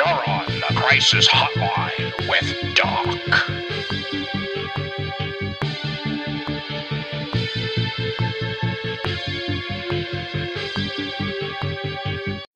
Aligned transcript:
You're 0.00 0.30
on 0.30 0.46
the 0.46 0.74
Crisis 0.76 1.28
Hotline 1.28 2.14
with 2.26 2.74
Doc. 2.74 3.06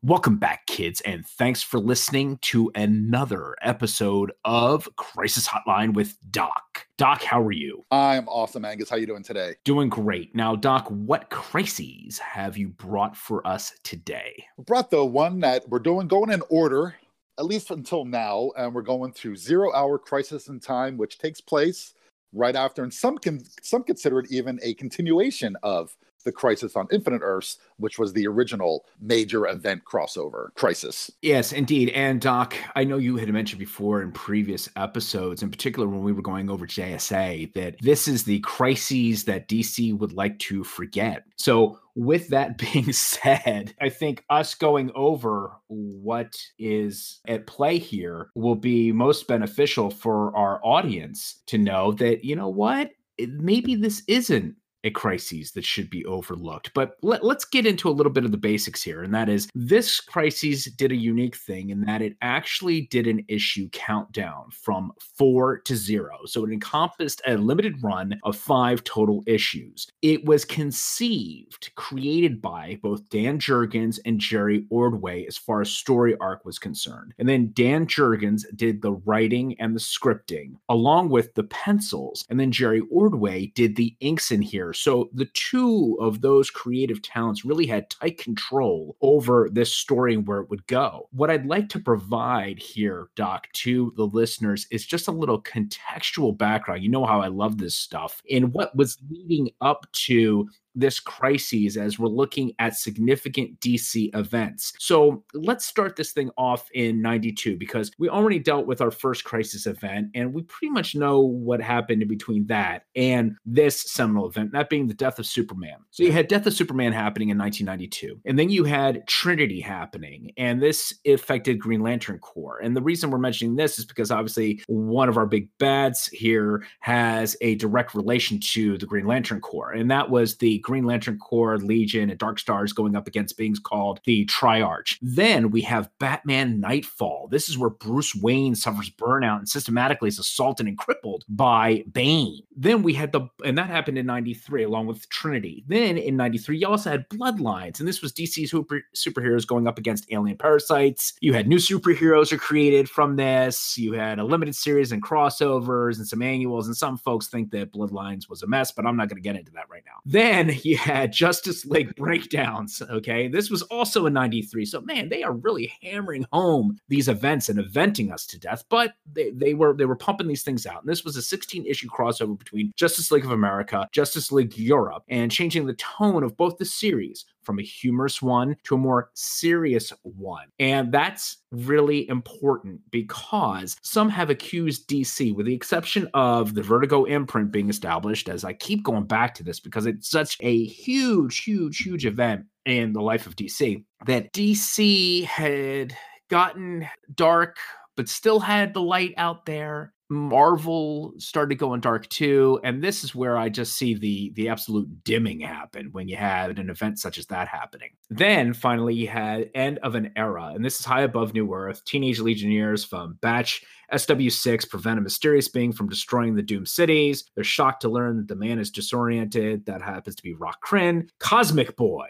Welcome 0.03 0.39
back, 0.39 0.67
kids, 0.67 1.03
and 1.03 1.27
thanks 1.27 1.63
for 1.63 1.79
listening 1.79 2.39
to 2.43 2.71
another 2.75 3.57
episode 3.61 4.33
of 4.47 4.89
Crisis 4.97 5.47
Hotline 5.47 5.93
with 5.93 6.17
Doc. 6.31 6.87
Doc, 6.97 7.23
how 7.23 7.43
are 7.43 7.53
you? 7.53 7.85
I'm 7.91 8.27
awesome, 8.27 8.65
Angus. 8.65 8.89
How 8.89 8.97
you 8.97 9.07
doing 9.07 9.23
today? 9.23 9.57
Doing 9.65 9.91
great. 9.91 10.35
Now, 10.35 10.57
Doc, 10.57 10.89
what 10.89 11.29
crises 11.29 12.19
have 12.21 12.57
you 12.57 12.69
brought 12.69 13.15
for 13.19 13.47
us 13.47 13.75
today? 13.83 14.47
We 14.57 14.65
brought 14.65 14.91
the 14.91 15.05
one 15.05 15.41
that 15.41 15.69
we're 15.69 15.81
doing 15.81 16.09
going 16.09 16.31
in 16.31 16.43
order, 16.49 16.95
at 17.39 17.47
least 17.47 17.71
until 17.71 18.05
now, 18.05 18.51
and 18.57 18.75
we're 18.75 18.83
going 18.83 19.13
through 19.13 19.37
Zero 19.37 19.73
Hour 19.75 19.99
Crisis 19.99 20.49
in 20.49 20.61
Time, 20.61 20.97
which 20.97 21.19
takes 21.19 21.41
place 21.41 21.95
right 22.33 22.57
after, 22.57 22.83
and 22.83 22.93
some 22.93 23.19
can 23.19 23.43
some 23.63 23.83
consider 23.83 24.19
it 24.21 24.31
even 24.31 24.59
a 24.63 24.75
continuation 24.75 25.57
of 25.63 25.97
the 26.25 26.33
Crisis 26.33 26.75
on 26.75 26.89
Infinite 26.91 27.21
Earths, 27.23 27.59
which 27.77 27.99
was 27.99 28.13
the 28.13 28.27
original 28.27 28.85
major 29.01 29.47
event 29.47 29.85
crossover 29.85 30.55
crisis. 30.55 31.11
Yes, 31.23 31.53
indeed. 31.53 31.91
And 31.91 32.21
Doc, 32.21 32.57
I 32.75 32.85
know 32.85 32.97
you 32.97 33.17
had 33.17 33.29
mentioned 33.33 33.59
before 33.59 34.03
in 34.03 34.11
previous 34.11 34.69
episodes, 34.77 35.43
in 35.43 35.51
particular 35.51 35.87
when 35.89 36.03
we 36.03 36.13
were 36.13 36.23
going 36.23 36.51
over 36.51 36.67
JSA, 36.67 37.53
that 37.55 37.77
this 37.81 38.09
is 38.09 38.25
the 38.25 38.41
crises 38.41 39.25
that 39.25 39.49
DC 39.49 39.97
would 39.99 40.13
like 40.13 40.39
to 40.41 40.65
forget. 40.65 41.25
So, 41.37 41.79
with 41.95 42.29
that 42.29 42.59
being 42.73 42.93
said, 42.93 43.75
I 43.81 43.89
think 43.89 44.25
us 44.31 44.55
going 44.55 44.91
over 44.95 45.53
what 45.67 46.35
is 46.59 47.21
at 47.27 47.47
play 47.47 47.79
here 47.79 48.31
will 48.35 48.57
be 48.57 48.93
most 48.93 49.27
beneficial 49.29 49.91
for 49.91 50.37
our 50.37 50.61
audience 50.65 51.43
to 51.47 51.59
know 51.59 51.93
that, 51.93 52.25
you 52.25 52.37
know 52.37 52.49
what? 52.49 52.91
Maybe 53.19 53.75
this 53.75 54.03
isn't 54.09 54.57
a 54.85 54.91
crisis 54.91 55.53
that 55.53 55.65
should 55.65 55.91
be 55.91 56.05
overlooked. 56.05 56.73
But 56.75 56.97
let, 57.03 57.25
us 57.25 57.45
get 57.45 57.67
into 57.67 57.89
a 57.89 57.91
little 57.91 58.13
bit 58.13 58.25
of 58.25 58.31
the 58.31 58.37
basics 58.37 58.83
here. 58.83 59.03
And 59.03 59.15
that 59.15 59.29
is 59.29 59.49
this 59.55 60.01
crisis 60.01 60.71
did 60.71 60.93
a 60.93 60.97
unique 60.97 61.37
thing 61.37 61.71
in 61.71 61.81
that 61.83 62.03
it 62.03 62.17
actually 62.23 62.83
did 62.83 63.07
an 63.07 63.25
issue 63.29 63.69
countdown 63.73 64.51
from 64.53 64.93
four 65.01 65.59
to 65.61 65.75
zero. 65.75 66.19
So 66.27 66.45
it 66.45 66.53
encompassed 66.53 67.23
a 67.27 67.37
limited 67.37 67.83
run 67.83 68.21
of 68.25 68.37
five 68.37 68.85
total 68.85 69.25
issues. 69.27 69.89
It 70.03 70.25
was 70.27 70.45
conceived, 70.45 71.75
created 71.77 72.43
by 72.43 72.79
both 72.83 73.09
Dan 73.09 73.39
Jurgens 73.39 73.99
and 74.05 74.21
Jerry 74.21 74.67
Ordway 74.71 75.25
as 75.27 75.39
far 75.39 75.63
as 75.63 75.71
story 75.71 76.15
arc 76.21 76.45
was 76.45 76.59
concerned. 76.59 77.15
And 77.19 77.29
then 77.29 77.53
Dan 77.55 77.87
Jurgens 77.87 78.45
did 78.55 78.83
the 78.83 78.93
writing 78.93 79.57
and 79.59 79.75
the 79.75 79.81
scripting 79.81 80.57
along 80.69 81.09
with 81.09 81.33
the 81.35 81.45
pencils. 81.45 82.25
And 82.29 82.39
then 82.39 82.53
Jerry 82.53 82.83
Ordway 82.91 83.47
did 83.55 83.77
the 83.77 83.97
inks 84.01 84.31
in 84.31 84.43
here 84.43 84.74
so 84.75 85.11
the 85.13 85.29
two 85.35 85.97
of 86.01 86.21
those 86.21 86.51
creative 86.51 87.03
talents 87.03 87.45
really 87.45 87.67
had 87.67 87.91
tight 87.91 88.19
control 88.19 88.97
over 89.01 89.49
this 89.51 89.73
story 89.73 90.15
and 90.15 90.27
where 90.27 90.41
it 90.41 90.51
would 90.51 90.67
go. 90.67 91.09
What 91.13 91.31
I'd 91.31 91.47
like 91.47 91.69
to 91.71 91.81
provide 91.81 92.59
here, 92.59 93.09
Doc, 93.17 93.49
to 93.55 93.93
the 93.97 94.07
listeners 94.07 94.67
is 94.71 94.87
just 94.87 95.09
a 95.09 95.13
little 95.13 95.43
contextual 95.43 96.37
background. 96.37 96.83
You 96.83 96.91
know 96.91 97.07
how 97.07 97.21
I 97.21 97.29
love 97.29 97.59
this 97.59 97.75
stuff. 97.75 98.23
And 98.31 98.53
what 98.53 98.75
was 98.77 98.99
leading 99.11 99.51
up 99.61 99.87
to 99.93 100.49
this 100.75 101.01
crisis 101.01 101.77
as 101.77 101.99
we're 101.99 102.09
looking 102.09 102.53
at 102.59 102.77
significant 102.77 103.59
DC 103.61 104.15
events. 104.15 104.73
So 104.79 105.25
let's 105.33 105.65
start 105.65 105.97
this 105.97 106.13
thing 106.13 106.31
off 106.37 106.69
in 106.75 107.01
92 107.01 107.57
because 107.57 107.91
we 107.99 108.09
already 108.09 108.39
dealt 108.39 108.67
with 108.67 108.81
our 108.81 108.91
first 108.91 109.25
crisis 109.25 109.67
event 109.67 110.09
and 110.15 110.33
we 110.33 110.43
pretty 110.43 110.71
much 110.71 110.95
know 110.95 111.21
what 111.21 111.61
happened 111.61 112.03
in 112.03 112.09
between 112.09 112.47
that 112.47 112.85
and 112.97 113.37
this 113.45 113.83
seminal 113.83 114.29
event, 114.29 114.53
that 114.53 114.71
being 114.71 114.87
the 114.87 114.95
death 114.95 115.19
of 115.19 115.27
Superman. 115.27 115.77
So 115.91 116.03
you 116.03 116.13
had 116.13 116.29
Death 116.29 116.47
of 116.47 116.55
Superman 116.55 116.93
happening 116.93 117.29
in 117.29 117.39
1992, 117.39 118.21
and 118.25 118.39
then 118.39 118.51
you 118.51 118.65
had 118.65 119.07
Trinity 119.07 119.61
happening, 119.61 120.33
and 120.37 120.61
this 120.61 120.95
affected 121.07 121.59
Green 121.61 121.83
Lantern 121.83 122.19
Corps. 122.19 122.59
And 122.63 122.77
the 122.77 122.83
reason 122.83 123.11
we're 123.11 123.19
mentioning 123.19 123.57
this 123.57 123.79
is 123.79 123.85
because 123.85 124.11
obviously 124.11 124.63
one 124.67 125.09
of 125.09 125.17
our 125.17 125.27
big 125.27 125.49
bads 125.59 126.07
here 126.09 126.65
has 126.81 127.37
a 127.41 127.55
direct 127.57 127.95
relation 127.95 128.41
to 128.41 128.79
the 128.79 128.87
Green 128.87 129.07
Lantern 129.07 129.41
Corps, 129.41 129.73
and 129.73 129.91
that 129.91 130.11
was 130.11 130.37
the 130.39 130.59
Green 130.65 130.85
Lantern 130.85 131.19
Corps, 131.19 131.59
Legion, 131.59 132.11
and 132.11 132.19
Dark 132.19 132.39
Stars 132.39 132.73
going 132.73 132.97
up 132.97 133.07
against 133.07 133.37
beings 133.37 133.61
called 133.61 134.01
the 134.05 134.27
Triarch. 134.27 134.99
Then 135.01 135.51
we 135.51 135.61
have 135.63 135.91
Batman 136.01 136.59
Knightfall. 136.59 137.29
This 137.31 137.49
is 137.49 137.57
where 137.57 137.71
Bruce 137.71 138.15
Wayne 138.15 138.55
suffers 138.55 138.91
burnout 138.91 139.39
and 139.39 139.49
systematically 139.49 140.09
is 140.09 140.19
assaulted 140.19 140.67
and 140.67 140.79
crippled 140.79 141.25
by 141.29 141.85
Bane. 141.93 142.41
Then 142.57 142.83
we 142.83 142.95
had 142.95 143.13
the, 143.13 143.29
and 143.45 143.57
that 143.59 143.69
happened 143.69 143.99
in 143.99 144.07
93 144.07 144.65
along 144.65 144.87
with 144.87 145.09
Trinity. 145.11 145.65
Then 145.69 145.99
in 145.99 146.17
93, 146.17 146.59
you 146.59 146.67
also 146.67 146.91
had 146.91 147.09
Bloodlines, 147.09 147.79
and 147.79 147.87
this 147.87 148.03
was 148.03 148.13
DC's 148.13 148.51
super, 148.51 148.83
superheroes 148.97 149.47
going 149.47 149.69
up 149.69 149.79
against 149.79 150.11
alien 150.11 150.39
parasites. 150.39 151.13
You 151.21 151.35
had 151.35 151.47
new 151.47 151.59
superheroes 151.59 152.33
are 152.33 152.39
created 152.39 152.89
from 152.89 153.17
this. 153.17 153.77
You 153.77 153.93
had 153.93 154.19
a 154.19 154.25
limited 154.25 154.55
series 154.55 154.93
and 154.93 155.03
crossovers 155.03 155.99
and 155.99 156.09
some 156.09 156.23
annuals, 156.23 156.67
and 156.67 156.77
some 156.77 156.97
folks 156.97 157.29
think 157.29 157.51
that 157.51 157.73
Bloodlines 157.73 158.29
was 158.29 158.43
a 158.43 158.47
mess, 158.47 158.73
but 158.73 158.87
I'm 158.87 158.97
not 158.97 159.09
going 159.09 159.23
to 159.23 159.29
get 159.29 159.37
into 159.37 159.53
that 159.53 159.69
right 159.69 159.83
now. 159.87 160.01
Then 160.05 160.54
you 160.63 160.77
had 160.77 161.13
Justice 161.13 161.65
League 161.65 161.95
breakdowns. 161.97 162.83
Okay. 162.83 163.29
This 163.29 163.51
was 163.51 163.63
also 163.63 164.07
in 164.07 164.13
93. 164.13 164.65
So 164.65 164.81
man, 164.81 165.09
they 165.09 165.23
are 165.23 165.33
really 165.33 165.73
hammering 165.83 166.27
home 166.33 166.79
these 166.89 167.09
events 167.09 167.49
and 167.49 167.59
eventing 167.59 168.13
us 168.13 168.27
to 168.27 168.39
death. 168.39 168.65
But 168.69 168.95
they, 169.13 169.31
they 169.31 169.55
were 169.55 169.75
they 169.75 169.87
were 169.87 169.97
pumping 169.97 170.29
these 170.29 170.43
things 170.43 170.67
out. 170.67 170.83
And 170.83 170.91
this 170.91 171.05
was 171.05 171.17
a 171.17 171.23
16 171.23 171.67
issue 171.67 171.89
crossover 171.89 172.39
between 172.39 172.73
Justice 172.77 173.11
League 173.11 173.25
of 173.25 173.31
America, 173.31 173.89
Justice 173.93 174.33
League 174.33 174.57
Europe, 174.57 175.05
and 175.09 175.31
changing 175.31 175.67
the 175.67 175.75
tone 175.75 176.23
of 176.23 176.37
both 176.37 176.59
the 176.59 176.65
series 176.65 177.25
from 177.45 177.59
a 177.59 177.63
humorous 177.63 178.21
one 178.21 178.57
to 178.65 178.75
a 178.75 178.79
more 178.79 179.11
serious 179.15 179.93
one. 180.03 180.47
And 180.59 180.93
that's 180.93 181.39
really 181.51 182.09
important 182.09 182.81
because 182.91 183.77
some 183.83 184.09
have 184.09 184.31
accused 184.31 184.89
DC, 184.89 185.35
with 185.35 185.47
the 185.47 185.55
exception 185.55 186.09
of 186.15 186.55
the 186.55 186.63
Vertigo 186.63 187.05
imprint 187.05 187.53
being 187.53 187.69
established, 187.69 188.29
as 188.29 188.45
I 188.45 188.53
keep 188.53 188.83
going 188.83 189.05
back 189.05 189.35
to 189.35 189.43
this 189.43 189.61
because 189.61 189.87
it's 189.87 190.11
such 190.11 190.37
a 190.41 190.65
huge, 190.65 191.43
huge, 191.45 191.79
huge 191.79 192.07
event 192.07 192.47
in 192.67 192.93
the 192.93 193.03
life 193.03 193.27
of 193.27 193.37
DC, 193.37 193.85
that 194.07 194.33
DC 194.33 195.25
had 195.25 195.95
gotten 196.31 196.89
dark 197.15 197.59
but 197.97 198.09
still 198.09 198.41
had 198.41 198.75
the 198.75 198.83
light 198.83 199.15
out 199.17 199.47
there 199.47 199.93
Marvel 200.15 201.13
started 201.19 201.57
going 201.57 201.81
dark 201.81 202.09
too, 202.09 202.61
and 202.65 202.83
this 202.83 203.05
is 203.05 203.15
where 203.15 203.37
I 203.37 203.49
just 203.49 203.77
see 203.77 203.95
the 203.95 204.33
the 204.35 204.49
absolute 204.49 205.05
dimming 205.05 205.41
happen 205.41 205.89
when 205.93 206.09
you 206.09 206.17
had 206.17 206.59
an 206.59 206.71
event 206.71 206.99
such 206.99 207.19
as 207.19 207.27
that 207.27 207.49
happening. 207.49 207.91
Then 208.11 208.53
finally, 208.53 208.95
you 208.95 209.09
had 209.09 209.51
end 209.55 209.79
of 209.79 209.95
an 209.95 210.13
era, 210.17 210.53
and 210.55 210.65
this 210.65 210.81
is 210.81 210.87
high 210.87 211.03
above 211.03 211.35
New 211.35 211.53
Earth. 211.53 211.85
Teenage 211.85 212.21
Legionnaires 212.21 212.85
from 212.85 213.19
Batch 213.21 213.65
SW6 213.93 214.69
prevent 214.69 214.99
a 214.99 215.03
mysterious 215.03 215.49
being 215.49 215.73
from 215.73 215.89
destroying 215.89 216.35
the 216.35 216.43
doomed 216.43 216.69
cities. 216.69 217.25
They're 217.35 217.45
shocked 217.45 217.83
to 217.83 217.89
learn 217.89 218.17
that 218.17 218.29
the 218.29 218.37
man 218.37 218.59
is 218.59 218.71
disoriented. 218.71 219.67
That 219.67 219.83
happens 219.83 220.17
to 220.17 220.23
be 220.23 220.35
Rokk 220.35 220.61
Krinn. 220.65 221.09
Cosmic 221.19 221.77
Boy 221.77 222.09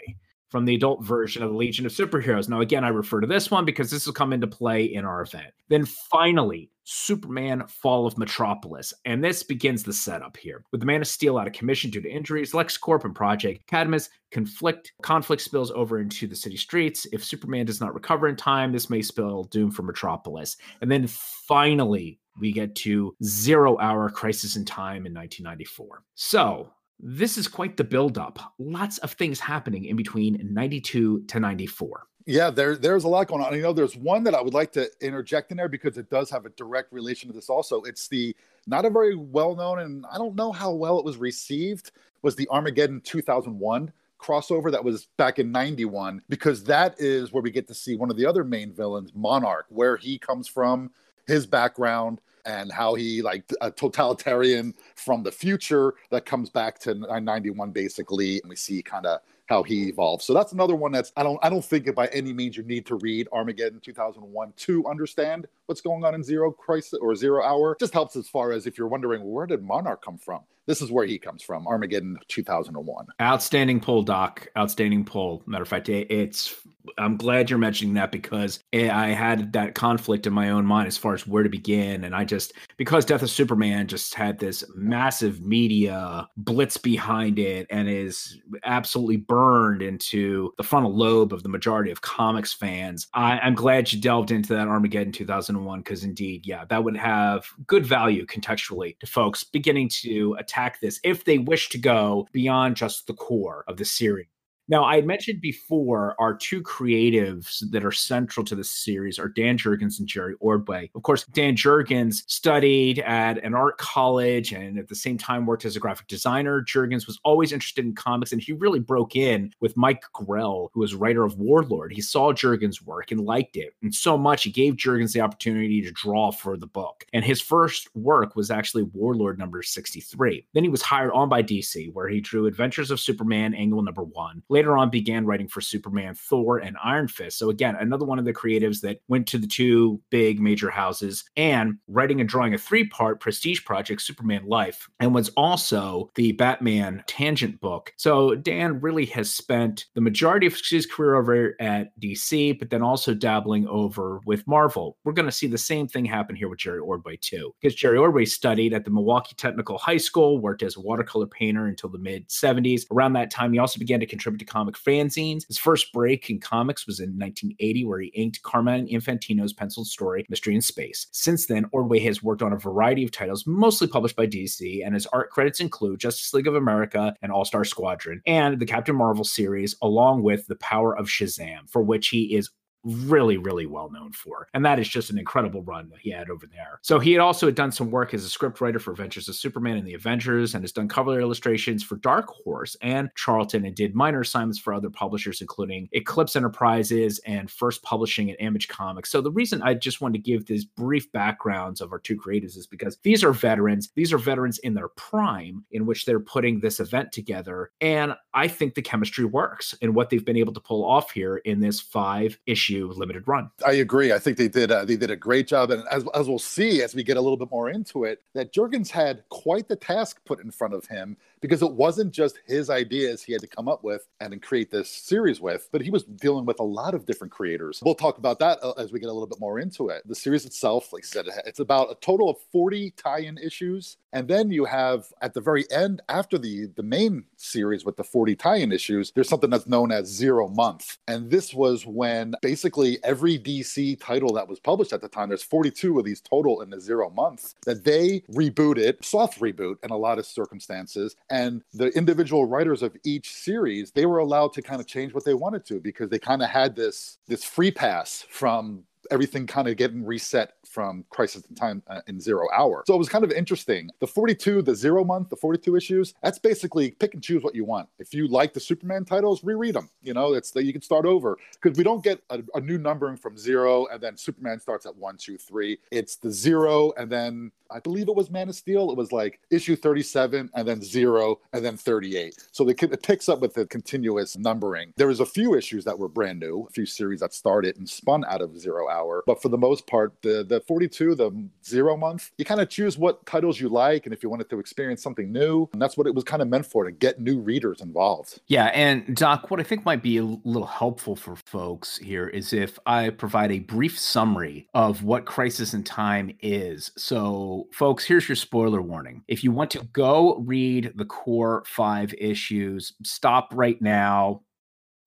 from 0.54 0.64
the 0.64 0.74
adult 0.76 1.04
version 1.04 1.42
of 1.42 1.50
the 1.50 1.56
Legion 1.56 1.84
of 1.84 1.90
Superheroes. 1.90 2.48
Now, 2.48 2.60
again, 2.60 2.84
I 2.84 2.88
refer 2.88 3.20
to 3.20 3.26
this 3.26 3.50
one 3.50 3.64
because 3.64 3.90
this 3.90 4.06
will 4.06 4.12
come 4.12 4.32
into 4.32 4.46
play 4.46 4.84
in 4.84 5.04
our 5.04 5.20
event. 5.20 5.52
Then 5.68 5.84
finally, 5.84 6.70
Superman 6.84 7.64
Fall 7.66 8.06
of 8.06 8.18
Metropolis. 8.18 8.94
And 9.04 9.22
this 9.22 9.42
begins 9.42 9.82
the 9.82 9.92
setup 9.92 10.36
here. 10.36 10.64
With 10.70 10.80
the 10.80 10.86
Man 10.86 11.00
of 11.00 11.08
Steel 11.08 11.38
out 11.38 11.46
of 11.46 11.52
commission 11.52 11.90
due 11.90 12.00
to 12.00 12.10
injuries, 12.10 12.52
LexCorp 12.52 13.04
and 13.04 13.14
Project 13.14 13.66
Cadmus 13.66 14.10
conflict 14.30 14.92
conflict 15.02 15.42
spills 15.42 15.70
over 15.70 16.00
into 16.00 16.26
the 16.26 16.36
city 16.36 16.56
streets. 16.56 17.06
If 17.12 17.24
Superman 17.24 17.66
does 17.66 17.80
not 17.80 17.94
recover 17.94 18.28
in 18.28 18.36
time, 18.36 18.72
this 18.72 18.90
may 18.90 19.02
spell 19.02 19.44
doom 19.44 19.70
for 19.70 19.82
Metropolis. 19.82 20.56
And 20.80 20.90
then 20.90 21.06
finally, 21.06 22.18
we 22.38 22.52
get 22.52 22.74
to 22.76 23.14
Zero 23.22 23.78
Hour 23.78 24.10
Crisis 24.10 24.56
in 24.56 24.64
Time 24.64 25.06
in 25.06 25.14
1994. 25.14 26.02
So 26.14 26.70
this 27.00 27.38
is 27.38 27.48
quite 27.48 27.76
the 27.76 27.84
buildup. 27.84 28.38
Lots 28.58 28.98
of 28.98 29.12
things 29.12 29.40
happening 29.40 29.84
in 29.84 29.96
between 29.96 30.38
92 30.42 31.24
to 31.24 31.40
94. 31.40 32.06
Yeah, 32.26 32.48
there, 32.48 32.74
there's 32.76 33.04
a 33.04 33.08
lot 33.08 33.28
going 33.28 33.42
on. 33.42 33.54
You 33.54 33.60
know, 33.60 33.74
there's 33.74 33.96
one 33.96 34.24
that 34.24 34.34
I 34.34 34.40
would 34.40 34.54
like 34.54 34.72
to 34.72 34.88
interject 35.02 35.50
in 35.50 35.58
there 35.58 35.68
because 35.68 35.98
it 35.98 36.08
does 36.08 36.30
have 36.30 36.46
a 36.46 36.50
direct 36.50 36.90
relation 36.90 37.28
to 37.28 37.34
this 37.34 37.50
also. 37.50 37.82
It's 37.82 38.08
the 38.08 38.34
not 38.66 38.86
a 38.86 38.90
very 38.90 39.14
well 39.14 39.54
known, 39.54 39.80
and 39.80 40.06
I 40.10 40.16
don't 40.16 40.34
know 40.34 40.50
how 40.50 40.72
well 40.72 40.98
it 40.98 41.04
was 41.04 41.18
received, 41.18 41.90
was 42.22 42.34
the 42.34 42.48
Armageddon 42.48 43.02
2001 43.02 43.92
crossover 44.18 44.72
that 44.72 44.82
was 44.82 45.06
back 45.18 45.38
in 45.38 45.52
91, 45.52 46.22
because 46.30 46.64
that 46.64 46.94
is 46.98 47.30
where 47.30 47.42
we 47.42 47.50
get 47.50 47.68
to 47.68 47.74
see 47.74 47.94
one 47.94 48.10
of 48.10 48.16
the 48.16 48.24
other 48.24 48.42
main 48.42 48.72
villains, 48.72 49.12
Monarch, 49.14 49.66
where 49.68 49.98
he 49.98 50.18
comes 50.18 50.48
from, 50.48 50.90
his 51.26 51.46
background 51.46 52.20
and 52.46 52.70
how 52.70 52.94
he 52.94 53.22
like 53.22 53.44
a 53.60 53.70
totalitarian 53.70 54.74
from 54.94 55.22
the 55.22 55.32
future 55.32 55.94
that 56.10 56.26
comes 56.26 56.50
back 56.50 56.78
to 56.78 56.94
91 56.94 57.70
basically 57.70 58.40
and 58.42 58.50
we 58.50 58.56
see 58.56 58.82
kind 58.82 59.06
of 59.06 59.20
how 59.46 59.62
he 59.62 59.88
evolves. 59.88 60.24
So 60.24 60.32
that's 60.32 60.52
another 60.52 60.74
one 60.74 60.92
that's 60.92 61.12
I 61.16 61.22
don't 61.22 61.38
I 61.42 61.50
don't 61.50 61.64
think 61.64 61.86
it 61.86 61.94
by 61.94 62.06
any 62.08 62.32
means 62.32 62.56
you 62.56 62.62
need 62.62 62.86
to 62.86 62.96
read 62.96 63.28
Armageddon 63.32 63.80
2001 63.80 64.52
to 64.56 64.86
understand 64.86 65.46
what's 65.66 65.80
going 65.80 66.04
on 66.04 66.14
in 66.14 66.22
Zero 66.22 66.50
Crisis 66.50 66.98
or 67.00 67.14
Zero 67.14 67.42
Hour. 67.42 67.76
just 67.78 67.92
helps 67.92 68.16
as 68.16 68.28
far 68.28 68.52
as 68.52 68.66
if 68.66 68.78
you're 68.78 68.88
wondering 68.88 69.24
where 69.24 69.46
did 69.46 69.62
Monarch 69.62 70.04
come 70.04 70.18
from. 70.18 70.40
This 70.66 70.80
is 70.80 70.90
where 70.90 71.04
he 71.04 71.18
comes 71.18 71.42
from, 71.42 71.66
Armageddon 71.66 72.16
2001. 72.28 73.06
Outstanding 73.20 73.80
pull, 73.80 74.02
Doc. 74.02 74.48
Outstanding 74.56 75.04
pull. 75.04 75.42
Matter 75.46 75.62
of 75.62 75.68
fact, 75.68 75.90
it's 75.90 76.54
I'm 76.98 77.16
glad 77.16 77.48
you're 77.48 77.58
mentioning 77.58 77.94
that 77.94 78.12
because 78.12 78.60
I 78.74 79.08
had 79.08 79.52
that 79.54 79.74
conflict 79.74 80.26
in 80.26 80.32
my 80.32 80.50
own 80.50 80.66
mind 80.66 80.86
as 80.86 80.98
far 80.98 81.14
as 81.14 81.26
where 81.26 81.42
to 81.42 81.48
begin. 81.48 82.04
And 82.04 82.14
I 82.14 82.24
just, 82.24 82.52
because 82.76 83.04
Death 83.04 83.22
of 83.22 83.30
Superman 83.30 83.88
just 83.88 84.14
had 84.14 84.38
this 84.38 84.64
massive 84.74 85.40
media 85.40 86.28
blitz 86.36 86.76
behind 86.76 87.38
it 87.38 87.66
and 87.70 87.88
is 87.88 88.38
absolutely 88.64 89.16
burned 89.16 89.82
into 89.82 90.52
the 90.56 90.62
frontal 90.62 90.94
lobe 90.94 91.32
of 91.32 91.42
the 91.42 91.48
majority 91.48 91.90
of 91.90 92.02
comics 92.02 92.52
fans, 92.52 93.06
I, 93.14 93.46
am 93.46 93.54
glad 93.54 93.92
you 93.92 94.00
delved 94.00 94.30
into 94.30 94.54
that 94.54 94.68
Armageddon 94.68 95.12
2001 95.12 95.53
because 95.54 96.04
indeed, 96.04 96.46
yeah, 96.46 96.64
that 96.66 96.84
would 96.84 96.96
have 96.96 97.46
good 97.66 97.86
value 97.86 98.26
contextually 98.26 98.98
to 98.98 99.06
folks 99.06 99.44
beginning 99.44 99.88
to 99.88 100.36
attack 100.38 100.80
this 100.80 101.00
if 101.04 101.24
they 101.24 101.38
wish 101.38 101.68
to 101.70 101.78
go 101.78 102.26
beyond 102.32 102.76
just 102.76 103.06
the 103.06 103.14
core 103.14 103.64
of 103.68 103.76
the 103.76 103.84
series. 103.84 104.26
Now, 104.66 104.84
I 104.84 104.96
had 104.96 105.06
mentioned 105.06 105.42
before 105.42 106.16
our 106.18 106.34
two 106.34 106.62
creatives 106.62 107.62
that 107.70 107.84
are 107.84 107.92
central 107.92 108.46
to 108.46 108.54
this 108.54 108.70
series 108.70 109.18
are 109.18 109.28
Dan 109.28 109.58
Jurgens 109.58 109.98
and 109.98 110.08
Jerry 110.08 110.36
Ordway. 110.40 110.90
Of 110.94 111.02
course, 111.02 111.24
Dan 111.26 111.54
Jurgens 111.54 112.22
studied 112.28 113.00
at 113.00 113.44
an 113.44 113.54
art 113.54 113.76
college 113.76 114.52
and 114.52 114.78
at 114.78 114.88
the 114.88 114.94
same 114.94 115.18
time 115.18 115.44
worked 115.44 115.66
as 115.66 115.76
a 115.76 115.80
graphic 115.80 116.06
designer. 116.06 116.62
Jurgens 116.62 117.06
was 117.06 117.20
always 117.24 117.52
interested 117.52 117.84
in 117.84 117.94
comics 117.94 118.32
and 118.32 118.40
he 118.40 118.54
really 118.54 118.80
broke 118.80 119.16
in 119.16 119.52
with 119.60 119.76
Mike 119.76 120.02
Grell, 120.14 120.70
who 120.72 120.80
was 120.80 120.94
writer 120.94 121.24
of 121.24 121.38
Warlord. 121.38 121.92
He 121.92 122.00
saw 122.00 122.32
Jurgens' 122.32 122.80
work 122.82 123.10
and 123.10 123.20
liked 123.20 123.56
it, 123.56 123.74
and 123.82 123.94
so 123.94 124.16
much 124.16 124.44
he 124.44 124.50
gave 124.50 124.76
Jurgens 124.76 125.12
the 125.12 125.20
opportunity 125.20 125.82
to 125.82 125.90
draw 125.90 126.30
for 126.30 126.56
the 126.56 126.66
book. 126.66 127.04
And 127.12 127.22
his 127.22 127.40
first 127.40 127.94
work 127.94 128.34
was 128.34 128.50
actually 128.50 128.84
Warlord 128.84 129.38
number 129.38 129.62
63. 129.62 130.46
Then 130.54 130.64
he 130.64 130.70
was 130.70 130.80
hired 130.80 131.12
on 131.12 131.28
by 131.28 131.42
DC, 131.42 131.92
where 131.92 132.08
he 132.08 132.20
drew 132.20 132.46
Adventures 132.46 132.90
of 132.90 132.98
Superman, 132.98 133.52
angle 133.52 133.82
number 133.82 134.02
one 134.02 134.42
later 134.54 134.78
on 134.78 134.88
began 134.88 135.26
writing 135.26 135.48
for 135.48 135.60
Superman, 135.60 136.14
Thor, 136.14 136.58
and 136.58 136.76
Iron 136.82 137.08
Fist. 137.08 137.38
So 137.38 137.50
again, 137.50 137.74
another 137.74 138.06
one 138.06 138.20
of 138.20 138.24
the 138.24 138.32
creatives 138.32 138.80
that 138.82 139.00
went 139.08 139.26
to 139.26 139.38
the 139.38 139.48
two 139.48 140.00
big 140.10 140.40
major 140.40 140.70
houses 140.70 141.24
and 141.36 141.76
writing 141.88 142.20
and 142.20 142.28
drawing 142.28 142.54
a 142.54 142.58
three-part 142.58 143.18
prestige 143.18 143.64
project, 143.64 144.00
Superman 144.00 144.46
Life, 144.46 144.88
and 145.00 145.12
was 145.12 145.30
also 145.30 146.08
the 146.14 146.30
Batman 146.32 147.02
tangent 147.08 147.60
book. 147.60 147.92
So 147.96 148.36
Dan 148.36 148.80
really 148.80 149.06
has 149.06 149.28
spent 149.28 149.86
the 149.94 150.00
majority 150.00 150.46
of 150.46 150.56
his 150.56 150.86
career 150.86 151.16
over 151.16 151.56
at 151.60 151.98
DC, 152.00 152.56
but 152.56 152.70
then 152.70 152.80
also 152.80 153.12
dabbling 153.12 153.66
over 153.66 154.20
with 154.24 154.46
Marvel. 154.46 154.96
We're 155.02 155.14
going 155.14 155.26
to 155.26 155.32
see 155.32 155.48
the 155.48 155.58
same 155.58 155.88
thing 155.88 156.04
happen 156.04 156.36
here 156.36 156.48
with 156.48 156.60
Jerry 156.60 156.78
Ordway 156.78 157.16
too, 157.16 157.52
because 157.60 157.74
Jerry 157.74 157.98
Ordway 157.98 158.24
studied 158.24 158.72
at 158.72 158.84
the 158.84 158.92
Milwaukee 158.92 159.34
Technical 159.34 159.78
High 159.78 159.96
School, 159.96 160.38
worked 160.38 160.62
as 160.62 160.76
a 160.76 160.80
watercolor 160.80 161.26
painter 161.26 161.66
until 161.66 161.90
the 161.90 161.98
mid 161.98 162.28
70s. 162.28 162.82
Around 162.92 163.14
that 163.14 163.32
time, 163.32 163.52
he 163.52 163.58
also 163.58 163.80
began 163.80 163.98
to 163.98 164.06
contribute 164.06 164.43
to 164.44 164.52
comic 164.52 164.74
fanzines. 164.74 165.46
His 165.46 165.58
first 165.58 165.92
break 165.92 166.30
in 166.30 166.40
comics 166.40 166.86
was 166.86 167.00
in 167.00 167.10
1980, 167.10 167.84
where 167.84 168.00
he 168.00 168.08
inked 168.08 168.42
Carmine 168.42 168.86
Infantino's 168.88 169.52
penciled 169.52 169.86
story, 169.86 170.26
Mystery 170.28 170.54
in 170.54 170.60
Space. 170.60 171.06
Since 171.12 171.46
then, 171.46 171.66
Ordway 171.72 172.00
has 172.00 172.22
worked 172.22 172.42
on 172.42 172.52
a 172.52 172.58
variety 172.58 173.04
of 173.04 173.10
titles, 173.10 173.46
mostly 173.46 173.88
published 173.88 174.16
by 174.16 174.26
DC, 174.26 174.84
and 174.84 174.94
his 174.94 175.06
art 175.06 175.30
credits 175.30 175.60
include 175.60 176.00
Justice 176.00 176.32
League 176.34 176.46
of 176.46 176.54
America 176.54 177.14
and 177.22 177.32
All 177.32 177.44
Star 177.44 177.64
Squadron, 177.64 178.20
and 178.26 178.58
the 178.58 178.66
Captain 178.66 178.96
Marvel 178.96 179.24
series, 179.24 179.76
along 179.82 180.22
with 180.22 180.46
The 180.46 180.56
Power 180.56 180.96
of 180.96 181.06
Shazam, 181.06 181.68
for 181.68 181.82
which 181.82 182.08
he 182.08 182.34
is 182.34 182.50
really, 182.84 183.36
really 183.36 183.66
well 183.66 183.90
known 183.90 184.12
for. 184.12 184.48
And 184.54 184.64
that 184.64 184.78
is 184.78 184.88
just 184.88 185.10
an 185.10 185.18
incredible 185.18 185.62
run 185.62 185.88
that 185.90 186.00
he 186.00 186.10
had 186.10 186.30
over 186.30 186.46
there. 186.46 186.78
So 186.82 186.98
he 186.98 187.12
had 187.12 187.20
also 187.20 187.50
done 187.50 187.72
some 187.72 187.90
work 187.90 188.14
as 188.14 188.24
a 188.24 188.28
scriptwriter 188.28 188.80
for 188.80 188.92
Adventures 188.92 189.28
of 189.28 189.34
Superman 189.34 189.76
and 189.76 189.86
the 189.86 189.94
Avengers 189.94 190.54
and 190.54 190.62
has 190.62 190.72
done 190.72 190.88
cover 190.88 191.18
illustrations 191.18 191.82
for 191.82 191.96
Dark 191.96 192.28
Horse 192.28 192.76
and 192.82 193.10
Charlton 193.16 193.64
and 193.64 193.74
did 193.74 193.94
minor 193.94 194.20
assignments 194.20 194.58
for 194.58 194.74
other 194.74 194.90
publishers, 194.90 195.40
including 195.40 195.88
Eclipse 195.92 196.36
Enterprises 196.36 197.20
and 197.26 197.50
First 197.50 197.82
Publishing 197.82 198.28
and 198.28 198.38
Image 198.40 198.68
Comics. 198.68 199.10
So 199.10 199.20
the 199.20 199.30
reason 199.30 199.62
I 199.62 199.74
just 199.74 200.00
wanted 200.00 200.18
to 200.22 200.30
give 200.30 200.46
these 200.46 200.64
brief 200.64 201.10
backgrounds 201.12 201.80
of 201.80 201.92
our 201.92 201.98
two 201.98 202.16
creators 202.16 202.56
is 202.56 202.66
because 202.66 202.98
these 203.02 203.24
are 203.24 203.32
veterans. 203.32 203.90
These 203.94 204.12
are 204.12 204.18
veterans 204.18 204.58
in 204.58 204.74
their 204.74 204.88
prime 204.88 205.64
in 205.70 205.86
which 205.86 206.04
they're 206.04 206.20
putting 206.20 206.60
this 206.60 206.80
event 206.80 207.12
together. 207.12 207.70
And 207.80 208.14
I 208.34 208.48
think 208.48 208.74
the 208.74 208.82
chemistry 208.82 209.24
works 209.24 209.74
and 209.80 209.94
what 209.94 210.10
they've 210.10 210.24
been 210.24 210.36
able 210.36 210.52
to 210.52 210.60
pull 210.60 210.84
off 210.84 211.10
here 211.10 211.38
in 211.38 211.60
this 211.60 211.80
five 211.80 212.38
issue 212.46 212.73
limited 212.82 213.26
run. 213.26 213.50
I 213.64 213.72
agree. 213.72 214.12
I 214.12 214.18
think 214.18 214.36
they 214.36 214.48
did 214.48 214.70
uh, 214.70 214.84
they 214.84 214.96
did 214.96 215.10
a 215.10 215.16
great 215.16 215.46
job, 215.46 215.70
and 215.70 215.84
as 215.90 216.04
as 216.14 216.28
we'll 216.28 216.38
see 216.38 216.82
as 216.82 216.94
we 216.94 217.02
get 217.02 217.16
a 217.16 217.20
little 217.20 217.36
bit 217.36 217.50
more 217.50 217.70
into 217.70 218.04
it, 218.04 218.22
that 218.34 218.52
Jurgens 218.52 218.90
had 218.90 219.22
quite 219.28 219.68
the 219.68 219.76
task 219.76 220.20
put 220.24 220.42
in 220.42 220.50
front 220.50 220.74
of 220.74 220.86
him 220.86 221.16
because 221.44 221.60
it 221.60 221.72
wasn't 221.72 222.10
just 222.10 222.38
his 222.46 222.70
ideas 222.70 223.22
he 223.22 223.30
had 223.30 223.42
to 223.42 223.46
come 223.46 223.68
up 223.68 223.84
with 223.84 224.08
and 224.18 224.40
create 224.40 224.70
this 224.70 224.88
series 224.88 225.42
with, 225.42 225.68
but 225.72 225.82
he 225.82 225.90
was 225.90 226.02
dealing 226.02 226.46
with 226.46 226.58
a 226.58 226.62
lot 226.64 226.94
of 226.94 227.04
different 227.04 227.30
creators. 227.30 227.82
We'll 227.84 227.94
talk 227.94 228.16
about 228.16 228.38
that 228.38 228.58
uh, 228.62 228.70
as 228.78 228.92
we 228.92 228.98
get 228.98 229.10
a 229.10 229.12
little 229.12 229.26
bit 229.26 229.40
more 229.40 229.58
into 229.60 229.90
it. 229.90 230.08
The 230.08 230.14
series 230.14 230.46
itself, 230.46 230.90
like 230.90 231.04
I 231.04 231.06
said, 231.06 231.26
it's 231.44 231.60
about 231.60 231.90
a 231.90 231.96
total 231.96 232.30
of 232.30 232.38
40 232.50 232.92
tie-in 232.92 233.36
issues, 233.36 233.98
and 234.14 234.26
then 234.26 234.50
you 234.50 234.64
have 234.64 235.12
at 235.20 235.34
the 235.34 235.42
very 235.42 235.70
end, 235.70 236.00
after 236.08 236.38
the 236.38 236.64
the 236.76 236.82
main 236.82 237.24
series 237.36 237.84
with 237.84 237.98
the 237.98 238.04
40 238.04 238.36
tie-in 238.36 238.72
issues, 238.72 239.12
there's 239.14 239.28
something 239.28 239.50
that's 239.50 239.66
known 239.66 239.92
as 239.92 240.06
Zero 240.06 240.48
Month, 240.48 240.96
and 241.08 241.30
this 241.30 241.52
was 241.52 241.84
when 241.84 242.34
basically 242.40 242.96
every 243.04 243.38
DC 243.38 244.00
title 244.00 244.32
that 244.32 244.48
was 244.48 244.60
published 244.60 244.94
at 244.94 245.02
the 245.02 245.10
time, 245.10 245.28
there's 245.28 245.42
42 245.42 245.98
of 245.98 246.06
these 246.06 246.22
total 246.22 246.62
in 246.62 246.70
the 246.70 246.80
Zero 246.80 247.10
Month, 247.10 247.52
that 247.66 247.84
they 247.84 248.20
rebooted, 248.32 249.04
soft 249.04 249.40
reboot 249.40 249.76
in 249.84 249.90
a 249.90 249.96
lot 249.96 250.18
of 250.18 250.24
circumstances 250.24 251.16
and 251.34 251.62
the 251.72 251.88
individual 251.98 252.46
writers 252.46 252.80
of 252.80 252.96
each 253.04 253.34
series 253.34 253.90
they 253.90 254.06
were 254.06 254.18
allowed 254.18 254.52
to 254.52 254.62
kind 254.62 254.80
of 254.80 254.86
change 254.86 255.12
what 255.12 255.24
they 255.24 255.34
wanted 255.34 255.64
to 255.66 255.80
because 255.80 256.08
they 256.08 256.18
kind 256.18 256.42
of 256.42 256.48
had 256.48 256.76
this 256.76 257.18
this 257.26 257.42
free 257.42 257.72
pass 257.72 258.24
from 258.30 258.84
everything 259.10 259.46
kind 259.46 259.66
of 259.66 259.76
getting 259.76 260.04
reset 260.04 260.52
from 260.74 261.04
Crisis 261.08 261.44
in 261.48 261.54
Time 261.54 261.82
uh, 261.86 262.00
in 262.08 262.20
Zero 262.20 262.48
Hour. 262.52 262.82
So 262.86 262.94
it 262.94 262.98
was 262.98 263.08
kind 263.08 263.24
of 263.24 263.30
interesting. 263.30 263.90
The 264.00 264.06
42, 264.08 264.62
the 264.62 264.74
zero 264.74 265.04
month, 265.04 265.30
the 265.30 265.36
42 265.36 265.76
issues, 265.76 266.14
that's 266.22 266.38
basically 266.38 266.90
pick 266.90 267.14
and 267.14 267.22
choose 267.22 267.44
what 267.44 267.54
you 267.54 267.64
want. 267.64 267.88
If 268.00 268.12
you 268.12 268.26
like 268.26 268.52
the 268.52 268.60
Superman 268.60 269.04
titles, 269.04 269.44
reread 269.44 269.76
them. 269.76 269.88
You 270.02 270.14
know, 270.14 270.34
it's 270.34 270.50
that 270.50 270.64
you 270.64 270.72
can 270.72 270.82
start 270.82 271.06
over 271.06 271.38
because 271.62 271.78
we 271.78 271.84
don't 271.84 272.02
get 272.02 272.20
a, 272.30 272.42
a 272.54 272.60
new 272.60 272.76
numbering 272.76 273.16
from 273.16 273.38
zero 273.38 273.86
and 273.86 274.00
then 274.00 274.16
Superman 274.16 274.58
starts 274.58 274.84
at 274.84 274.96
one, 274.96 275.16
two, 275.16 275.38
three. 275.38 275.78
It's 275.92 276.16
the 276.16 276.30
zero 276.30 276.92
and 276.96 277.10
then 277.10 277.52
I 277.70 277.80
believe 277.80 278.08
it 278.08 278.14
was 278.14 278.30
Man 278.30 278.48
of 278.48 278.54
Steel. 278.54 278.90
It 278.90 278.96
was 278.96 279.10
like 279.10 279.40
issue 279.50 279.74
37 279.76 280.50
and 280.54 280.68
then 280.68 280.82
zero 280.82 281.40
and 281.52 281.64
then 281.64 281.76
38. 281.76 282.34
So 282.52 282.64
they, 282.64 282.72
it 282.72 283.02
picks 283.02 283.28
up 283.28 283.40
with 283.40 283.54
the 283.54 283.66
continuous 283.66 284.36
numbering. 284.36 284.92
There 284.96 285.08
was 285.08 285.20
a 285.20 285.26
few 285.26 285.54
issues 285.54 285.84
that 285.84 285.98
were 285.98 286.08
brand 286.08 286.38
new, 286.38 286.66
a 286.68 286.72
few 286.72 286.86
series 286.86 287.20
that 287.20 287.34
started 287.34 287.76
and 287.76 287.88
spun 287.88 288.24
out 288.26 288.42
of 288.42 288.58
Zero 288.58 288.88
Hour. 288.88 289.24
But 289.26 289.42
for 289.42 289.48
the 289.48 289.58
most 289.58 289.86
part, 289.86 290.14
the, 290.22 290.44
the 290.44 290.60
42, 290.66 291.14
the 291.14 291.48
zero 291.64 291.96
month, 291.96 292.30
you 292.38 292.44
kind 292.44 292.60
of 292.60 292.68
choose 292.68 292.98
what 292.98 293.24
titles 293.26 293.60
you 293.60 293.68
like 293.68 294.06
and 294.06 294.14
if 294.14 294.22
you 294.22 294.30
wanted 294.30 294.48
to 294.50 294.58
experience 294.58 295.02
something 295.02 295.32
new. 295.32 295.68
And 295.72 295.80
that's 295.80 295.96
what 295.96 296.06
it 296.06 296.14
was 296.14 296.24
kind 296.24 296.42
of 296.42 296.48
meant 296.48 296.66
for 296.66 296.84
to 296.84 296.92
get 296.92 297.20
new 297.20 297.40
readers 297.40 297.80
involved. 297.80 298.40
Yeah. 298.46 298.66
And 298.66 299.16
Doc, 299.16 299.50
what 299.50 299.60
I 299.60 299.62
think 299.62 299.84
might 299.84 300.02
be 300.02 300.18
a 300.18 300.24
little 300.24 300.66
helpful 300.66 301.16
for 301.16 301.36
folks 301.36 301.98
here 301.98 302.28
is 302.28 302.52
if 302.52 302.78
I 302.86 303.10
provide 303.10 303.52
a 303.52 303.60
brief 303.60 303.98
summary 303.98 304.68
of 304.74 305.02
what 305.02 305.26
Crisis 305.26 305.74
in 305.74 305.82
Time 305.82 306.34
is. 306.40 306.92
So, 306.96 307.68
folks, 307.72 308.04
here's 308.04 308.28
your 308.28 308.36
spoiler 308.36 308.82
warning. 308.82 309.22
If 309.28 309.44
you 309.44 309.52
want 309.52 309.70
to 309.72 309.84
go 309.92 310.36
read 310.38 310.92
the 310.94 311.04
core 311.04 311.62
five 311.66 312.14
issues, 312.18 312.94
stop 313.02 313.50
right 313.52 313.80
now, 313.80 314.42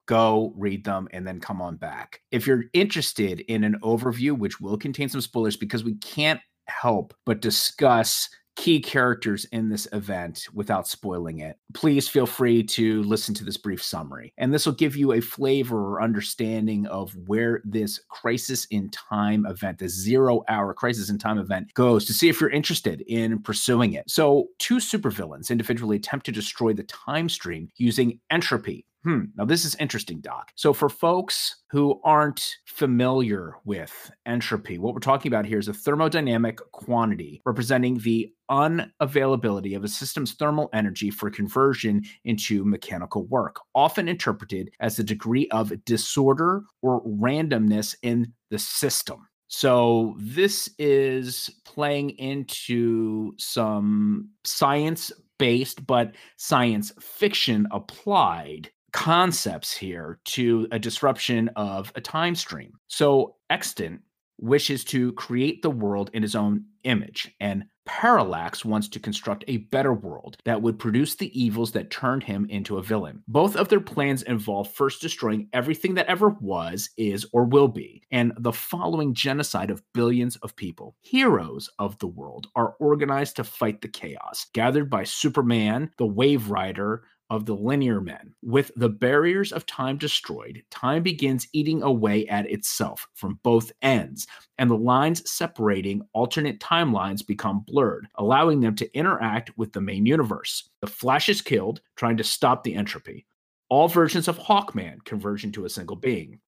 go 0.08 0.54
read 0.56 0.84
them, 0.84 1.08
and 1.12 1.28
then 1.28 1.40
come 1.40 1.62
on 1.62 1.76
back. 1.76 2.22
If 2.32 2.48
you're 2.48 2.66
interested 2.74 3.42
in 3.42 3.64
an 3.64 3.78
overview, 3.84 4.38
which 4.38 4.60
will 4.60 4.78
contain 4.78 5.10
some 5.10 5.22
spoilers 5.22 5.56
because 5.56 5.84
we 5.84 5.96
can't 5.96 6.42
help 6.68 7.14
but 7.26 7.42
discuss 7.42 8.30
key 8.58 8.80
characters 8.80 9.46
in 9.52 9.70
this 9.70 9.88
event 9.94 10.48
without 10.52 10.88
spoiling 10.88 11.40
it, 11.40 11.58
please 11.76 12.10
feel 12.10 12.26
free 12.26 12.64
to 12.64 13.04
listen 13.04 13.34
to 13.36 13.46
this 13.46 13.56
brief 13.56 13.82
summary. 13.82 14.34
And 14.40 14.52
this 14.52 14.66
will 14.66 14.74
give 14.74 14.98
you 14.98 15.14
a 15.14 15.22
flavor 15.22 15.94
or 15.94 16.02
understanding 16.02 16.88
of 16.88 17.16
where 17.28 17.62
this 17.64 18.02
crisis 18.10 18.66
in 18.66 18.90
time 18.90 19.46
event, 19.46 19.78
the 19.78 19.88
zero 19.88 20.44
hour 20.50 20.74
crisis 20.74 21.10
in 21.10 21.20
time 21.20 21.38
event, 21.38 21.72
goes 21.76 22.04
to 22.06 22.14
see 22.14 22.30
if 22.30 22.42
you're 22.42 22.50
interested 22.50 23.02
in 23.02 23.40
pursuing 23.44 23.94
it. 23.94 24.10
So, 24.10 24.48
two 24.58 24.78
supervillains 24.78 25.52
individually 25.52 25.98
attempt 25.98 26.26
to 26.26 26.32
destroy 26.32 26.74
the 26.74 26.84
time 26.84 27.30
stream 27.30 27.70
using 27.78 28.20
entropy 28.32 28.87
Hmm. 29.08 29.28
Now, 29.38 29.46
this 29.46 29.64
is 29.64 29.74
interesting, 29.76 30.20
Doc. 30.20 30.52
So, 30.56 30.74
for 30.74 30.90
folks 30.90 31.64
who 31.70 32.02
aren't 32.04 32.58
familiar 32.66 33.56
with 33.64 34.12
entropy, 34.26 34.78
what 34.80 34.94
we're 34.94 35.00
talking 35.00 35.32
about 35.32 35.46
here 35.46 35.60
is 35.60 35.70
a 35.70 35.72
thermodynamic 35.72 36.58
quantity 36.74 37.42
representing 37.46 38.00
the 38.00 38.34
unavailability 38.52 39.78
of 39.78 39.86
a 39.86 39.88
system's 39.88 40.34
thermal 40.34 40.70
energy 40.74 41.10
for 41.10 41.30
conversion 41.30 42.04
into 42.26 42.66
mechanical 42.66 43.26
work, 43.28 43.62
often 43.74 44.10
interpreted 44.10 44.72
as 44.82 44.98
the 44.98 45.06
degree 45.06 45.48
of 45.52 45.86
disorder 45.86 46.64
or 46.82 47.02
randomness 47.06 47.96
in 48.02 48.34
the 48.50 48.60
system. 48.60 49.26
So, 49.48 50.18
this 50.20 50.70
is 50.78 51.50
playing 51.64 52.10
into 52.18 53.36
some 53.38 54.32
science 54.44 55.14
based, 55.40 55.88
but 55.88 56.14
science 56.36 56.92
fiction 57.00 57.68
applied 57.72 58.70
concepts 58.98 59.78
here 59.78 60.20
to 60.26 60.68
a 60.72 60.80
disruption 60.80 61.52
of 61.56 61.94
a 61.94 62.02
time 62.02 62.34
stream. 62.34 62.74
So, 62.88 63.36
Extant 63.52 64.02
wishes 64.40 64.84
to 64.86 65.14
create 65.14 65.62
the 65.62 65.70
world 65.70 66.10
in 66.14 66.24
his 66.24 66.34
own 66.34 66.66
image, 66.84 67.32
and 67.40 67.66
Parallax 67.86 68.66
wants 68.66 68.88
to 68.90 69.00
construct 69.00 69.44
a 69.48 69.58
better 69.58 69.94
world 69.94 70.38
that 70.46 70.62
would 70.62 70.80
produce 70.80 71.16
the 71.16 71.32
evils 71.40 71.72
that 71.72 71.92
turned 71.92 72.24
him 72.24 72.48
into 72.50 72.78
a 72.78 72.84
villain. 72.84 73.24
Both 73.28 73.56
of 73.56 73.70
their 73.70 73.80
plans 73.80 74.24
involve 74.24 74.74
first 74.74 75.02
destroying 75.02 75.48
everything 75.54 75.94
that 75.94 76.08
ever 76.08 76.30
was, 76.42 76.90
is, 76.98 77.26
or 77.34 77.46
will 77.46 77.68
be, 77.68 78.02
and 78.12 78.34
the 78.40 78.52
following 78.52 79.14
genocide 79.14 79.70
of 79.70 79.84
billions 79.94 80.38
of 80.38 80.56
people. 80.56 80.96
Heroes 81.02 81.70
of 81.78 81.98
the 82.00 82.08
world 82.08 82.48
are 82.56 82.76
organized 82.80 83.36
to 83.36 83.44
fight 83.44 83.82
the 83.82 83.88
chaos, 83.88 84.48
gathered 84.54 84.90
by 84.90 85.04
Superman, 85.04 85.92
the 85.98 86.08
Wave 86.08 86.50
Rider, 86.50 87.04
of 87.30 87.46
the 87.46 87.56
linear 87.56 88.00
men. 88.00 88.34
With 88.42 88.72
the 88.76 88.90
barriers 88.90 89.52
of 89.52 89.66
time 89.66 89.98
destroyed, 89.98 90.64
time 90.72 91.04
begins 91.04 91.48
eating 91.54 91.84
away 91.84 92.28
at 92.28 92.50
itself 92.50 93.08
from 93.14 93.40
both 93.44 93.72
ends, 93.82 94.28
and 94.58 94.70
the 94.70 94.78
lines 94.78 95.30
separating 95.30 96.02
alternate 96.14 96.60
timelines 96.60 97.26
become 97.26 97.66
blurred, 97.68 98.08
allowing 98.16 98.62
them 98.62 98.76
to 98.76 98.98
interact 98.98 99.58
with 99.58 99.74
the 99.74 99.82
main 99.82 100.06
universe. 100.06 100.70
The 100.82 100.88
Flash 100.88 101.30
is 101.30 101.42
killed, 101.42 101.82
trying 101.96 102.18
to 102.18 102.24
stop 102.24 102.64
the 102.64 102.76
entropy. 102.76 103.26
All 103.70 103.88
versions 103.88 104.28
of 104.28 104.40
Hawkman 104.40 105.04
converge 105.04 105.44
into 105.44 105.66
a 105.66 105.70
single 105.70 105.98
being. 105.98 106.40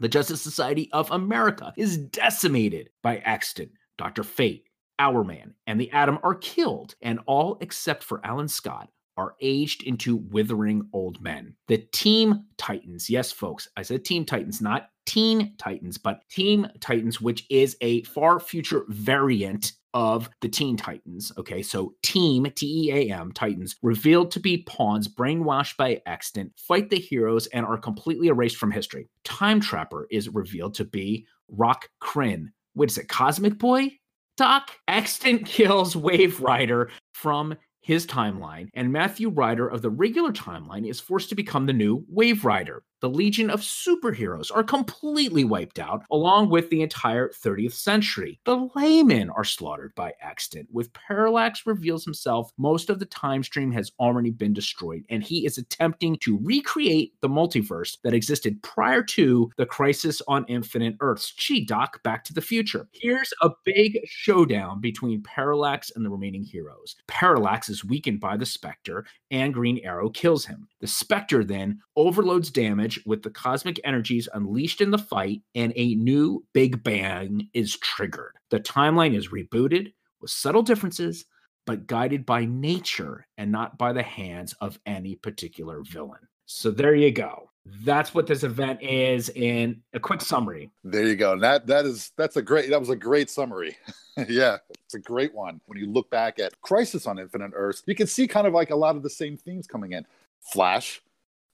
The 0.00 0.08
Justice 0.08 0.42
Society 0.42 0.88
of 0.92 1.10
America 1.10 1.72
is 1.76 1.98
decimated 1.98 2.90
by 3.02 3.18
Extant, 3.18 3.70
Dr. 3.98 4.22
Fate, 4.22 4.66
Hourman, 4.98 5.54
and 5.66 5.80
the 5.80 5.90
Atom 5.90 6.18
are 6.22 6.34
killed, 6.36 6.94
and 7.02 7.18
all 7.26 7.58
except 7.60 8.04
for 8.04 8.24
Alan 8.24 8.48
Scott 8.48 8.90
are 9.16 9.34
aged 9.40 9.82
into 9.82 10.16
withering 10.16 10.88
old 10.92 11.20
men. 11.20 11.54
The 11.68 11.78
Team 11.92 12.44
Titans, 12.56 13.08
yes, 13.08 13.32
folks, 13.32 13.68
I 13.76 13.82
said 13.82 14.04
Team 14.04 14.24
Titans, 14.24 14.60
not 14.60 14.88
Teen 15.06 15.54
Titans, 15.58 15.98
but 15.98 16.28
Team 16.28 16.66
Titans, 16.80 17.20
which 17.20 17.44
is 17.50 17.76
a 17.80 18.02
far 18.04 18.40
future 18.40 18.84
variant 18.88 19.72
of 19.92 20.28
the 20.40 20.48
Teen 20.48 20.76
Titans. 20.76 21.30
Okay, 21.38 21.62
so 21.62 21.94
Team, 22.02 22.46
T 22.56 22.88
E 22.88 22.92
A 22.92 23.14
M, 23.14 23.32
Titans, 23.32 23.76
revealed 23.82 24.30
to 24.32 24.40
be 24.40 24.64
pawns 24.64 25.08
brainwashed 25.08 25.76
by 25.76 26.02
Extant, 26.06 26.52
fight 26.56 26.90
the 26.90 26.98
heroes, 26.98 27.46
and 27.48 27.64
are 27.64 27.78
completely 27.78 28.28
erased 28.28 28.56
from 28.56 28.72
history. 28.72 29.08
Time 29.22 29.60
Trapper 29.60 30.06
is 30.10 30.28
revealed 30.28 30.74
to 30.74 30.84
be 30.84 31.26
Rokk 31.56 31.84
Krinn. 32.02 32.48
What 32.74 32.90
is 32.90 32.98
it, 32.98 33.08
Cosmic 33.08 33.58
Boy? 33.58 33.92
Doc 34.36 34.72
Extant 34.88 35.46
kills 35.46 35.94
Wave 35.94 36.40
Rider 36.40 36.90
from 37.12 37.54
his 37.84 38.06
timeline, 38.06 38.70
and 38.72 38.90
Matthew 38.90 39.28
Ryder 39.28 39.68
of 39.68 39.82
the 39.82 39.90
regular 39.90 40.32
timeline 40.32 40.88
is 40.88 41.00
forced 41.00 41.28
to 41.28 41.34
become 41.34 41.66
the 41.66 41.74
new 41.74 42.02
Wave 42.08 42.46
Rider. 42.46 42.82
The 43.04 43.10
Legion 43.10 43.50
of 43.50 43.60
superheroes 43.60 44.50
are 44.50 44.64
completely 44.64 45.44
wiped 45.44 45.78
out, 45.78 46.04
along 46.10 46.48
with 46.48 46.70
the 46.70 46.80
entire 46.80 47.28
30th 47.28 47.74
century. 47.74 48.40
The 48.46 48.66
laymen 48.74 49.28
are 49.28 49.44
slaughtered 49.44 49.94
by 49.94 50.14
accident, 50.22 50.70
With 50.72 50.90
Parallax 50.94 51.66
reveals 51.66 52.02
himself, 52.02 52.50
most 52.56 52.88
of 52.88 52.98
the 52.98 53.04
time 53.04 53.42
stream 53.42 53.70
has 53.72 53.92
already 54.00 54.30
been 54.30 54.54
destroyed, 54.54 55.04
and 55.10 55.22
he 55.22 55.44
is 55.44 55.58
attempting 55.58 56.16
to 56.20 56.38
recreate 56.42 57.12
the 57.20 57.28
multiverse 57.28 57.98
that 58.04 58.14
existed 58.14 58.62
prior 58.62 59.02
to 59.02 59.50
the 59.58 59.66
crisis 59.66 60.22
on 60.26 60.46
Infinite 60.48 60.96
Earths. 61.00 61.30
Gee, 61.32 61.62
Doc, 61.62 62.02
back 62.04 62.24
to 62.24 62.32
the 62.32 62.40
future. 62.40 62.88
Here's 62.92 63.34
a 63.42 63.50
big 63.66 64.00
showdown 64.06 64.80
between 64.80 65.22
Parallax 65.24 65.92
and 65.94 66.06
the 66.06 66.10
remaining 66.10 66.42
heroes. 66.42 66.96
Parallax 67.06 67.68
is 67.68 67.84
weakened 67.84 68.20
by 68.20 68.38
the 68.38 68.46
Spectre, 68.46 69.04
and 69.30 69.52
Green 69.52 69.78
Arrow 69.84 70.08
kills 70.08 70.46
him. 70.46 70.68
The 70.80 70.86
Spectre 70.86 71.44
then 71.44 71.82
overloads 71.96 72.50
damage 72.50 72.93
with 73.06 73.22
the 73.22 73.30
cosmic 73.30 73.80
energies 73.84 74.28
unleashed 74.32 74.80
in 74.80 74.90
the 74.90 74.98
fight, 74.98 75.42
and 75.54 75.72
a 75.76 75.94
new 75.94 76.44
Big 76.52 76.82
Bang 76.82 77.48
is 77.54 77.76
triggered. 77.78 78.36
The 78.50 78.60
timeline 78.60 79.16
is 79.16 79.28
rebooted 79.28 79.92
with 80.20 80.30
subtle 80.30 80.62
differences, 80.62 81.24
but 81.66 81.86
guided 81.86 82.26
by 82.26 82.44
nature 82.44 83.26
and 83.38 83.50
not 83.50 83.78
by 83.78 83.92
the 83.92 84.02
hands 84.02 84.54
of 84.60 84.78
any 84.86 85.14
particular 85.16 85.82
villain. 85.82 86.20
So 86.46 86.70
there 86.70 86.94
you 86.94 87.10
go. 87.10 87.50
That's 87.66 88.12
what 88.12 88.26
this 88.26 88.42
event 88.42 88.82
is 88.82 89.30
in 89.30 89.80
a 89.94 90.00
quick 90.00 90.20
summary. 90.20 90.70
There 90.82 91.06
you 91.06 91.16
go. 91.16 91.38
That 91.38 91.66
that 91.66 91.86
is 91.86 92.12
that's 92.18 92.36
a 92.36 92.42
great 92.42 92.68
that 92.68 92.78
was 92.78 92.90
a 92.90 92.96
great 92.96 93.30
summary. 93.30 93.78
yeah, 94.28 94.58
it's 94.84 94.94
a 94.94 94.98
great 94.98 95.34
one. 95.34 95.60
When 95.66 95.78
you 95.78 95.90
look 95.90 96.10
back 96.10 96.38
at 96.38 96.60
Crisis 96.60 97.06
on 97.06 97.18
Infinite 97.18 97.52
Earths, 97.54 97.82
you 97.86 97.94
can 97.94 98.06
see 98.06 98.28
kind 98.28 98.46
of 98.46 98.52
like 98.52 98.68
a 98.68 98.76
lot 98.76 98.96
of 98.96 99.02
the 99.02 99.08
same 99.08 99.38
themes 99.38 99.66
coming 99.66 99.92
in. 99.92 100.06
Flash, 100.52 101.00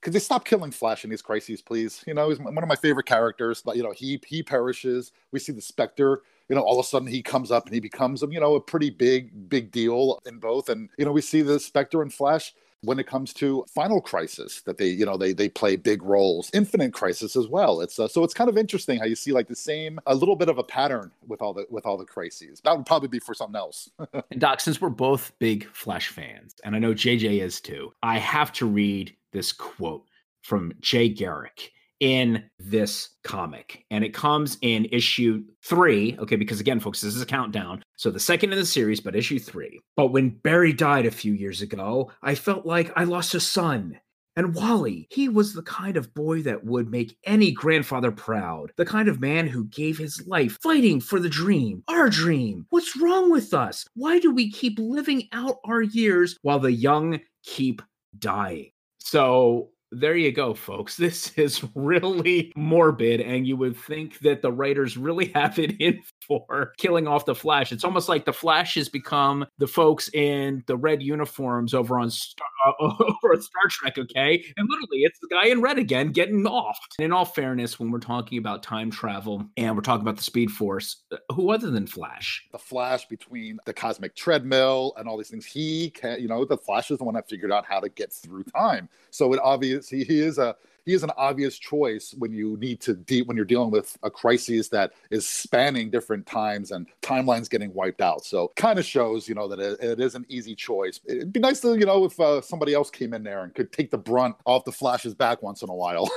could 0.01 0.13
they 0.13 0.19
stop 0.19 0.45
killing 0.45 0.71
Flash 0.71 1.03
in 1.03 1.09
these 1.09 1.21
crises, 1.21 1.61
please? 1.61 2.03
You 2.07 2.13
know, 2.13 2.29
he's 2.29 2.39
one 2.39 2.57
of 2.57 2.67
my 2.67 2.75
favorite 2.75 3.05
characters. 3.05 3.61
But 3.63 3.77
you 3.77 3.83
know, 3.83 3.91
he 3.91 4.19
he 4.25 4.41
perishes. 4.43 5.11
We 5.31 5.39
see 5.39 5.51
the 5.51 5.61
Spectre. 5.61 6.23
You 6.49 6.55
know, 6.55 6.61
all 6.61 6.79
of 6.79 6.85
a 6.85 6.87
sudden 6.87 7.07
he 7.07 7.21
comes 7.21 7.51
up 7.51 7.65
and 7.65 7.73
he 7.73 7.79
becomes, 7.79 8.23
you 8.23 8.39
know, 8.39 8.55
a 8.55 8.61
pretty 8.61 8.89
big 8.89 9.47
big 9.47 9.71
deal 9.71 10.19
in 10.25 10.39
both. 10.39 10.69
And 10.69 10.89
you 10.97 11.05
know, 11.05 11.11
we 11.11 11.21
see 11.21 11.41
the 11.41 11.59
Spectre 11.59 12.01
and 12.01 12.13
Flash 12.13 12.53
when 12.83 12.99
it 12.99 13.07
comes 13.07 13.33
to 13.33 13.65
Final 13.73 14.01
Crisis 14.01 14.61
that 14.61 14.77
they 14.77 14.87
you 14.87 15.05
know 15.05 15.17
they 15.17 15.33
they 15.33 15.49
play 15.49 15.75
big 15.75 16.03
roles. 16.03 16.49
Infinite 16.53 16.93
Crisis 16.93 17.35
as 17.35 17.47
well. 17.47 17.81
It's 17.81 17.99
uh, 17.99 18.07
so 18.07 18.23
it's 18.23 18.33
kind 18.33 18.49
of 18.49 18.57
interesting 18.57 18.99
how 18.99 19.05
you 19.05 19.15
see 19.15 19.31
like 19.31 19.47
the 19.47 19.55
same 19.55 19.99
a 20.07 20.15
little 20.15 20.35
bit 20.35 20.49
of 20.49 20.57
a 20.57 20.63
pattern 20.63 21.11
with 21.27 21.41
all 21.41 21.53
the 21.53 21.65
with 21.69 21.85
all 21.85 21.97
the 21.97 22.05
crises. 22.05 22.61
That 22.63 22.75
would 22.75 22.85
probably 22.85 23.09
be 23.09 23.19
for 23.19 23.33
something 23.33 23.55
else. 23.55 23.89
and 24.31 24.39
Doc, 24.39 24.59
since 24.59 24.81
we're 24.81 24.89
both 24.89 25.31
big 25.39 25.67
Flash 25.71 26.09
fans, 26.09 26.55
and 26.63 26.75
I 26.75 26.79
know 26.79 26.93
JJ 26.93 27.41
is 27.41 27.61
too, 27.61 27.93
I 28.03 28.17
have 28.17 28.51
to 28.53 28.65
read 28.65 29.15
this 29.31 29.51
quote 29.51 30.05
from 30.41 30.73
Jay 30.81 31.07
Garrick 31.07 31.71
in 32.01 32.43
this 32.59 33.09
comic. 33.23 33.85
And 33.91 34.03
it 34.03 34.13
comes 34.13 34.57
in 34.61 34.85
issue 34.91 35.43
three. 35.63 36.17
Okay, 36.19 36.35
because 36.35 36.59
again, 36.59 36.79
folks, 36.79 36.99
this 36.99 37.15
is 37.15 37.21
a 37.21 37.27
countdown. 37.27 37.83
So 37.95 38.11
the 38.11 38.19
second 38.19 38.51
in 38.51 38.59
the 38.59 38.65
series, 38.65 38.99
but 38.99 39.15
issue 39.15 39.39
three. 39.39 39.79
But 39.95 40.07
when 40.07 40.29
Barry 40.29 40.73
died 40.73 41.05
a 41.05 41.11
few 41.11 41.33
years 41.33 41.61
ago, 41.61 42.11
I 42.23 42.35
felt 42.35 42.65
like 42.65 42.91
I 42.97 43.05
lost 43.05 43.35
a 43.35 43.39
son. 43.39 43.99
And 44.35 44.55
Wally, 44.55 45.07
he 45.11 45.29
was 45.29 45.53
the 45.53 45.61
kind 45.63 45.97
of 45.97 46.13
boy 46.13 46.41
that 46.43 46.63
would 46.63 46.89
make 46.89 47.17
any 47.25 47.51
grandfather 47.51 48.11
proud, 48.11 48.71
the 48.77 48.85
kind 48.85 49.07
of 49.09 49.19
man 49.19 49.45
who 49.45 49.65
gave 49.65 49.97
his 49.97 50.25
life 50.25 50.57
fighting 50.63 51.01
for 51.01 51.19
the 51.19 51.29
dream, 51.29 51.83
our 51.89 52.09
dream. 52.09 52.65
What's 52.69 52.95
wrong 52.99 53.29
with 53.29 53.53
us? 53.53 53.85
Why 53.93 54.19
do 54.19 54.33
we 54.33 54.49
keep 54.49 54.79
living 54.79 55.27
out 55.33 55.57
our 55.65 55.81
years 55.81 56.37
while 56.41 56.59
the 56.59 56.71
young 56.71 57.19
keep 57.43 57.81
dying? 58.17 58.71
So 58.99 59.71
there 59.91 60.15
you 60.15 60.31
go, 60.31 60.53
folks. 60.53 60.97
This 61.01 61.31
is 61.37 61.63
really 61.75 62.53
morbid, 62.55 63.21
and 63.21 63.45
you 63.45 63.57
would 63.57 63.75
think 63.75 64.19
that 64.19 64.41
the 64.41 64.51
writers 64.51 64.97
really 64.97 65.25
have 65.35 65.59
it 65.59 65.75
in 65.79 66.01
for 66.25 66.73
killing 66.77 67.07
off 67.07 67.25
the 67.25 67.35
Flash. 67.35 67.71
It's 67.71 67.83
almost 67.83 68.07
like 68.07 68.23
the 68.23 68.33
Flash 68.33 68.75
has 68.75 68.87
become 68.87 69.45
the 69.57 69.67
folks 69.67 70.09
in 70.13 70.63
the 70.67 70.77
red 70.77 71.01
uniforms 71.01 71.73
over 71.73 71.99
on 71.99 72.09
Star, 72.09 72.47
uh, 72.65 72.71
over 72.79 73.41
Star 73.41 73.63
Trek, 73.69 73.97
okay? 73.97 74.43
And 74.57 74.67
literally, 74.69 75.03
it's 75.03 75.19
the 75.19 75.27
guy 75.27 75.47
in 75.47 75.61
red 75.61 75.77
again 75.77 76.11
getting 76.11 76.45
off. 76.45 76.77
And 76.99 77.05
in 77.05 77.11
all 77.11 77.25
fairness, 77.25 77.79
when 77.79 77.91
we're 77.91 77.99
talking 77.99 78.37
about 78.37 78.63
time 78.63 78.91
travel 78.91 79.45
and 79.57 79.75
we're 79.75 79.81
talking 79.81 80.01
about 80.01 80.17
the 80.17 80.23
Speed 80.23 80.51
Force, 80.51 81.03
uh, 81.11 81.17
who 81.33 81.51
other 81.51 81.71
than 81.71 81.87
Flash? 81.87 82.45
The 82.51 82.59
Flash 82.59 83.07
between 83.07 83.59
the 83.65 83.73
cosmic 83.73 84.15
treadmill 84.15 84.93
and 84.97 85.07
all 85.07 85.17
these 85.17 85.29
things, 85.29 85.45
he 85.45 85.89
can, 85.91 86.19
you 86.21 86.27
know, 86.27 86.45
the 86.45 86.57
Flash 86.57 86.91
is 86.91 86.97
the 86.97 87.03
one 87.03 87.15
that 87.15 87.29
figured 87.29 87.51
out 87.51 87.65
how 87.65 87.79
to 87.79 87.89
get 87.89 88.11
through 88.11 88.43
time. 88.43 88.89
So 89.09 89.33
it 89.33 89.39
obviously 89.43 90.03
he 90.03 90.19
is 90.19 90.37
a 90.37 90.55
he 90.85 90.93
is 90.93 91.03
an 91.03 91.11
obvious 91.17 91.57
choice 91.57 92.15
when 92.17 92.33
you 92.33 92.57
need 92.57 92.79
to 92.81 92.93
de- 92.93 93.21
when 93.23 93.37
you're 93.37 93.45
dealing 93.45 93.71
with 93.71 93.97
a 94.03 94.09
crisis 94.09 94.67
that 94.69 94.93
is 95.09 95.27
spanning 95.27 95.89
different 95.89 96.25
times 96.25 96.71
and 96.71 96.87
timelines 97.01 97.49
getting 97.49 97.73
wiped 97.73 98.01
out. 98.01 98.25
So 98.25 98.51
kind 98.55 98.79
of 98.79 98.85
shows, 98.85 99.27
you 99.27 99.35
know, 99.35 99.47
that 99.47 99.59
it, 99.59 99.79
it 99.79 99.99
is 99.99 100.15
an 100.15 100.25
easy 100.29 100.55
choice. 100.55 100.99
It'd 101.05 101.33
be 101.33 101.39
nice 101.39 101.59
to, 101.61 101.77
you 101.77 101.85
know, 101.85 102.05
if 102.05 102.19
uh, 102.19 102.41
somebody 102.41 102.73
else 102.73 102.89
came 102.89 103.13
in 103.13 103.23
there 103.23 103.43
and 103.43 103.53
could 103.53 103.71
take 103.71 103.91
the 103.91 103.97
brunt 103.97 104.35
off 104.45 104.65
the 104.65 104.71
Flash's 104.71 105.13
back 105.13 105.43
once 105.43 105.61
in 105.61 105.69
a 105.69 105.75
while. 105.75 106.09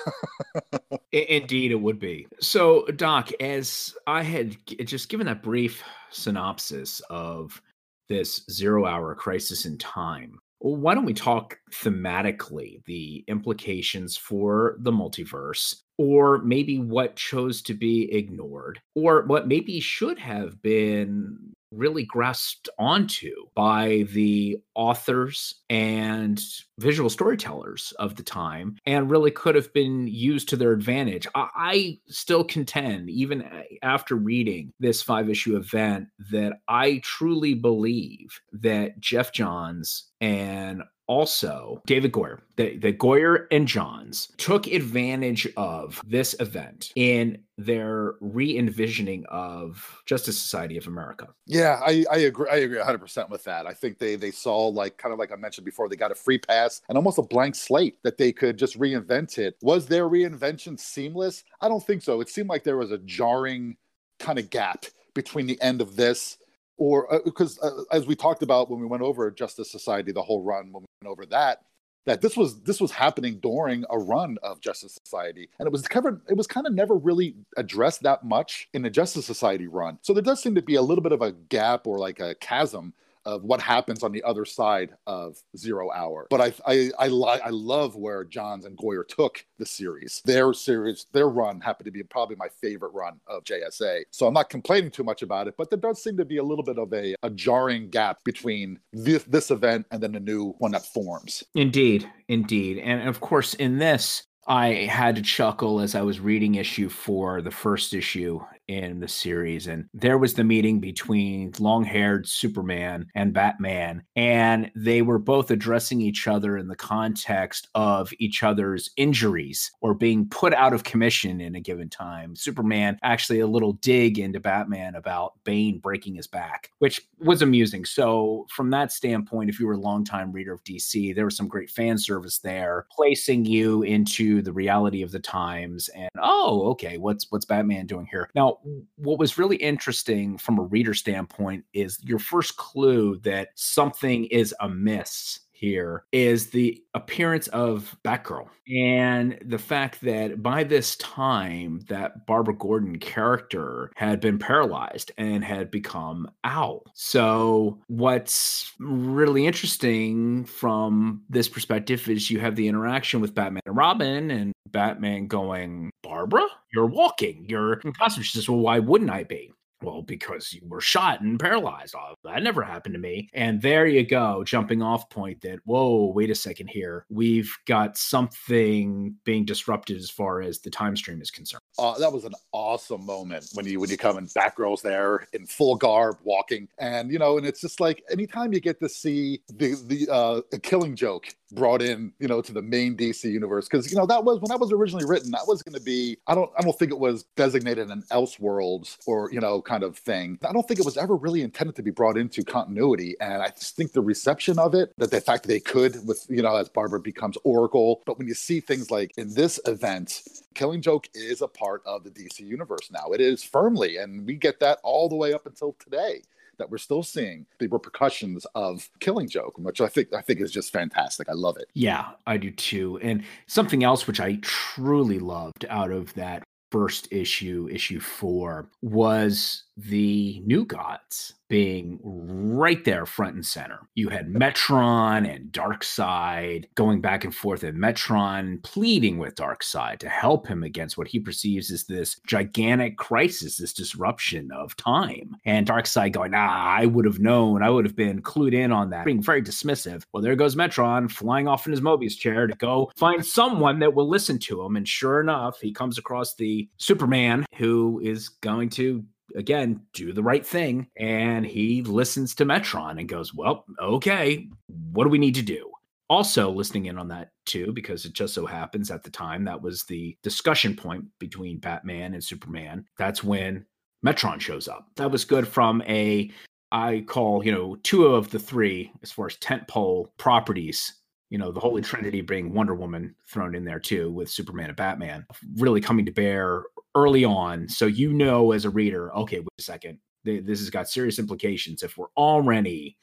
Indeed, 1.12 1.70
it 1.70 1.80
would 1.80 1.98
be. 1.98 2.26
So, 2.40 2.86
Doc, 2.96 3.30
as 3.40 3.94
I 4.06 4.22
had 4.22 4.56
just 4.84 5.08
given 5.08 5.26
that 5.26 5.42
brief 5.42 5.82
synopsis 6.10 7.00
of 7.10 7.60
this 8.08 8.44
zero 8.50 8.86
hour 8.86 9.14
crisis 9.14 9.64
in 9.64 9.78
time 9.78 10.38
why 10.64 10.94
don't 10.94 11.04
we 11.04 11.12
talk 11.12 11.58
thematically 11.72 12.82
the 12.86 13.22
implications 13.28 14.16
for 14.16 14.76
the 14.78 14.90
multiverse 14.90 15.74
or 15.98 16.38
maybe 16.38 16.78
what 16.78 17.16
chose 17.16 17.60
to 17.62 17.74
be 17.74 18.10
ignored, 18.12 18.80
or 18.94 19.24
what 19.26 19.46
maybe 19.46 19.78
should 19.78 20.18
have 20.18 20.60
been 20.62 21.38
really 21.74 22.04
grasped 22.04 22.68
onto 22.78 23.32
by 23.54 24.06
the 24.12 24.58
authors 24.74 25.54
and 25.70 26.42
visual 26.78 27.10
storytellers 27.10 27.92
of 27.98 28.16
the 28.16 28.22
time 28.22 28.76
and 28.86 29.10
really 29.10 29.30
could 29.30 29.54
have 29.54 29.72
been 29.72 30.06
used 30.06 30.48
to 30.48 30.56
their 30.56 30.72
advantage. 30.72 31.26
I, 31.34 31.48
I 31.56 31.98
still 32.08 32.44
contend, 32.44 33.10
even 33.10 33.44
after 33.82 34.16
reading 34.16 34.72
this 34.80 35.02
five 35.02 35.28
issue 35.28 35.56
event, 35.56 36.08
that 36.30 36.54
I 36.68 37.00
truly 37.02 37.54
believe 37.54 38.40
that 38.52 39.00
Geoff 39.00 39.32
Johns 39.32 40.10
and 40.20 40.82
also 41.06 41.82
David 41.86 42.12
Goyer, 42.12 42.40
the, 42.56 42.76
the 42.78 42.92
Goyer 42.92 43.46
and 43.50 43.66
Johns 43.68 44.32
took 44.36 44.66
advantage 44.66 45.48
of 45.56 46.00
this 46.06 46.34
event 46.40 46.92
in 46.96 47.38
their 47.56 48.14
re-envisioning 48.20 49.24
of 49.28 50.02
Justice 50.06 50.38
Society 50.38 50.76
of 50.76 50.86
America. 50.86 51.28
Yeah, 51.46 51.80
I, 51.84 52.04
I 52.10 52.16
agree. 52.18 52.48
I 52.50 52.56
agree 52.56 52.78
100 52.78 52.98
percent 52.98 53.30
with 53.30 53.44
that. 53.44 53.66
I 53.66 53.72
think 53.72 53.98
they 53.98 54.16
they 54.16 54.30
saw 54.30 54.68
like 54.68 54.96
kind 54.96 55.12
of 55.12 55.18
like 55.18 55.32
I 55.32 55.36
mentioned 55.36 55.64
before, 55.64 55.88
they 55.88 55.96
got 55.96 56.10
a 56.12 56.16
free 56.16 56.38
pass 56.38 56.80
and 56.88 56.96
almost 56.96 57.18
a 57.18 57.22
blank 57.22 57.54
slate 57.54 57.98
that 58.02 58.18
they 58.18 58.32
could 58.32 58.56
just 58.56 58.78
reinvent 58.78 59.38
it. 59.38 59.56
Was 59.62 59.86
their 59.86 60.08
reinvention 60.08 60.78
seamless? 60.78 61.44
I 61.60 61.68
don't 61.68 61.84
think 61.84 62.02
so. 62.02 62.20
It 62.20 62.28
seemed 62.28 62.48
like 62.48 62.64
there 62.64 62.76
was 62.76 62.90
a 62.90 62.98
jarring 62.98 63.76
kind 64.18 64.38
of 64.38 64.50
gap 64.50 64.86
between 65.14 65.46
the 65.46 65.60
end 65.62 65.80
of 65.80 65.96
this 65.96 66.38
or 66.76 67.20
because 67.24 67.58
uh, 67.62 67.66
uh, 67.66 67.82
as 67.92 68.06
we 68.06 68.14
talked 68.14 68.42
about 68.42 68.70
when 68.70 68.80
we 68.80 68.86
went 68.86 69.02
over 69.02 69.30
Justice 69.30 69.70
Society, 69.70 70.12
the 70.12 70.22
whole 70.22 70.42
run 70.42 70.72
when 70.72 70.82
we 70.82 70.86
went 71.02 71.12
over 71.12 71.26
that, 71.26 71.62
that 72.06 72.20
this 72.20 72.36
was 72.36 72.60
this 72.62 72.80
was 72.80 72.90
happening 72.90 73.38
during 73.40 73.84
a 73.90 73.98
run 73.98 74.36
of 74.42 74.60
Justice 74.60 74.98
Society, 75.04 75.48
and 75.58 75.66
it 75.66 75.72
was 75.72 75.86
covered. 75.86 76.20
It 76.28 76.36
was 76.36 76.46
kind 76.46 76.66
of 76.66 76.74
never 76.74 76.94
really 76.94 77.34
addressed 77.56 78.02
that 78.02 78.24
much 78.24 78.68
in 78.74 78.82
the 78.82 78.90
Justice 78.90 79.26
Society 79.26 79.66
run. 79.66 79.98
So 80.02 80.12
there 80.12 80.22
does 80.22 80.42
seem 80.42 80.54
to 80.54 80.62
be 80.62 80.74
a 80.74 80.82
little 80.82 81.02
bit 81.02 81.12
of 81.12 81.22
a 81.22 81.32
gap 81.32 81.86
or 81.86 81.98
like 81.98 82.20
a 82.20 82.34
chasm 82.36 82.92
of 83.26 83.42
what 83.44 83.60
happens 83.60 84.02
on 84.02 84.12
the 84.12 84.22
other 84.22 84.44
side 84.44 84.90
of 85.06 85.38
Zero 85.56 85.90
Hour. 85.90 86.26
But 86.30 86.40
I 86.40 86.52
I 86.66 86.90
I, 86.98 87.08
li- 87.08 87.40
I 87.44 87.50
love 87.50 87.96
where 87.96 88.24
Johns 88.24 88.64
and 88.64 88.76
Goyer 88.76 89.06
took 89.06 89.44
the 89.58 89.66
series. 89.66 90.22
Their 90.24 90.52
series, 90.52 91.06
their 91.12 91.28
run 91.28 91.60
happened 91.60 91.86
to 91.86 91.90
be 91.90 92.02
probably 92.02 92.36
my 92.36 92.48
favorite 92.60 92.92
run 92.92 93.20
of 93.26 93.44
JSA. 93.44 94.02
So 94.10 94.26
I'm 94.26 94.34
not 94.34 94.50
complaining 94.50 94.90
too 94.90 95.04
much 95.04 95.22
about 95.22 95.48
it, 95.48 95.54
but 95.56 95.70
there 95.70 95.78
does 95.78 96.02
seem 96.02 96.16
to 96.16 96.24
be 96.24 96.38
a 96.38 96.44
little 96.44 96.64
bit 96.64 96.78
of 96.78 96.92
a, 96.92 97.14
a 97.22 97.30
jarring 97.30 97.90
gap 97.90 98.18
between 98.24 98.78
this, 98.92 99.24
this 99.24 99.50
event 99.50 99.86
and 99.90 100.02
then 100.02 100.12
the 100.12 100.20
new 100.20 100.54
one 100.58 100.72
that 100.72 100.86
forms. 100.86 101.42
Indeed, 101.54 102.10
indeed. 102.28 102.78
And 102.78 103.08
of 103.08 103.20
course, 103.20 103.54
in 103.54 103.78
this, 103.78 104.24
I 104.46 104.68
had 104.90 105.16
to 105.16 105.22
chuckle 105.22 105.80
as 105.80 105.94
I 105.94 106.02
was 106.02 106.20
reading 106.20 106.56
issue 106.56 106.88
four, 106.88 107.40
the 107.40 107.50
first 107.50 107.94
issue 107.94 108.40
in 108.68 109.00
the 109.00 109.08
series. 109.08 109.66
And 109.66 109.86
there 109.92 110.18
was 110.18 110.34
the 110.34 110.44
meeting 110.44 110.80
between 110.80 111.52
long 111.58 111.84
haired 111.84 112.28
Superman 112.28 113.06
and 113.14 113.32
Batman. 113.32 114.02
And 114.16 114.70
they 114.74 115.02
were 115.02 115.18
both 115.18 115.50
addressing 115.50 116.00
each 116.00 116.26
other 116.26 116.56
in 116.56 116.68
the 116.68 116.76
context 116.76 117.68
of 117.74 118.12
each 118.18 118.42
other's 118.42 118.90
injuries 118.96 119.70
or 119.80 119.94
being 119.94 120.28
put 120.28 120.54
out 120.54 120.72
of 120.72 120.84
commission 120.84 121.40
in 121.40 121.54
a 121.54 121.60
given 121.60 121.88
time. 121.88 122.36
Superman 122.36 122.98
actually 123.02 123.40
a 123.40 123.46
little 123.46 123.74
dig 123.74 124.18
into 124.18 124.40
Batman 124.40 124.94
about 124.94 125.34
Bane 125.44 125.78
breaking 125.78 126.14
his 126.14 126.26
back, 126.26 126.70
which 126.78 127.00
was 127.18 127.42
amusing. 127.42 127.84
So, 127.84 128.46
from 128.50 128.70
that 128.70 128.92
standpoint, 128.92 129.50
if 129.50 129.58
you 129.58 129.66
were 129.66 129.74
a 129.74 129.78
longtime 129.78 130.32
reader 130.32 130.52
of 130.52 130.64
DC, 130.64 131.14
there 131.14 131.24
was 131.24 131.36
some 131.36 131.48
great 131.48 131.70
fan 131.70 131.98
service 131.98 132.38
there, 132.38 132.86
placing 132.90 133.44
you 133.44 133.82
into 133.82 134.42
the 134.42 134.52
reality 134.52 135.02
of 135.02 135.10
the 135.10 135.20
times 135.20 135.88
and, 135.88 136.10
oh, 136.20 136.68
okay, 136.70 136.98
what's 136.98 137.30
what's 137.30 137.44
Batman 137.44 137.86
doing 137.86 138.06
here? 138.10 138.30
Now, 138.34 138.53
what 138.96 139.18
was 139.18 139.38
really 139.38 139.56
interesting 139.56 140.38
from 140.38 140.58
a 140.58 140.62
reader 140.62 140.94
standpoint 140.94 141.64
is 141.72 141.98
your 142.02 142.18
first 142.18 142.56
clue 142.56 143.18
that 143.20 143.48
something 143.54 144.24
is 144.26 144.54
amiss 144.60 145.40
here 145.64 146.04
is 146.12 146.50
the 146.50 146.82
appearance 146.94 147.48
of 147.48 147.96
Batgirl 148.04 148.48
and 148.68 149.38
the 149.44 149.58
fact 149.58 150.00
that 150.02 150.42
by 150.42 150.64
this 150.64 150.96
time 150.96 151.80
that 151.88 152.26
Barbara 152.26 152.54
Gordon 152.54 152.98
character 152.98 153.90
had 153.96 154.20
been 154.20 154.38
paralyzed 154.38 155.12
and 155.16 155.44
had 155.44 155.70
become 155.70 156.30
Owl. 156.44 156.84
So 156.94 157.80
what's 157.88 158.72
really 158.78 159.46
interesting 159.46 160.44
from 160.44 161.22
this 161.28 161.48
perspective 161.48 162.08
is 162.08 162.30
you 162.30 162.40
have 162.40 162.56
the 162.56 162.68
interaction 162.68 163.20
with 163.20 163.34
Batman 163.34 163.62
and 163.66 163.76
Robin 163.76 164.30
and 164.30 164.52
Batman 164.68 165.26
going, 165.26 165.90
Barbara, 166.02 166.46
you're 166.72 166.86
walking, 166.86 167.46
you're 167.48 167.74
in 167.74 167.92
costume. 167.92 168.24
She 168.24 168.36
says, 168.38 168.48
Well, 168.48 168.58
why 168.58 168.78
wouldn't 168.80 169.10
I 169.10 169.24
be? 169.24 169.52
Well, 169.84 170.02
because 170.02 170.52
you 170.52 170.62
were 170.66 170.80
shot 170.80 171.20
and 171.20 171.38
paralyzed. 171.38 171.94
Oh, 171.96 172.14
that 172.24 172.42
never 172.42 172.62
happened 172.62 172.94
to 172.94 173.00
me. 173.00 173.28
And 173.34 173.60
there 173.60 173.86
you 173.86 174.06
go, 174.06 174.42
jumping 174.44 174.82
off 174.82 175.10
point 175.10 175.40
that, 175.42 175.58
whoa, 175.64 176.12
wait 176.14 176.30
a 176.30 176.34
second 176.34 176.68
here. 176.68 177.04
We've 177.10 177.52
got 177.66 177.96
something 177.96 179.14
being 179.24 179.44
disrupted 179.44 179.96
as 179.98 180.10
far 180.10 180.40
as 180.40 180.60
the 180.60 180.70
time 180.70 180.96
stream 180.96 181.20
is 181.20 181.30
concerned. 181.30 181.60
Uh, 181.78 181.98
that 181.98 182.12
was 182.12 182.24
an 182.24 182.34
awesome 182.52 183.04
moment 183.04 183.48
when 183.54 183.66
you 183.66 183.80
when 183.80 183.90
you 183.90 183.96
come 183.96 184.16
and 184.16 184.28
Batgirl's 184.28 184.82
there 184.82 185.26
in 185.32 185.46
full 185.46 185.76
garb 185.76 186.18
walking. 186.24 186.68
And 186.78 187.10
you 187.10 187.18
know, 187.18 187.38
and 187.38 187.46
it's 187.46 187.60
just 187.60 187.80
like 187.80 188.02
anytime 188.10 188.52
you 188.52 188.60
get 188.60 188.80
to 188.80 188.88
see 188.88 189.40
the 189.52 189.74
the 189.86 190.08
uh 190.12 190.40
killing 190.62 190.96
joke 190.96 191.26
brought 191.54 191.82
in, 191.82 192.12
you 192.18 192.28
know, 192.28 192.40
to 192.40 192.52
the 192.52 192.62
main 192.62 192.96
DC 192.96 193.24
universe. 193.24 193.68
Because 193.68 193.90
you 193.90 193.96
know 193.96 194.06
that 194.06 194.24
was 194.24 194.40
when 194.40 194.48
that 194.48 194.60
was 194.60 194.72
originally 194.72 195.04
written, 195.06 195.30
that 195.30 195.46
was 195.46 195.62
going 195.62 195.74
to 195.78 195.84
be. 195.84 196.16
I 196.26 196.34
don't. 196.34 196.50
I 196.58 196.62
don't 196.62 196.78
think 196.78 196.90
it 196.90 196.98
was 196.98 197.24
designated 197.36 197.90
an 197.90 198.02
Elseworlds 198.10 198.98
or 199.06 199.30
you 199.32 199.40
know 199.40 199.62
kind 199.62 199.82
of 199.82 199.96
thing. 199.96 200.38
I 200.46 200.52
don't 200.52 200.66
think 200.66 200.80
it 200.80 200.86
was 200.86 200.96
ever 200.96 201.16
really 201.16 201.42
intended 201.42 201.76
to 201.76 201.82
be 201.82 201.90
brought 201.90 202.16
into 202.16 202.42
continuity. 202.44 203.16
And 203.20 203.42
I 203.42 203.48
just 203.48 203.76
think 203.76 203.92
the 203.92 204.02
reception 204.02 204.58
of 204.58 204.74
it, 204.74 204.92
that 204.98 205.10
the 205.10 205.20
fact 205.20 205.44
that 205.44 205.48
they 205.48 205.60
could, 205.60 206.06
with 206.06 206.26
you 206.28 206.42
know, 206.42 206.56
as 206.56 206.68
Barbara 206.68 207.00
becomes 207.00 207.36
Oracle. 207.44 208.02
But 208.06 208.18
when 208.18 208.26
you 208.26 208.34
see 208.34 208.60
things 208.60 208.90
like 208.90 209.12
in 209.16 209.34
this 209.34 209.60
event, 209.66 210.22
Killing 210.54 210.82
Joke 210.82 211.08
is 211.14 211.42
a 211.42 211.48
part 211.48 211.63
of 211.86 212.04
the 212.04 212.10
DC 212.10 212.40
universe 212.40 212.90
now. 212.90 213.12
It 213.12 213.20
is 213.20 213.42
firmly, 213.42 213.98
and 213.98 214.26
we 214.26 214.34
get 214.34 214.60
that 214.60 214.78
all 214.82 215.08
the 215.08 215.16
way 215.16 215.32
up 215.32 215.46
until 215.46 215.76
today 215.78 216.22
that 216.58 216.70
we're 216.70 216.78
still 216.78 217.02
seeing 217.02 217.46
the 217.58 217.66
repercussions 217.66 218.46
of 218.54 218.88
Killing 219.00 219.28
Joke, 219.28 219.58
which 219.58 219.80
I 219.80 219.88
think 219.88 220.12
I 220.12 220.20
think 220.20 220.40
is 220.40 220.52
just 220.52 220.72
fantastic. 220.72 221.28
I 221.28 221.32
love 221.32 221.56
it. 221.56 221.68
Yeah, 221.74 222.10
I 222.26 222.36
do 222.36 222.50
too. 222.50 222.98
And 223.02 223.24
something 223.46 223.82
else 223.82 224.06
which 224.06 224.20
I 224.20 224.38
truly 224.42 225.18
loved 225.18 225.66
out 225.68 225.90
of 225.90 226.14
that 226.14 226.44
first 226.70 227.08
issue, 227.10 227.68
issue 227.70 228.00
four, 228.00 228.68
was 228.82 229.63
the 229.76 230.40
new 230.44 230.64
gods 230.64 231.34
being 231.48 232.00
right 232.02 232.84
there 232.84 233.06
front 233.06 233.34
and 233.34 233.46
center. 233.46 233.80
You 233.94 234.08
had 234.08 234.28
Metron 234.28 235.32
and 235.32 235.52
Darkseid 235.52 236.64
going 236.74 237.00
back 237.00 237.24
and 237.24 237.34
forth, 237.34 237.62
and 237.62 237.78
Metron 237.78 238.62
pleading 238.62 239.18
with 239.18 239.34
Darkseid 239.34 239.98
to 239.98 240.08
help 240.08 240.46
him 240.46 240.62
against 240.62 240.96
what 240.96 241.08
he 241.08 241.20
perceives 241.20 241.70
as 241.70 241.84
this 241.84 242.20
gigantic 242.26 242.96
crisis, 242.96 243.58
this 243.58 243.72
disruption 243.72 244.50
of 244.52 244.76
time. 244.76 245.36
And 245.44 245.66
Darkseid 245.66 246.12
going, 246.12 246.32
ah, 246.34 246.76
I 246.78 246.86
would 246.86 247.04
have 247.04 247.20
known, 247.20 247.62
I 247.62 247.70
would 247.70 247.84
have 247.84 247.96
been 247.96 248.22
clued 248.22 248.54
in 248.54 248.72
on 248.72 248.90
that, 248.90 249.04
being 249.04 249.22
very 249.22 249.42
dismissive. 249.42 250.02
Well, 250.12 250.22
there 250.22 250.36
goes 250.36 250.56
Metron 250.56 251.10
flying 251.10 251.46
off 251.46 251.66
in 251.66 251.72
his 251.72 251.80
Mobius 251.80 252.16
chair 252.16 252.46
to 252.46 252.56
go 252.56 252.90
find 252.96 253.24
someone 253.24 253.78
that 253.80 253.94
will 253.94 254.08
listen 254.08 254.38
to 254.40 254.62
him. 254.62 254.76
And 254.76 254.88
sure 254.88 255.20
enough, 255.20 255.60
he 255.60 255.72
comes 255.72 255.98
across 255.98 256.34
the 256.34 256.68
Superman 256.78 257.44
who 257.56 258.00
is 258.02 258.28
going 258.28 258.70
to 258.70 259.04
again 259.34 259.80
do 259.92 260.12
the 260.12 260.22
right 260.22 260.46
thing. 260.46 260.88
And 260.96 261.44
he 261.46 261.82
listens 261.82 262.34
to 262.36 262.44
metron 262.44 262.98
and 262.98 263.08
goes 263.08 263.34
well 263.34 263.64
okay 263.80 264.48
what 264.92 265.04
do 265.04 265.10
we 265.10 265.18
need 265.18 265.34
to 265.34 265.42
do? 265.42 265.70
Also 266.08 266.50
listening 266.50 266.86
in 266.86 266.98
on 266.98 267.08
that 267.08 267.30
too 267.46 267.72
because 267.72 268.04
it 268.04 268.12
just 268.12 268.34
so 268.34 268.46
happens 268.46 268.90
at 268.90 269.02
the 269.02 269.10
time 269.10 269.44
that 269.44 269.60
was 269.60 269.84
the 269.84 270.16
discussion 270.22 270.76
point 270.76 271.04
between 271.18 271.58
batman 271.58 272.14
and 272.14 272.22
superman. 272.22 272.84
That's 272.98 273.24
when 273.24 273.66
metron 274.04 274.40
shows 274.40 274.68
up. 274.68 274.88
That 274.96 275.10
was 275.10 275.24
good 275.24 275.48
from 275.48 275.82
a 275.82 276.30
i 276.72 277.04
call 277.06 277.44
you 277.44 277.52
know 277.52 277.76
two 277.84 278.06
of 278.06 278.30
the 278.30 278.38
three 278.38 278.90
as 279.02 279.12
far 279.12 279.26
as 279.26 279.36
tentpole 279.38 280.08
properties. 280.18 281.00
You 281.30 281.38
know 281.38 281.50
the 281.50 281.60
holy 281.60 281.82
mm-hmm. 281.82 281.90
trinity 281.90 282.20
being 282.20 282.52
wonder 282.52 282.74
woman 282.74 283.14
thrown 283.28 283.54
in 283.54 283.64
there 283.64 283.80
too 283.80 284.12
with 284.12 284.30
superman 284.30 284.68
and 284.68 284.76
batman 284.76 285.26
really 285.56 285.80
coming 285.80 286.06
to 286.06 286.12
bear 286.12 286.64
early 286.94 287.24
on 287.24 287.68
so 287.68 287.86
you 287.86 288.12
know 288.12 288.52
as 288.52 288.64
a 288.64 288.70
reader 288.70 289.14
okay 289.14 289.38
wait 289.38 289.48
a 289.58 289.62
second 289.62 289.98
this 290.24 290.60
has 290.60 290.70
got 290.70 290.88
serious 290.88 291.18
implications 291.18 291.82
if 291.82 291.98
we're 291.98 292.06
already 292.16 292.96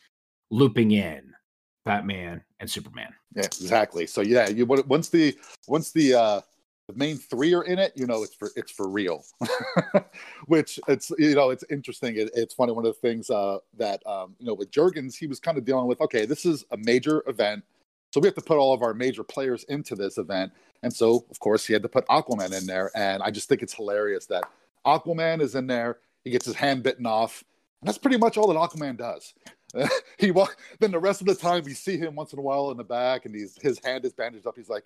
looping 0.49 0.91
in 0.91 1.21
batman 1.85 2.41
and 2.59 2.69
superman 2.69 3.13
yeah 3.35 3.43
exactly 3.43 4.05
so 4.07 4.21
yeah 4.21 4.47
you 4.49 4.65
once 4.65 5.09
the 5.09 5.35
once 5.67 5.91
the 5.91 6.13
uh 6.13 6.41
the 6.91 6.97
main 6.97 7.17
three 7.17 7.53
are 7.53 7.63
in 7.63 7.79
it, 7.79 7.93
you 7.95 8.05
know, 8.05 8.23
it's 8.23 8.35
for 8.35 8.51
it's 8.55 8.71
for 8.71 8.89
real. 8.89 9.23
Which 10.47 10.79
it's 10.87 11.11
you 11.17 11.35
know 11.35 11.49
it's 11.49 11.63
interesting. 11.69 12.17
It, 12.17 12.31
it's 12.33 12.53
funny. 12.53 12.73
One 12.73 12.85
of 12.85 12.93
the 12.93 13.07
things 13.07 13.29
uh, 13.29 13.59
that 13.77 14.05
um, 14.05 14.35
you 14.39 14.45
know 14.45 14.53
with 14.53 14.71
Jurgens, 14.71 15.15
he 15.15 15.27
was 15.27 15.39
kind 15.39 15.57
of 15.57 15.65
dealing 15.65 15.87
with. 15.87 16.01
Okay, 16.01 16.25
this 16.25 16.45
is 16.45 16.65
a 16.71 16.77
major 16.77 17.23
event, 17.27 17.63
so 18.11 18.19
we 18.19 18.27
have 18.27 18.35
to 18.35 18.41
put 18.41 18.57
all 18.57 18.73
of 18.73 18.81
our 18.81 18.93
major 18.93 19.23
players 19.23 19.63
into 19.65 19.95
this 19.95 20.17
event, 20.17 20.51
and 20.83 20.93
so 20.93 21.25
of 21.29 21.39
course 21.39 21.65
he 21.65 21.73
had 21.73 21.81
to 21.83 21.89
put 21.89 22.07
Aquaman 22.07 22.57
in 22.57 22.65
there. 22.65 22.91
And 22.95 23.23
I 23.23 23.31
just 23.31 23.49
think 23.49 23.61
it's 23.61 23.73
hilarious 23.73 24.25
that 24.27 24.43
Aquaman 24.85 25.41
is 25.41 25.55
in 25.55 25.67
there. 25.67 25.97
He 26.23 26.31
gets 26.31 26.45
his 26.45 26.55
hand 26.55 26.83
bitten 26.83 27.05
off, 27.05 27.43
and 27.81 27.87
that's 27.87 27.97
pretty 27.97 28.17
much 28.17 28.37
all 28.37 28.47
that 28.47 28.57
Aquaman 28.57 28.97
does. 28.97 29.33
he 30.17 30.31
walk, 30.31 30.57
then 30.79 30.91
the 30.91 30.99
rest 30.99 31.21
of 31.21 31.27
the 31.27 31.35
time 31.35 31.63
we 31.63 31.73
see 31.73 31.97
him 31.97 32.15
once 32.15 32.33
in 32.33 32.39
a 32.39 32.41
while 32.41 32.71
in 32.71 32.77
the 32.77 32.83
back, 32.83 33.25
and 33.25 33.33
he's 33.33 33.57
his 33.61 33.79
hand 33.83 34.05
is 34.05 34.13
bandaged 34.13 34.45
up. 34.45 34.55
He's 34.57 34.69
like, 34.69 34.85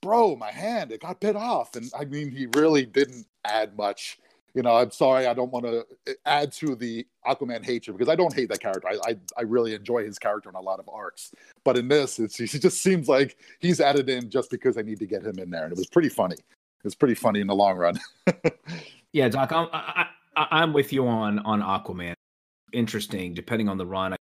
bro, 0.00 0.36
my 0.36 0.50
hand, 0.50 0.92
it 0.92 1.00
got 1.00 1.20
bit 1.20 1.36
off. 1.36 1.76
And 1.76 1.90
I 1.98 2.04
mean, 2.04 2.30
he 2.30 2.46
really 2.46 2.84
didn't 2.84 3.26
add 3.44 3.76
much. 3.76 4.18
You 4.54 4.62
know, 4.62 4.76
I'm 4.76 4.90
sorry, 4.90 5.26
I 5.26 5.34
don't 5.34 5.52
want 5.52 5.64
to 5.66 5.84
eh, 6.06 6.14
add 6.26 6.52
to 6.52 6.74
the 6.74 7.06
Aquaman 7.26 7.64
hatred 7.64 7.96
because 7.96 8.10
I 8.10 8.16
don't 8.16 8.34
hate 8.34 8.48
that 8.48 8.60
character. 8.60 8.88
I, 8.88 9.10
I, 9.10 9.16
I 9.38 9.42
really 9.42 9.74
enjoy 9.74 10.04
his 10.04 10.18
character 10.18 10.48
in 10.48 10.56
a 10.56 10.60
lot 10.60 10.80
of 10.80 10.88
arcs, 10.88 11.32
but 11.64 11.76
in 11.76 11.88
this, 11.88 12.18
it's 12.18 12.36
he 12.36 12.46
just 12.46 12.82
seems 12.82 13.08
like 13.08 13.36
he's 13.60 13.80
added 13.80 14.08
in 14.08 14.30
just 14.30 14.50
because 14.50 14.76
I 14.76 14.82
need 14.82 14.98
to 14.98 15.06
get 15.06 15.24
him 15.24 15.38
in 15.38 15.50
there, 15.50 15.64
and 15.64 15.72
it 15.72 15.78
was 15.78 15.86
pretty 15.86 16.08
funny. 16.08 16.36
It 16.36 16.84
was 16.84 16.94
pretty 16.94 17.14
funny 17.14 17.40
in 17.40 17.46
the 17.46 17.54
long 17.54 17.76
run. 17.76 17.98
yeah, 19.12 19.28
Doc, 19.28 19.52
I'm 19.52 19.68
I, 19.72 20.06
I'm 20.36 20.72
with 20.72 20.92
you 20.92 21.06
on 21.06 21.38
on 21.40 21.60
Aquaman. 21.60 22.14
Interesting, 22.72 23.34
depending 23.34 23.68
on 23.68 23.78
the 23.78 23.86
run 23.86 24.12
I 24.12 24.16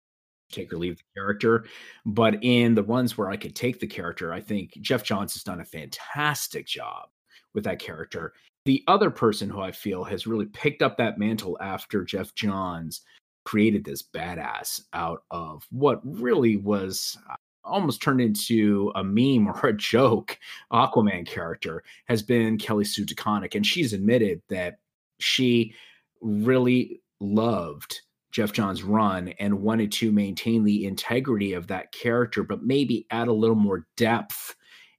take 0.50 0.72
or 0.72 0.78
leave 0.78 0.96
the 0.96 1.20
character. 1.20 1.64
But 2.04 2.42
in 2.42 2.74
the 2.74 2.82
runs 2.82 3.16
where 3.16 3.28
I 3.28 3.36
could 3.36 3.54
take 3.54 3.80
the 3.80 3.86
character, 3.86 4.32
I 4.32 4.40
think 4.40 4.72
Geoff 4.80 5.02
Johns 5.02 5.34
has 5.34 5.42
done 5.42 5.60
a 5.60 5.64
fantastic 5.64 6.66
job 6.66 7.08
with 7.54 7.64
that 7.64 7.78
character. 7.78 8.32
The 8.66 8.82
other 8.88 9.10
person 9.10 9.48
who 9.48 9.60
I 9.60 9.70
feel 9.70 10.02
has 10.02 10.26
really 10.26 10.46
picked 10.46 10.82
up 10.82 10.96
that 10.98 11.20
mantle 11.20 11.56
after 11.60 12.02
Geoff 12.04 12.34
Johns 12.34 13.02
created 13.44 13.84
this 13.84 14.02
badass 14.02 14.80
out 14.92 15.22
of 15.30 15.64
what 15.70 16.00
really 16.02 16.56
was 16.56 17.16
uh, 17.30 17.36
almost 17.62 18.02
turned 18.02 18.20
into 18.20 18.90
a 18.96 19.04
meme 19.04 19.46
or 19.46 19.68
a 19.68 19.72
joke 19.72 20.36
Aquaman 20.72 21.24
character 21.24 21.84
has 22.06 22.24
been 22.24 22.58
Kelly 22.58 22.84
Sue 22.84 23.06
DeConnick. 23.06 23.54
And 23.54 23.64
she's 23.64 23.92
admitted 23.92 24.42
that 24.48 24.78
she 25.20 25.72
really 26.20 27.00
loved 27.20 28.00
Geoff 28.32 28.52
Johns' 28.52 28.82
run 28.82 29.28
and 29.38 29.62
wanted 29.62 29.92
to 29.92 30.10
maintain 30.10 30.64
the 30.64 30.86
integrity 30.86 31.52
of 31.52 31.68
that 31.68 31.92
character, 31.92 32.42
but 32.42 32.64
maybe 32.64 33.06
add 33.12 33.28
a 33.28 33.32
little 33.32 33.54
more 33.54 33.86
depth 33.96 34.56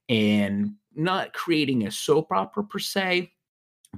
and 0.08 0.72
not 0.94 1.34
creating 1.34 1.86
a 1.86 1.90
soap 1.90 2.32
opera 2.32 2.64
per 2.64 2.78
se, 2.78 3.30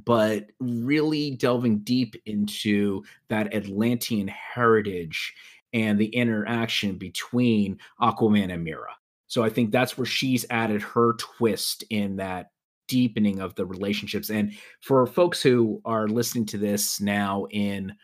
but 0.05 0.47
really 0.61 1.33
delving 1.33 1.81
deep 1.81 2.15
into 2.27 3.03
that 3.29 3.55
Atlantean 3.55 4.29
heritage 4.29 5.35
and 5.73 5.99
the 5.99 6.07
interaction 6.07 6.97
between 6.97 7.79
Aquaman 8.01 8.53
and 8.53 8.65
Mera. 8.65 8.95
So 9.27 9.45
I 9.45 9.49
think 9.51 9.71
that's 9.71 9.97
where 9.97 10.07
she's 10.07 10.45
added 10.51 10.83
her 10.83 11.15
twist 11.15 11.85
in 11.91 12.17
that 12.17 12.51
deepening 12.89 13.41
of 13.41 13.55
the 13.55 13.65
relationships. 13.65 14.31
And 14.31 14.53
for 14.81 15.07
folks 15.07 15.41
who 15.41 15.81
are 15.85 16.09
listening 16.09 16.47
to 16.47 16.59
this 16.59 17.01
now 17.01 17.47
in 17.51 17.95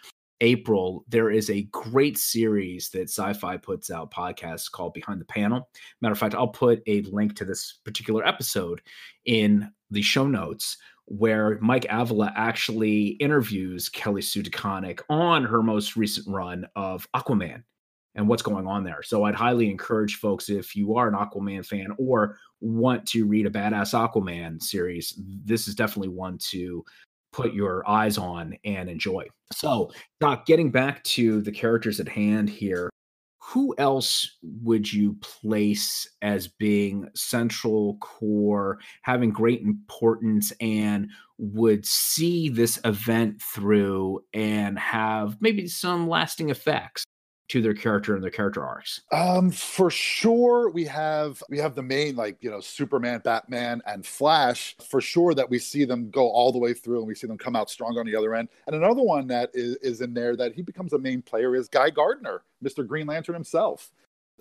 April, 0.40 1.05
there 1.09 1.31
is 1.31 1.51
a 1.51 1.62
great 1.72 2.18
series 2.18 2.90
that 2.90 3.09
Sci-Fi 3.09 3.57
puts 3.57 3.90
out 3.90 4.12
podcasts 4.12 4.70
called 4.70 4.94
Behind 4.94 5.20
the 5.20 5.25
Panel. 5.25 5.68
Matter 6.01 6.12
of 6.12 6.18
fact, 6.18 6.37
I'll 6.37 6.46
put 6.46 6.83
a 6.87 7.03
link 7.03 7.35
to 7.37 7.44
this 7.44 7.81
particular 7.85 8.25
episode 8.25 8.81
in 9.25 9.72
the 9.90 10.03
show 10.03 10.27
notes 10.27 10.77
where 11.07 11.59
Mike 11.61 11.87
Avila 11.88 12.33
actually 12.37 13.09
interviews 13.20 13.88
Kelly 13.88 14.22
Sue 14.22 14.42
DeConnick 14.42 15.01
on 15.09 15.44
her 15.44 15.62
most 15.62 15.96
recent 15.96 16.27
run 16.29 16.66
of 16.75 17.07
Aquaman 17.14 17.62
and 18.16 18.29
what's 18.29 18.42
going 18.42 18.66
on 18.66 18.83
there. 18.83 19.03
So 19.03 19.25
I'd 19.25 19.35
highly 19.35 19.70
encourage 19.70 20.16
folks 20.16 20.49
if 20.49 20.75
you 20.75 20.96
are 20.96 21.07
an 21.07 21.14
Aquaman 21.14 21.64
fan 21.64 21.94
or 21.99 22.38
want 22.61 23.07
to 23.09 23.27
read 23.27 23.46
a 23.46 23.51
badass 23.51 23.94
Aquaman 23.94 24.61
series, 24.61 25.14
this 25.44 25.68
is 25.68 25.75
definitely 25.75 26.09
one 26.09 26.38
to 26.51 26.85
put 27.33 27.53
your 27.53 27.88
eyes 27.88 28.16
on 28.18 28.57
and 28.64 28.88
enjoy. 28.88 29.27
So, 29.53 29.92
Doc, 30.20 30.46
getting 30.46 30.70
back 30.70 31.05
to 31.05 31.42
the 31.42 31.53
characters 31.53 32.01
at 32.01 32.09
hand 32.09 32.49
here, 32.49 32.90
who 33.46 33.74
else 33.78 34.38
would 34.42 34.92
you 34.92 35.16
place 35.20 36.09
as 36.20 36.48
being 36.48 37.09
central 37.14 37.96
core, 37.98 38.80
having 39.02 39.30
great 39.30 39.62
importance, 39.62 40.52
and 40.61 41.11
would 41.38 41.87
see 41.87 42.48
this 42.48 42.80
event 42.85 43.40
through 43.40 44.20
and 44.35 44.76
have 44.78 45.40
maybe 45.40 45.68
some 45.68 46.09
lasting 46.09 46.50
effects? 46.50 47.04
To 47.48 47.62
their 47.62 47.74
character 47.74 48.14
and 48.14 48.22
their 48.22 48.30
character 48.30 48.64
arcs? 48.64 49.02
Um, 49.12 49.50
for 49.50 49.90
sure, 49.90 50.70
we 50.70 50.85
have 50.85 51.42
we 51.48 51.59
have 51.59 51.74
the 51.74 51.82
main 51.82 52.16
like 52.16 52.37
you 52.40 52.50
know 52.50 52.61
Superman, 52.61 53.20
Batman, 53.24 53.82
and 53.87 54.04
Flash 54.04 54.76
for 54.88 55.00
sure 55.00 55.35
that 55.35 55.48
we 55.48 55.59
see 55.59 55.85
them 55.85 56.11
go 56.11 56.28
all 56.28 56.52
the 56.52 56.59
way 56.59 56.74
through 56.74 56.98
and 56.98 57.09
we 57.09 57.14
see 57.14 57.26
them 57.26 57.38
come 57.38 57.56
out 57.56 57.70
strong 57.70 57.98
on 57.98 58.06
the 58.06 58.16
other 58.16 58.35
end. 58.35 58.48
And 58.66 58.76
another 58.76 59.02
one 59.02 59.26
that 59.28 59.50
is, 59.54 59.76
is 59.76 60.00
in 60.00 60.14
there 60.14 60.37
that 60.37 60.54
he 60.54 60.62
becomes 60.62 60.92
a 60.92 60.98
main 60.98 61.22
player 61.22 61.54
is 61.54 61.68
Guy 61.68 61.90
Gardner, 61.90 62.42
Mr. 62.64 62.87
Green 62.87 63.06
Lantern 63.06 63.35
himself. 63.35 63.90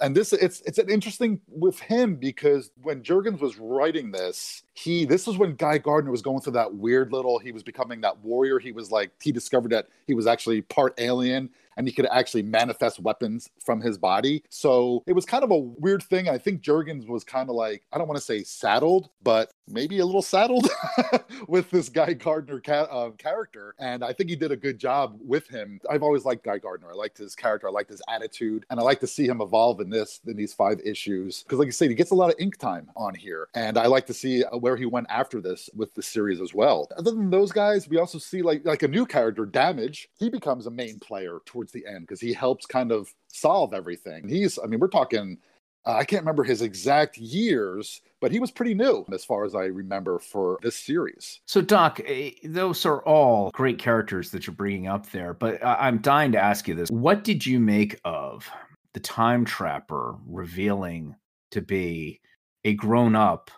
And 0.01 0.13
this 0.13 0.33
it's 0.33 0.59
it's 0.61 0.77
an 0.77 0.89
interesting 0.89 1.39
with 1.47 1.79
him 1.79 2.15
because 2.15 2.71
when 2.81 3.01
Jurgens 3.01 3.39
was 3.39 3.57
writing 3.57 4.11
this, 4.11 4.63
he 4.73 5.05
this 5.05 5.25
was 5.25 5.37
when 5.37 5.55
Guy 5.55 5.77
Gardner 5.77 6.11
was 6.11 6.21
going 6.21 6.41
through 6.41 6.53
that 6.53 6.73
weird 6.73 7.13
little 7.13 7.39
he 7.39 7.53
was 7.53 7.63
becoming 7.63 8.01
that 8.01 8.17
warrior. 8.17 8.59
He 8.59 8.73
was 8.73 8.91
like 8.91 9.11
he 9.21 9.31
discovered 9.31 9.71
that 9.71 9.87
he 10.05 10.13
was 10.13 10.27
actually 10.27 10.61
part 10.63 10.95
alien 10.97 11.49
and 11.77 11.87
he 11.87 11.93
could 11.93 12.07
actually 12.11 12.43
manifest 12.43 12.99
weapons 12.99 13.49
from 13.63 13.81
his 13.81 13.97
body. 13.97 14.43
So 14.49 15.03
it 15.07 15.13
was 15.13 15.25
kind 15.25 15.43
of 15.43 15.51
a 15.51 15.57
weird 15.57 16.03
thing. 16.03 16.29
I 16.29 16.37
think 16.37 16.61
Jurgens 16.61 17.07
was 17.07 17.23
kind 17.23 17.49
of 17.49 17.55
like, 17.55 17.83
I 17.91 17.97
don't 17.97 18.07
want 18.07 18.17
to 18.17 18.25
say 18.25 18.43
saddled, 18.43 19.09
but 19.23 19.51
maybe 19.67 19.99
a 19.99 20.05
little 20.05 20.21
saddled 20.21 20.69
with 21.47 21.69
this 21.71 21.89
Guy 21.89 22.13
Gardner 22.13 22.59
ca- 22.59 22.87
uh, 22.91 23.11
character. 23.11 23.75
And 23.79 24.03
I 24.03 24.13
think 24.13 24.29
he 24.29 24.35
did 24.35 24.51
a 24.51 24.57
good 24.57 24.77
job 24.77 25.17
with 25.21 25.47
him. 25.47 25.79
I've 25.89 26.03
always 26.03 26.25
liked 26.25 26.43
Guy 26.43 26.57
Gardner. 26.57 26.91
I 26.91 26.93
liked 26.93 27.17
his 27.17 27.35
character. 27.35 27.67
I 27.67 27.71
liked 27.71 27.89
his 27.89 28.01
attitude. 28.07 28.65
And 28.69 28.79
I 28.79 28.83
like 28.83 28.99
to 28.99 29.07
see 29.07 29.25
him 29.25 29.41
evolve 29.41 29.79
in 29.81 29.89
this, 29.89 30.21
in 30.25 30.35
these 30.35 30.53
five 30.53 30.79
issues. 30.85 31.43
Because, 31.43 31.59
like 31.59 31.67
I 31.67 31.71
said, 31.71 31.89
he 31.89 31.95
gets 31.95 32.11
a 32.11 32.15
lot 32.15 32.29
of 32.29 32.35
ink 32.39 32.57
time 32.57 32.89
on 32.95 33.15
here. 33.15 33.47
And 33.55 33.77
I 33.77 33.87
like 33.87 34.05
to 34.07 34.13
see 34.13 34.43
uh, 34.43 34.57
where 34.57 34.77
he 34.77 34.85
went 34.85 35.07
after 35.09 35.41
this 35.41 35.69
with 35.75 35.93
the 35.95 36.03
series 36.03 36.41
as 36.41 36.53
well. 36.53 36.87
Other 36.97 37.11
than 37.11 37.29
those 37.29 37.51
guys, 37.51 37.89
we 37.89 37.97
also 37.97 38.19
see 38.19 38.41
like, 38.41 38.65
like 38.65 38.83
a 38.83 38.87
new 38.87 39.05
character, 39.05 39.45
Damage. 39.45 40.09
He 40.17 40.29
becomes 40.29 40.67
a 40.67 40.71
main 40.71 40.99
player 40.99 41.39
towards 41.45 41.71
the 41.71 41.85
end 41.87 42.01
because 42.01 42.19
he 42.19 42.33
helps 42.33 42.65
kind 42.65 42.91
of 42.91 43.13
solve 43.27 43.73
everything. 43.73 44.27
He's, 44.27 44.59
I 44.61 44.67
mean, 44.67 44.79
we're 44.79 44.87
talking 44.87 45.37
uh, 45.85 45.93
I 45.93 46.03
can't 46.03 46.21
remember 46.21 46.43
his 46.43 46.61
exact 46.61 47.17
years, 47.17 48.01
but 48.19 48.31
he 48.31 48.39
was 48.39 48.51
pretty 48.51 48.73
new 48.73 49.05
as 49.11 49.23
far 49.23 49.45
as 49.45 49.53
I 49.53 49.65
remember 49.65 50.19
for 50.19 50.57
this 50.61 50.75
series. 50.75 51.41
So, 51.45 51.61
Doc, 51.61 52.01
eh, 52.05 52.31
those 52.43 52.85
are 52.85 53.03
all 53.03 53.51
great 53.51 53.77
characters 53.77 54.31
that 54.31 54.47
you're 54.47 54.55
bringing 54.55 54.87
up 54.87 55.09
there, 55.11 55.33
but 55.33 55.63
I'm 55.63 55.99
dying 55.99 56.31
to 56.31 56.39
ask 56.39 56.67
you 56.67 56.75
this. 56.75 56.89
What 56.89 57.23
did 57.23 57.45
you 57.45 57.59
make 57.59 57.99
of 58.03 58.49
the 58.93 58.99
time 58.99 59.45
trapper 59.45 60.15
revealing 60.27 61.15
to 61.51 61.61
be 61.61 62.21
a 62.63 62.73
grown 62.73 63.15
up 63.15 63.51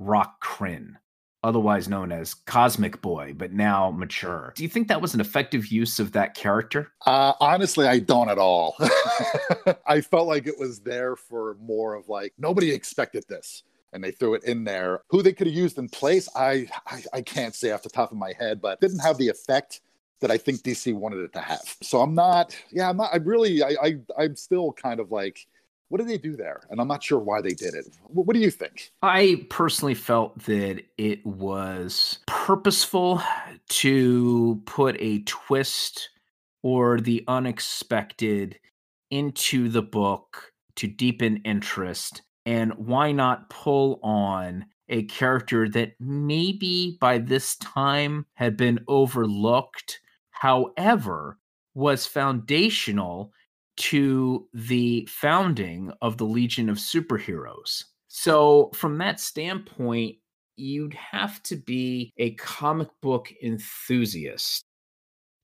Rokk 0.00 0.32
Krinn? 0.42 0.96
Otherwise 1.44 1.88
known 1.88 2.10
as 2.10 2.34
Cosmic 2.34 3.00
Boy, 3.02 3.34
but 3.36 3.52
now 3.52 3.90
mature. 3.90 4.52
Do 4.56 4.62
you 4.62 4.68
think 4.68 4.88
that 4.88 5.00
was 5.00 5.14
an 5.14 5.20
effective 5.20 5.68
use 5.68 6.00
of 6.00 6.12
that 6.12 6.34
character? 6.34 6.90
Uh, 7.06 7.34
honestly, 7.38 7.86
I 7.86 8.00
don't 8.00 8.30
at 8.30 8.38
all. 8.38 8.76
I 9.86 10.00
felt 10.00 10.26
like 10.26 10.46
it 10.46 10.58
was 10.58 10.80
there 10.80 11.14
for 11.14 11.56
more 11.60 11.94
of 11.94 12.08
like, 12.08 12.32
nobody 12.38 12.72
expected 12.72 13.24
this. 13.28 13.62
And 13.92 14.02
they 14.02 14.10
threw 14.10 14.34
it 14.34 14.42
in 14.42 14.64
there. 14.64 15.02
Who 15.10 15.22
they 15.22 15.32
could 15.32 15.46
have 15.46 15.54
used 15.54 15.78
in 15.78 15.88
place, 15.88 16.28
I, 16.34 16.66
I, 16.88 17.04
I 17.12 17.22
can't 17.22 17.54
say 17.54 17.70
off 17.70 17.82
the 17.84 17.90
top 17.90 18.10
of 18.10 18.18
my 18.18 18.32
head, 18.36 18.60
but 18.60 18.80
didn't 18.80 18.98
have 18.98 19.18
the 19.18 19.28
effect 19.28 19.82
that 20.20 20.32
I 20.32 20.38
think 20.38 20.62
DC 20.62 20.92
wanted 20.94 21.18
it 21.18 21.32
to 21.34 21.40
have. 21.40 21.76
So 21.82 22.00
I'm 22.00 22.14
not, 22.14 22.56
yeah, 22.72 22.88
I'm 22.88 22.96
not, 22.96 23.10
I 23.12 23.18
really, 23.18 23.62
I, 23.62 23.76
I 23.80 23.96
I'm 24.18 24.34
still 24.34 24.72
kind 24.72 24.98
of 24.98 25.12
like, 25.12 25.46
what 25.88 25.98
did 25.98 26.08
they 26.08 26.18
do 26.18 26.36
there? 26.36 26.62
And 26.70 26.80
I'm 26.80 26.88
not 26.88 27.02
sure 27.02 27.18
why 27.18 27.40
they 27.40 27.50
did 27.50 27.74
it. 27.74 27.86
What, 28.04 28.32
do 28.32 28.40
you 28.40 28.50
think? 28.50 28.90
I 29.02 29.46
personally 29.50 29.94
felt 29.94 30.38
that 30.44 30.82
it 30.98 31.24
was 31.24 32.18
purposeful 32.26 33.22
to 33.68 34.62
put 34.66 34.96
a 34.98 35.20
twist 35.20 36.10
or 36.62 36.98
the 37.00 37.22
unexpected 37.28 38.58
into 39.10 39.68
the 39.68 39.82
book 39.82 40.52
to 40.76 40.86
deepen 40.88 41.36
interest. 41.44 42.22
And 42.46 42.72
why 42.74 43.12
not 43.12 43.50
pull 43.50 44.00
on 44.02 44.66
a 44.88 45.04
character 45.04 45.68
that 45.70 45.92
maybe 46.00 46.98
by 47.00 47.18
this 47.18 47.56
time 47.56 48.26
had 48.34 48.56
been 48.56 48.80
overlooked, 48.88 50.00
however, 50.30 51.38
was 51.74 52.06
foundational 52.06 53.32
to 53.76 54.48
the 54.52 55.06
founding 55.10 55.92
of 56.00 56.16
the 56.16 56.24
Legion 56.24 56.68
of 56.68 56.78
Superheroes. 56.78 57.84
So, 58.08 58.70
from 58.74 58.98
that 58.98 59.20
standpoint, 59.20 60.16
you'd 60.56 60.94
have 60.94 61.42
to 61.44 61.56
be 61.56 62.12
a 62.16 62.32
comic 62.34 62.88
book 63.02 63.32
enthusiast 63.42 64.64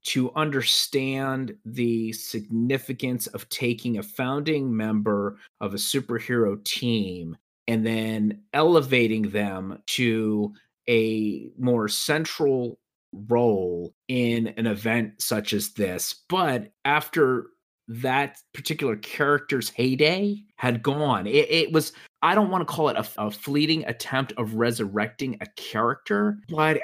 to 0.03 0.33
understand 0.35 1.55
the 1.65 2.13
significance 2.13 3.27
of 3.29 3.49
taking 3.49 3.99
a 3.99 4.03
founding 4.03 4.75
member 4.75 5.39
of 5.61 5.75
a 5.75 5.79
superhero 5.79 6.63
team 6.65 7.37
and 7.69 7.87
then 7.87 8.43
elevating 8.55 9.31
them 9.31 9.83
to 9.87 10.53
a 10.89 11.51
more 11.59 11.87
central 11.89 12.79
role 13.13 13.95
in 14.09 14.49
an 14.57 14.67
event 14.67 15.21
such 15.21 15.53
as 15.53 15.73
this. 15.75 16.23
But 16.29 16.71
after 16.85 17.49
that 17.91 18.39
particular 18.53 18.95
character's 18.97 19.69
heyday 19.69 20.45
had 20.57 20.83
gone, 20.83 21.27
it, 21.27 21.51
it 21.51 21.73
was, 21.73 21.93
I 22.23 22.37
don't 22.37 22.51
want 22.51 22.67
to 22.67 22.73
call 22.73 22.89
it 22.89 22.97
a, 22.97 23.07
a, 23.19 23.31
fleeting 23.31 23.85
attempt 23.87 24.33
of 24.37 24.55
resurrecting 24.55 25.37
a 25.41 25.47
character, 25.57 26.39
but 26.49 26.81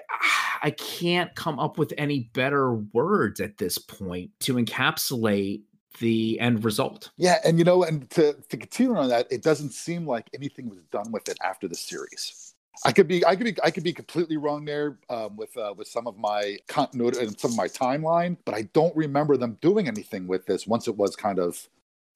I 0.62 0.72
can't 0.72 1.32
come 1.36 1.60
up 1.60 1.78
with 1.78 1.94
any 1.96 2.30
better 2.34 2.74
words 2.74 3.40
at 3.40 3.58
this 3.58 3.78
point 3.78 4.30
to 4.40 4.54
encapsulate 4.54 5.62
the 6.00 6.40
end 6.40 6.64
result. 6.64 7.10
Yeah, 7.16 7.38
and 7.44 7.58
you 7.58 7.64
know, 7.64 7.84
and 7.84 8.10
to, 8.10 8.34
to 8.48 8.56
continue 8.56 8.96
on 8.96 9.08
that, 9.08 9.26
it 9.30 9.42
doesn't 9.42 9.70
seem 9.70 10.06
like 10.06 10.28
anything 10.34 10.68
was 10.68 10.82
done 10.90 11.12
with 11.12 11.28
it 11.28 11.38
after 11.42 11.68
the 11.68 11.76
series. 11.76 12.45
I 12.84 12.92
could 12.92 13.08
be, 13.08 13.24
I 13.24 13.36
could 13.36 13.44
be, 13.44 13.56
I 13.64 13.70
could 13.70 13.84
be 13.84 13.92
completely 13.92 14.36
wrong 14.36 14.64
there 14.64 14.98
um, 15.08 15.36
with 15.36 15.56
uh, 15.56 15.74
with 15.76 15.88
some 15.88 16.06
of 16.06 16.18
my 16.18 16.58
continuity 16.68 17.20
and 17.20 17.38
some 17.38 17.52
of 17.52 17.56
my 17.56 17.68
timeline, 17.68 18.36
but 18.44 18.54
I 18.54 18.62
don't 18.72 18.94
remember 18.96 19.36
them 19.36 19.56
doing 19.60 19.88
anything 19.88 20.26
with 20.26 20.46
this 20.46 20.66
once 20.66 20.86
it 20.88 20.96
was 20.96 21.16
kind 21.16 21.38
of, 21.38 21.68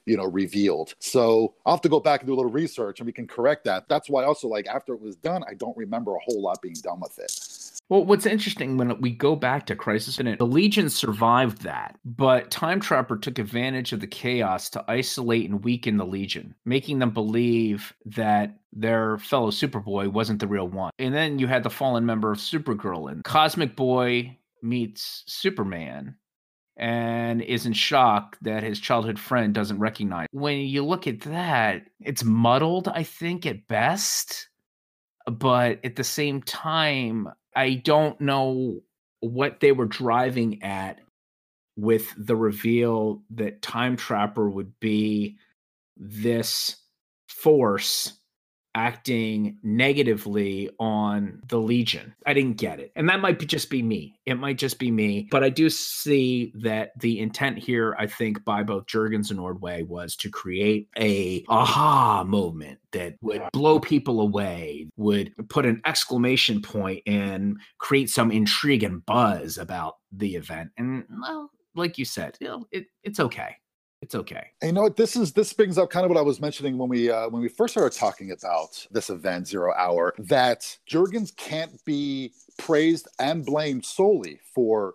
you 0.07 0.17
know, 0.17 0.27
revealed. 0.27 0.95
So 0.99 1.55
I'll 1.65 1.75
have 1.75 1.81
to 1.83 1.89
go 1.89 2.01
back 2.01 2.21
and 2.21 2.29
do 2.29 2.35
a 2.35 2.37
little 2.37 2.53
research, 2.53 3.01
and 3.01 3.07
we 3.07 3.13
can 3.13 3.27
correct 3.27 3.65
that. 3.65 3.89
That's 3.89 4.11
why 4.11 4.25
also 4.25 4.49
like 4.49 4.67
after 4.67 4.93
it 4.93 5.01
was 5.01 5.17
done, 5.17 5.43
I 5.49 5.55
don't 5.55 5.77
remember 5.77 6.15
a 6.15 6.21
whole 6.25 6.43
lot 6.43 6.61
being 6.63 6.77
done 6.83 7.01
with 7.01 7.19
it. 7.19 7.50
Well, 7.91 8.05
what's 8.05 8.25
interesting 8.25 8.77
when 8.77 9.01
we 9.01 9.11
go 9.11 9.35
back 9.35 9.67
to 9.67 9.75
Crisis 9.75 10.21
and 10.21 10.39
the 10.39 10.47
Legion 10.47 10.89
survived 10.89 11.63
that, 11.63 11.99
but 12.05 12.49
Time 12.49 12.79
Trapper 12.79 13.17
took 13.17 13.41
advantage 13.41 13.93
of 13.93 13.99
the 13.99 14.07
chaos 14.07 14.71
to 14.71 14.85
isolate 14.87 15.51
and 15.51 15.65
weaken 15.65 15.97
the 15.97 16.07
Legion, 16.07 16.55
making 16.65 17.01
them 17.01 17.11
believe 17.11 17.93
that 18.07 18.61
their 18.73 19.19
fellow 19.19 19.51
Superboy 19.51 20.07
wasn't 20.07 20.39
the 20.39 20.47
real 20.47 20.69
one. 20.69 20.93
And 21.01 21.13
then 21.13 21.41
you 21.41 21.49
had 21.49 21.65
the 21.65 21.71
fallen 21.71 22.07
member 22.07 22.31
of 22.31 22.39
Supergirl 22.39 23.11
and 23.11 23.25
Cosmic 23.25 23.75
Boy 23.75 24.39
meets 24.63 25.25
Superman 25.27 26.15
and 26.77 27.43
is 27.43 27.67
in 27.67 27.73
shock 27.73 28.39
that 28.43 28.63
his 28.63 28.79
childhood 28.79 29.19
friend 29.19 29.53
doesn't 29.53 29.81
recognize. 29.81 30.29
When 30.31 30.59
you 30.59 30.85
look 30.85 31.09
at 31.09 31.23
that, 31.23 31.89
it's 31.99 32.23
muddled, 32.23 32.87
I 32.87 33.03
think, 33.03 33.47
at 33.47 33.67
best. 33.67 34.49
But 35.27 35.85
at 35.85 35.97
the 35.97 36.05
same 36.05 36.41
time, 36.43 37.29
I 37.55 37.75
don't 37.75 38.21
know 38.21 38.81
what 39.21 39.61
they 39.61 39.73
were 39.73 39.87
driving 39.87 40.63
at 40.63 41.01
with 41.77 42.13
the 42.17 42.37
reveal 42.37 43.23
that 43.31 43.63
Time 43.63 43.97
Trapper 43.97 44.49
would 44.49 44.79
be 44.81 45.39
this 45.97 46.77
force 47.29 48.20
acting 48.75 49.59
negatively 49.63 50.71
on 50.79 51.41
the 51.49 51.59
Legion. 51.59 52.15
I 52.27 52.35
didn't 52.35 52.57
get 52.57 52.81
it. 52.81 52.93
And 52.97 53.09
that 53.09 53.21
might 53.21 53.39
be 53.39 53.47
just 53.47 53.71
be 53.71 53.83
me. 53.83 54.19
It 54.27 54.35
might 54.35 54.59
just 54.59 54.79
be 54.79 54.91
me. 54.91 55.29
But 55.31 55.45
I 55.45 55.49
do 55.49 55.69
see 55.71 56.53
that 56.57 56.93
the 56.99 57.19
intent 57.19 57.59
here, 57.59 57.97
I 57.99 58.07
think, 58.07 58.45
by 58.45 58.63
both 58.63 58.87
Jurgens 58.87 59.31
and 59.31 59.41
Ordway 59.41 59.83
was 59.83 60.17
to 60.17 60.31
create 60.31 60.89
a 60.99 61.45
aha 61.49 62.25
moment 62.25 62.79
that 62.93 63.15
would 63.23 63.43
blow 63.53 63.81
people 63.81 64.21
away, 64.21 64.89
would 64.97 65.33
put 65.49 65.67
an 65.67 65.81
exclamation 65.85 66.63
point 66.63 67.03
and 67.07 67.59
create 67.79 68.11
some 68.11 68.31
intrigue 68.31 68.83
and 68.83 69.05
buzz 69.07 69.59
about 69.59 69.97
the 70.13 70.37
event. 70.37 70.71
And 70.77 71.05
well, 71.23 71.51
like 71.75 71.99
you 71.99 72.05
said, 72.05 72.37
you 72.41 72.49
know, 72.49 72.67
it, 72.73 72.87
it's 73.05 73.21
okay 73.21 73.57
it's 74.03 74.15
okay. 74.15 74.49
And 74.63 74.71
you 74.71 74.73
know 74.73 74.83
what? 74.83 74.97
This 74.97 75.15
is 75.15 75.33
this 75.33 75.53
brings 75.53 75.77
up 75.77 75.91
kind 75.91 76.05
of 76.05 76.11
what 76.11 76.19
I 76.19 76.23
was 76.23 76.41
mentioning 76.41 76.79
when 76.79 76.89
we 76.89 77.11
uh, 77.11 77.29
when 77.29 77.43
we 77.43 77.49
first 77.49 77.75
started 77.75 77.97
talking 77.97 78.31
about 78.31 78.87
this 78.91 79.11
event, 79.11 79.49
Zero 79.49 79.75
Hour, 79.77 80.15
that 80.19 80.79
Jurgens 80.89 81.37
can't 81.37 81.85
be 81.85 82.33
praised 82.57 83.09
and 83.19 83.45
blamed 83.45 83.85
solely 83.85 84.41
for 84.55 84.95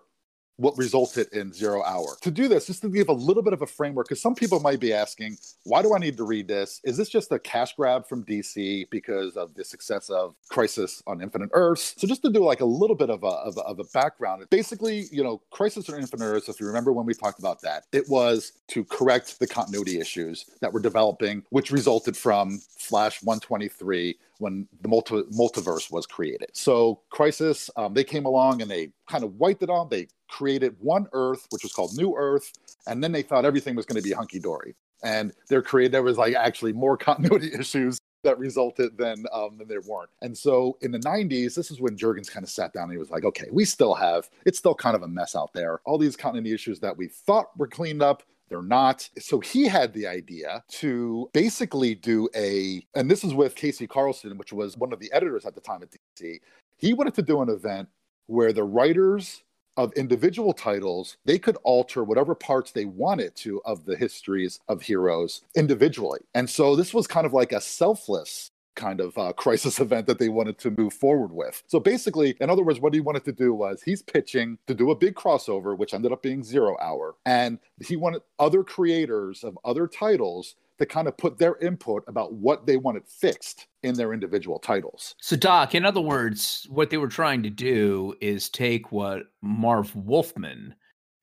what 0.56 0.76
resulted 0.78 1.28
in 1.32 1.52
zero 1.52 1.82
hour. 1.82 2.16
To 2.22 2.30
do 2.30 2.48
this, 2.48 2.66
just 2.66 2.82
to 2.82 2.88
give 2.88 3.08
a 3.08 3.12
little 3.12 3.42
bit 3.42 3.52
of 3.52 3.62
a 3.62 3.66
framework, 3.66 4.08
because 4.08 4.22
some 4.22 4.34
people 4.34 4.60
might 4.60 4.80
be 4.80 4.92
asking, 4.92 5.36
why 5.64 5.82
do 5.82 5.94
I 5.94 5.98
need 5.98 6.16
to 6.16 6.24
read 6.24 6.48
this? 6.48 6.80
Is 6.84 6.96
this 6.96 7.08
just 7.08 7.30
a 7.32 7.38
cash 7.38 7.74
grab 7.74 8.08
from 8.08 8.24
DC 8.24 8.88
because 8.90 9.36
of 9.36 9.54
the 9.54 9.64
success 9.64 10.08
of 10.08 10.34
Crisis 10.48 11.02
on 11.06 11.20
Infinite 11.20 11.50
Earths? 11.52 11.94
So 11.96 12.06
just 12.06 12.22
to 12.22 12.30
do 12.30 12.42
like 12.42 12.60
a 12.60 12.66
little 12.66 12.96
bit 12.96 13.10
of 13.10 13.22
a, 13.22 13.26
of 13.26 13.56
a, 13.56 13.60
of 13.60 13.78
a 13.78 13.84
background, 13.92 14.44
basically, 14.50 15.06
you 15.10 15.22
know, 15.22 15.42
Crisis 15.50 15.88
on 15.88 15.98
Infinite 15.98 16.24
Earths, 16.24 16.48
if 16.48 16.60
you 16.60 16.66
remember 16.66 16.92
when 16.92 17.06
we 17.06 17.14
talked 17.14 17.38
about 17.38 17.60
that, 17.62 17.84
it 17.92 18.08
was 18.08 18.52
to 18.68 18.84
correct 18.84 19.38
the 19.38 19.46
continuity 19.46 20.00
issues 20.00 20.46
that 20.60 20.72
were 20.72 20.80
developing, 20.80 21.42
which 21.50 21.70
resulted 21.70 22.16
from 22.16 22.58
Flash 22.78 23.22
123 23.22 24.16
when 24.38 24.68
the 24.80 24.88
multi- 24.88 25.22
multiverse 25.32 25.90
was 25.90 26.06
created. 26.06 26.50
So 26.52 27.00
Crisis, 27.10 27.70
um, 27.76 27.94
they 27.94 28.04
came 28.04 28.26
along 28.26 28.62
and 28.62 28.70
they 28.70 28.90
kind 29.08 29.24
of 29.24 29.34
wiped 29.34 29.62
it 29.62 29.70
on. 29.70 29.88
They 29.88 30.08
created 30.28 30.76
one 30.80 31.06
Earth, 31.12 31.46
which 31.50 31.62
was 31.62 31.72
called 31.72 31.96
New 31.96 32.14
Earth, 32.16 32.52
and 32.86 33.02
then 33.02 33.12
they 33.12 33.22
thought 33.22 33.44
everything 33.44 33.76
was 33.76 33.86
going 33.86 34.00
to 34.00 34.06
be 34.06 34.12
hunky 34.12 34.38
dory. 34.38 34.74
And 35.02 35.32
they're 35.48 35.62
created 35.62 35.92
there 35.92 36.02
was 36.02 36.18
like 36.18 36.34
actually 36.34 36.72
more 36.72 36.96
continuity 36.96 37.52
issues 37.52 37.98
that 38.26 38.38
resulted 38.38 38.98
than 38.98 39.24
um, 39.32 39.56
than 39.56 39.68
there 39.68 39.80
weren't. 39.86 40.10
And 40.20 40.36
so 40.36 40.76
in 40.82 40.90
the 40.90 40.98
90s, 40.98 41.54
this 41.54 41.70
is 41.70 41.80
when 41.80 41.96
Jurgens 41.96 42.30
kind 42.30 42.44
of 42.44 42.50
sat 42.50 42.72
down 42.72 42.84
and 42.84 42.92
he 42.92 42.98
was 42.98 43.10
like, 43.10 43.24
okay, 43.24 43.46
we 43.52 43.64
still 43.64 43.94
have 43.94 44.28
it's 44.44 44.58
still 44.58 44.74
kind 44.74 44.96
of 44.96 45.02
a 45.02 45.08
mess 45.08 45.36
out 45.36 45.52
there. 45.52 45.80
All 45.84 45.96
these 45.96 46.16
continuity 46.16 46.52
issues 46.52 46.80
that 46.80 46.96
we 46.96 47.06
thought 47.08 47.56
were 47.56 47.68
cleaned 47.68 48.02
up, 48.02 48.24
they're 48.48 48.62
not. 48.62 49.08
So 49.18 49.40
he 49.40 49.66
had 49.66 49.92
the 49.92 50.06
idea 50.06 50.62
to 50.68 51.28
basically 51.32 51.94
do 51.94 52.28
a, 52.34 52.86
and 52.94 53.10
this 53.10 53.24
is 53.24 53.34
with 53.34 53.56
KC 53.56 53.88
Carlson, 53.88 54.38
which 54.38 54.52
was 54.52 54.76
one 54.76 54.92
of 54.92 55.00
the 55.00 55.12
editors 55.12 55.44
at 55.44 55.54
the 55.54 55.60
time 55.60 55.82
at 55.82 55.90
DC. 55.90 56.40
He 56.76 56.94
wanted 56.94 57.14
to 57.14 57.22
do 57.22 57.42
an 57.42 57.48
event 57.48 57.88
where 58.26 58.52
the 58.52 58.64
writers 58.64 59.42
of 59.76 59.92
individual 59.92 60.52
titles, 60.52 61.18
they 61.24 61.38
could 61.38 61.56
alter 61.62 62.02
whatever 62.02 62.34
parts 62.34 62.70
they 62.72 62.86
wanted 62.86 63.34
to 63.36 63.60
of 63.64 63.84
the 63.84 63.96
histories 63.96 64.58
of 64.68 64.80
heroes 64.80 65.42
individually. 65.54 66.20
And 66.34 66.48
so 66.48 66.74
this 66.76 66.94
was 66.94 67.06
kind 67.06 67.26
of 67.26 67.34
like 67.34 67.52
a 67.52 67.60
selfless 67.60 68.50
kind 68.76 69.00
of 69.00 69.16
uh, 69.18 69.32
crisis 69.32 69.80
event 69.86 70.06
that 70.06 70.18
they 70.18 70.28
wanted 70.28 70.58
to 70.58 70.70
move 70.70 70.92
forward 70.92 71.32
with. 71.32 71.62
So 71.66 71.80
basically, 71.80 72.36
in 72.40 72.48
other 72.48 72.62
words, 72.62 72.80
what 72.80 72.94
he 72.94 73.00
wanted 73.00 73.24
to 73.24 73.32
do 73.32 73.52
was 73.52 73.82
he's 73.82 74.02
pitching 74.02 74.58
to 74.66 74.74
do 74.74 74.90
a 74.90 74.94
big 74.94 75.14
crossover, 75.14 75.76
which 75.76 75.94
ended 75.94 76.12
up 76.12 76.22
being 76.22 76.44
Zero 76.44 76.76
Hour. 76.80 77.16
And 77.24 77.58
he 77.84 77.96
wanted 77.96 78.22
other 78.38 78.62
creators 78.62 79.42
of 79.42 79.58
other 79.64 79.88
titles 79.88 80.54
to 80.78 80.86
kind 80.86 81.08
of 81.08 81.16
put 81.16 81.38
their 81.38 81.56
input 81.56 82.04
about 82.06 82.34
what 82.34 82.66
they 82.66 82.76
wanted 82.76 83.06
fixed 83.08 83.66
in 83.82 83.94
their 83.94 84.12
individual 84.12 84.58
titles. 84.58 85.14
So, 85.20 85.34
Doc, 85.34 85.74
in 85.74 85.84
other 85.84 86.00
words, 86.00 86.66
what 86.70 86.90
they 86.90 86.98
were 86.98 87.08
trying 87.08 87.42
to 87.44 87.50
do 87.50 88.14
is 88.20 88.48
take 88.48 88.92
what 88.92 89.22
Marv 89.40 89.94
Wolfman 89.96 90.74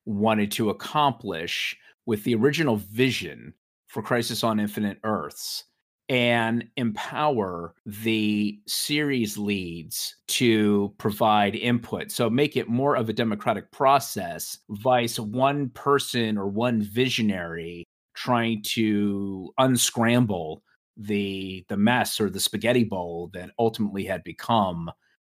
wanted 0.04 0.50
to 0.52 0.70
accomplish 0.70 1.76
with 2.04 2.24
the 2.24 2.34
original 2.34 2.76
vision 2.76 3.54
for 3.86 4.02
Crisis 4.02 4.42
on 4.42 4.58
Infinite 4.58 4.98
Earths 5.04 5.64
and 6.08 6.68
empower 6.76 7.74
the 7.86 8.58
series 8.66 9.38
leads 9.38 10.16
to 10.28 10.94
provide 10.98 11.54
input. 11.54 12.10
So 12.10 12.28
make 12.28 12.56
it 12.56 12.68
more 12.68 12.96
of 12.96 13.08
a 13.08 13.14
democratic 13.14 13.70
process, 13.70 14.58
vice 14.70 15.18
one 15.18 15.70
person 15.70 16.36
or 16.36 16.46
one 16.46 16.82
visionary 16.82 17.84
trying 18.14 18.62
to 18.62 19.52
unscramble 19.58 20.62
the 20.96 21.64
the 21.68 21.76
mess 21.76 22.20
or 22.20 22.30
the 22.30 22.38
spaghetti 22.38 22.84
bowl 22.84 23.30
that 23.32 23.50
ultimately 23.58 24.04
had 24.04 24.22
become 24.22 24.90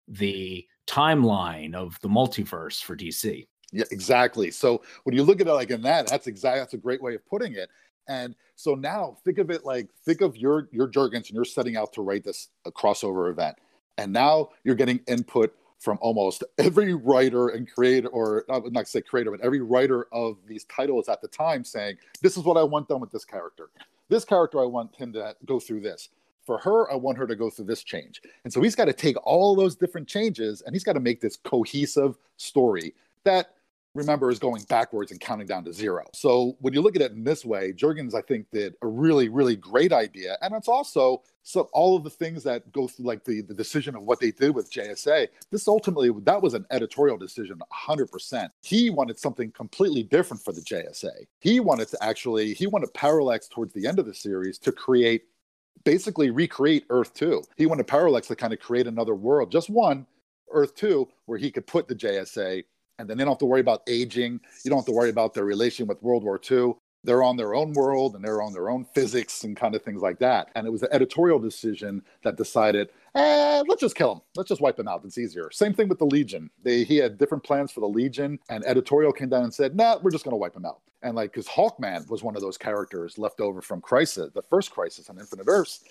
the 0.07 0.65
timeline 0.87 1.75
of 1.75 1.99
the 2.01 2.09
multiverse 2.09 2.81
for 2.83 2.97
DC. 2.97 3.47
Yeah, 3.73 3.85
exactly. 3.91 4.51
So 4.51 4.83
when 5.05 5.15
you 5.15 5.23
look 5.23 5.41
at 5.41 5.47
it 5.47 5.53
like 5.53 5.71
in 5.71 5.83
that, 5.83 6.07
that's 6.07 6.27
exactly 6.27 6.61
that's 6.61 6.75
a 6.75 6.79
great 6.79 7.03
way 7.03 7.15
of 7.15 7.27
putting 7.27 7.55
it. 7.55 7.69
And 8.09 8.35
so 8.59 8.75
now 8.75 9.17
think 9.25 9.39
of 9.39 9.53
it 9.53 9.65
like 9.65 9.89
think 10.05 10.21
of 10.21 10.37
your 10.37 10.69
your 10.73 10.89
Jurgens 10.89 11.29
and 11.29 11.31
you're 11.31 11.45
setting 11.45 11.77
out 11.77 11.93
to 11.93 12.03
write 12.03 12.25
this 12.25 12.49
crossover 12.67 13.31
event. 13.31 13.57
And 13.99 14.13
now 14.13 14.49
you're 14.65 14.75
getting 14.75 14.99
input 15.07 15.55
from 15.79 15.97
almost 16.01 16.43
every 16.59 16.93
writer 16.93 17.51
and 17.51 17.73
creator, 17.73 18.09
or 18.09 18.45
not, 18.49 18.73
not 18.73 18.89
say 18.89 19.01
creator, 19.01 19.31
but 19.31 19.41
every 19.43 19.61
writer 19.61 20.09
of 20.11 20.39
these 20.49 20.65
titles 20.65 21.09
at 21.09 21.23
the 21.23 21.29
time 21.29 21.63
saying, 21.63 21.99
This 22.21 22.37
is 22.37 22.43
what 22.43 22.57
I 22.57 22.65
want 22.65 22.89
done 22.89 23.01
with 23.01 23.13
this 23.13 23.25
character. 23.25 23.71
This 24.09 24.25
character, 24.25 24.61
I 24.61 24.67
want 24.67 24.93
him 24.97 25.13
to 25.13 25.37
go 25.47 25.61
through 25.61 25.83
this. 25.83 26.09
For 26.45 26.59
her, 26.59 26.91
I 26.91 26.97
want 26.97 27.17
her 27.19 27.29
to 27.29 27.37
go 27.37 27.51
through 27.51 27.67
this 27.67 27.85
change. 27.85 28.23
And 28.43 28.53
so 28.53 28.61
he's 28.61 28.75
got 28.75 28.87
to 28.87 28.93
take 28.93 29.17
all 29.25 29.55
those 29.55 29.77
different 29.77 30.09
changes 30.09 30.63
and 30.63 30.75
he's 30.75 30.83
got 30.83 30.95
to 30.95 31.01
make 31.01 31.21
this 31.21 31.37
cohesive 31.37 32.19
story 32.39 32.95
that 33.23 33.55
remember 33.95 34.31
is 34.31 34.39
going 34.39 34.63
backwards 34.69 35.11
and 35.11 35.21
counting 35.21 35.47
down 35.47 35.65
to 35.65 35.73
zero. 35.73 36.05
So 36.15 36.57
when 36.61 36.75
you 36.75 36.81
look 36.81 36.97
at 36.97 37.03
it 37.03 37.13
in 37.13 37.25
this 37.25 37.45
way, 37.45 37.73
Jurgens, 37.73 38.15
I 38.15 38.21
think, 38.23 38.51
did 38.51 38.75
a 38.83 38.87
really, 38.87 39.29
really 39.29 39.57
great 39.57 39.93
idea. 39.93 40.37
And 40.43 40.55
it's 40.55 40.69
also 40.69 41.23
so 41.43 41.63
all 41.73 41.97
of 41.97 42.05
the 42.05 42.11
things 42.11 42.43
that 42.45 42.71
go 42.73 42.87
through 42.87 43.07
like 43.07 43.25
the, 43.25 43.41
the 43.41 43.55
decision 43.55 43.97
of 43.97 44.03
what 44.03 44.21
they 44.21 44.31
did 44.31 44.55
with 44.55 44.71
JSA, 44.71 45.29
this 45.51 45.67
ultimately 45.67 46.11
that 46.25 46.43
was 46.43 46.55
an 46.55 46.67
editorial 46.71 47.17
decision 47.17 47.59
100%. 47.89 48.51
He 48.63 48.91
wanted 48.91 49.19
something 49.19 49.51
completely 49.53 50.03
different 50.03 50.45
for 50.45 50.53
the 50.53 50.61
JSA. 50.61 51.27
He 51.41 51.61
wanted 51.61 51.89
to 51.89 51.99
actually, 52.03 52.53
he 52.55 52.67
wanted 52.67 52.93
Parallax 52.93 53.49
towards 53.49 53.73
the 53.73 53.87
end 53.87 53.99
of 53.99 54.07
the 54.07 54.15
series 54.15 54.59
to 54.59 54.73
create 54.73 55.23
basically 55.85 56.31
recreate 56.31 56.85
Earth 56.91 57.15
2. 57.15 57.43
He 57.57 57.67
wanted 57.67 57.87
Parallax 57.87 58.29
to 58.29 58.37
kind 58.37 58.53
of 58.53 58.59
create 58.59 58.87
another 58.87 59.15
world, 59.15 59.51
just 59.51 59.71
one, 59.71 60.07
Earth 60.53 60.75
2, 60.75 61.09
where 61.27 61.39
he 61.39 61.51
could 61.51 61.67
put 61.67 61.89
the 61.89 61.95
JSA 61.95 62.65
and 62.99 63.09
then 63.09 63.17
they 63.17 63.25
don't 63.25 63.33
have 63.33 63.39
to 63.39 63.47
worry 63.47 63.61
about 63.61 63.83
aging. 63.87 64.41
You 64.65 64.71
don't 64.71 64.79
have 64.79 64.87
to 64.87 64.93
worry 64.93 65.11
about 65.11 65.35
their 65.35 65.45
relation 65.45 65.87
with 65.87 66.03
World 66.03 66.25
War 66.25 66.41
II. 66.51 66.75
They're 67.05 67.23
on 67.23 67.37
their 67.37 67.55
own 67.55 67.73
world 67.75 68.17
and 68.17 68.25
they're 68.25 68.43
on 68.43 68.53
their 68.53 68.71
own 68.71 68.85
physics 68.85 69.45
and 69.45 69.57
kind 69.57 69.75
of 69.75 69.83
things 69.83 70.03
like 70.03 70.19
that. 70.19 70.51
And 70.57 70.67
it 70.67 70.71
was 70.71 70.83
an 70.83 70.89
editorial 70.91 71.39
decision 71.39 72.03
that 72.25 72.37
decided, 72.37 72.91
eh, 73.15 73.63
let's 73.69 73.81
just 73.81 73.95
kill 73.95 74.13
him. 74.13 74.21
Let's 74.35 74.49
just 74.49 74.61
wipe 74.61 74.79
him 74.79 74.89
out. 74.89 75.03
It's 75.05 75.17
easier. 75.17 75.49
Same 75.53 75.73
thing 75.73 75.89
with 75.89 76.01
the 76.01 76.07
Legion. 76.07 76.51
They 76.63 76.83
he 76.83 76.97
had 76.97 77.17
different 77.17 77.45
plans 77.45 77.71
for 77.71 77.81
the 77.81 77.89
Legion, 77.89 78.39
and 78.51 78.65
editorial 78.65 79.13
came 79.13 79.29
down 79.29 79.45
and 79.45 79.55
said, 79.55 79.77
nah, 79.77 79.99
we're 80.03 80.11
just 80.11 80.25
going 80.25 80.33
to 80.33 80.39
wipe 80.39 80.57
him 80.57 80.67
out. 80.67 80.81
And 81.03 81.15
like, 81.15 81.33
because 81.33 81.47
Hawkman 81.47 82.09
was 82.11 82.25
one 82.25 82.35
of 82.35 82.43
those 82.43 82.59
characters 82.59 83.17
left 83.17 83.41
over 83.41 83.63
from 83.63 83.81
Crisis, 83.81 84.31
the 84.35 84.43
first 84.43 84.73
Crisis 84.73 85.09
on 85.09 85.19
Infinite 85.19 85.47
Earths, 85.47 85.85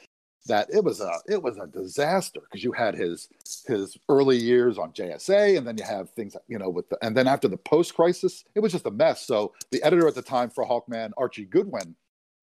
that 0.48 0.68
it 0.74 0.84
was 0.84 1.02
a 1.02 1.12
it 1.28 1.42
was 1.42 1.58
a 1.58 1.68
disaster 1.68 2.42
because 2.42 2.64
you 2.64 2.72
had 2.72 2.96
his 2.96 3.30
his 3.68 3.98
early 4.10 4.38
years 4.38 4.78
on 4.78 4.92
JSA 4.92 5.58
and 5.58 5.68
then 5.68 5.78
you 5.78 5.84
have 5.84 6.10
things 6.12 6.36
you 6.48 6.58
know 6.58 6.70
with 6.70 6.90
the 6.90 6.98
and 7.04 7.16
then 7.16 7.28
after 7.28 7.48
the 7.48 7.58
post 7.58 7.96
crisis 7.96 8.44
it 8.56 8.60
was 8.60 8.72
just 8.72 8.86
a 8.86 8.92
mess. 8.92 9.26
So 9.26 9.54
the 9.72 9.82
editor 9.84 10.08
at 10.08 10.16
the 10.16 10.22
time 10.22 10.50
for 10.50 10.66
Hawkman, 10.66 11.12
Archie 11.18 11.46
Goodwin, 11.46 11.96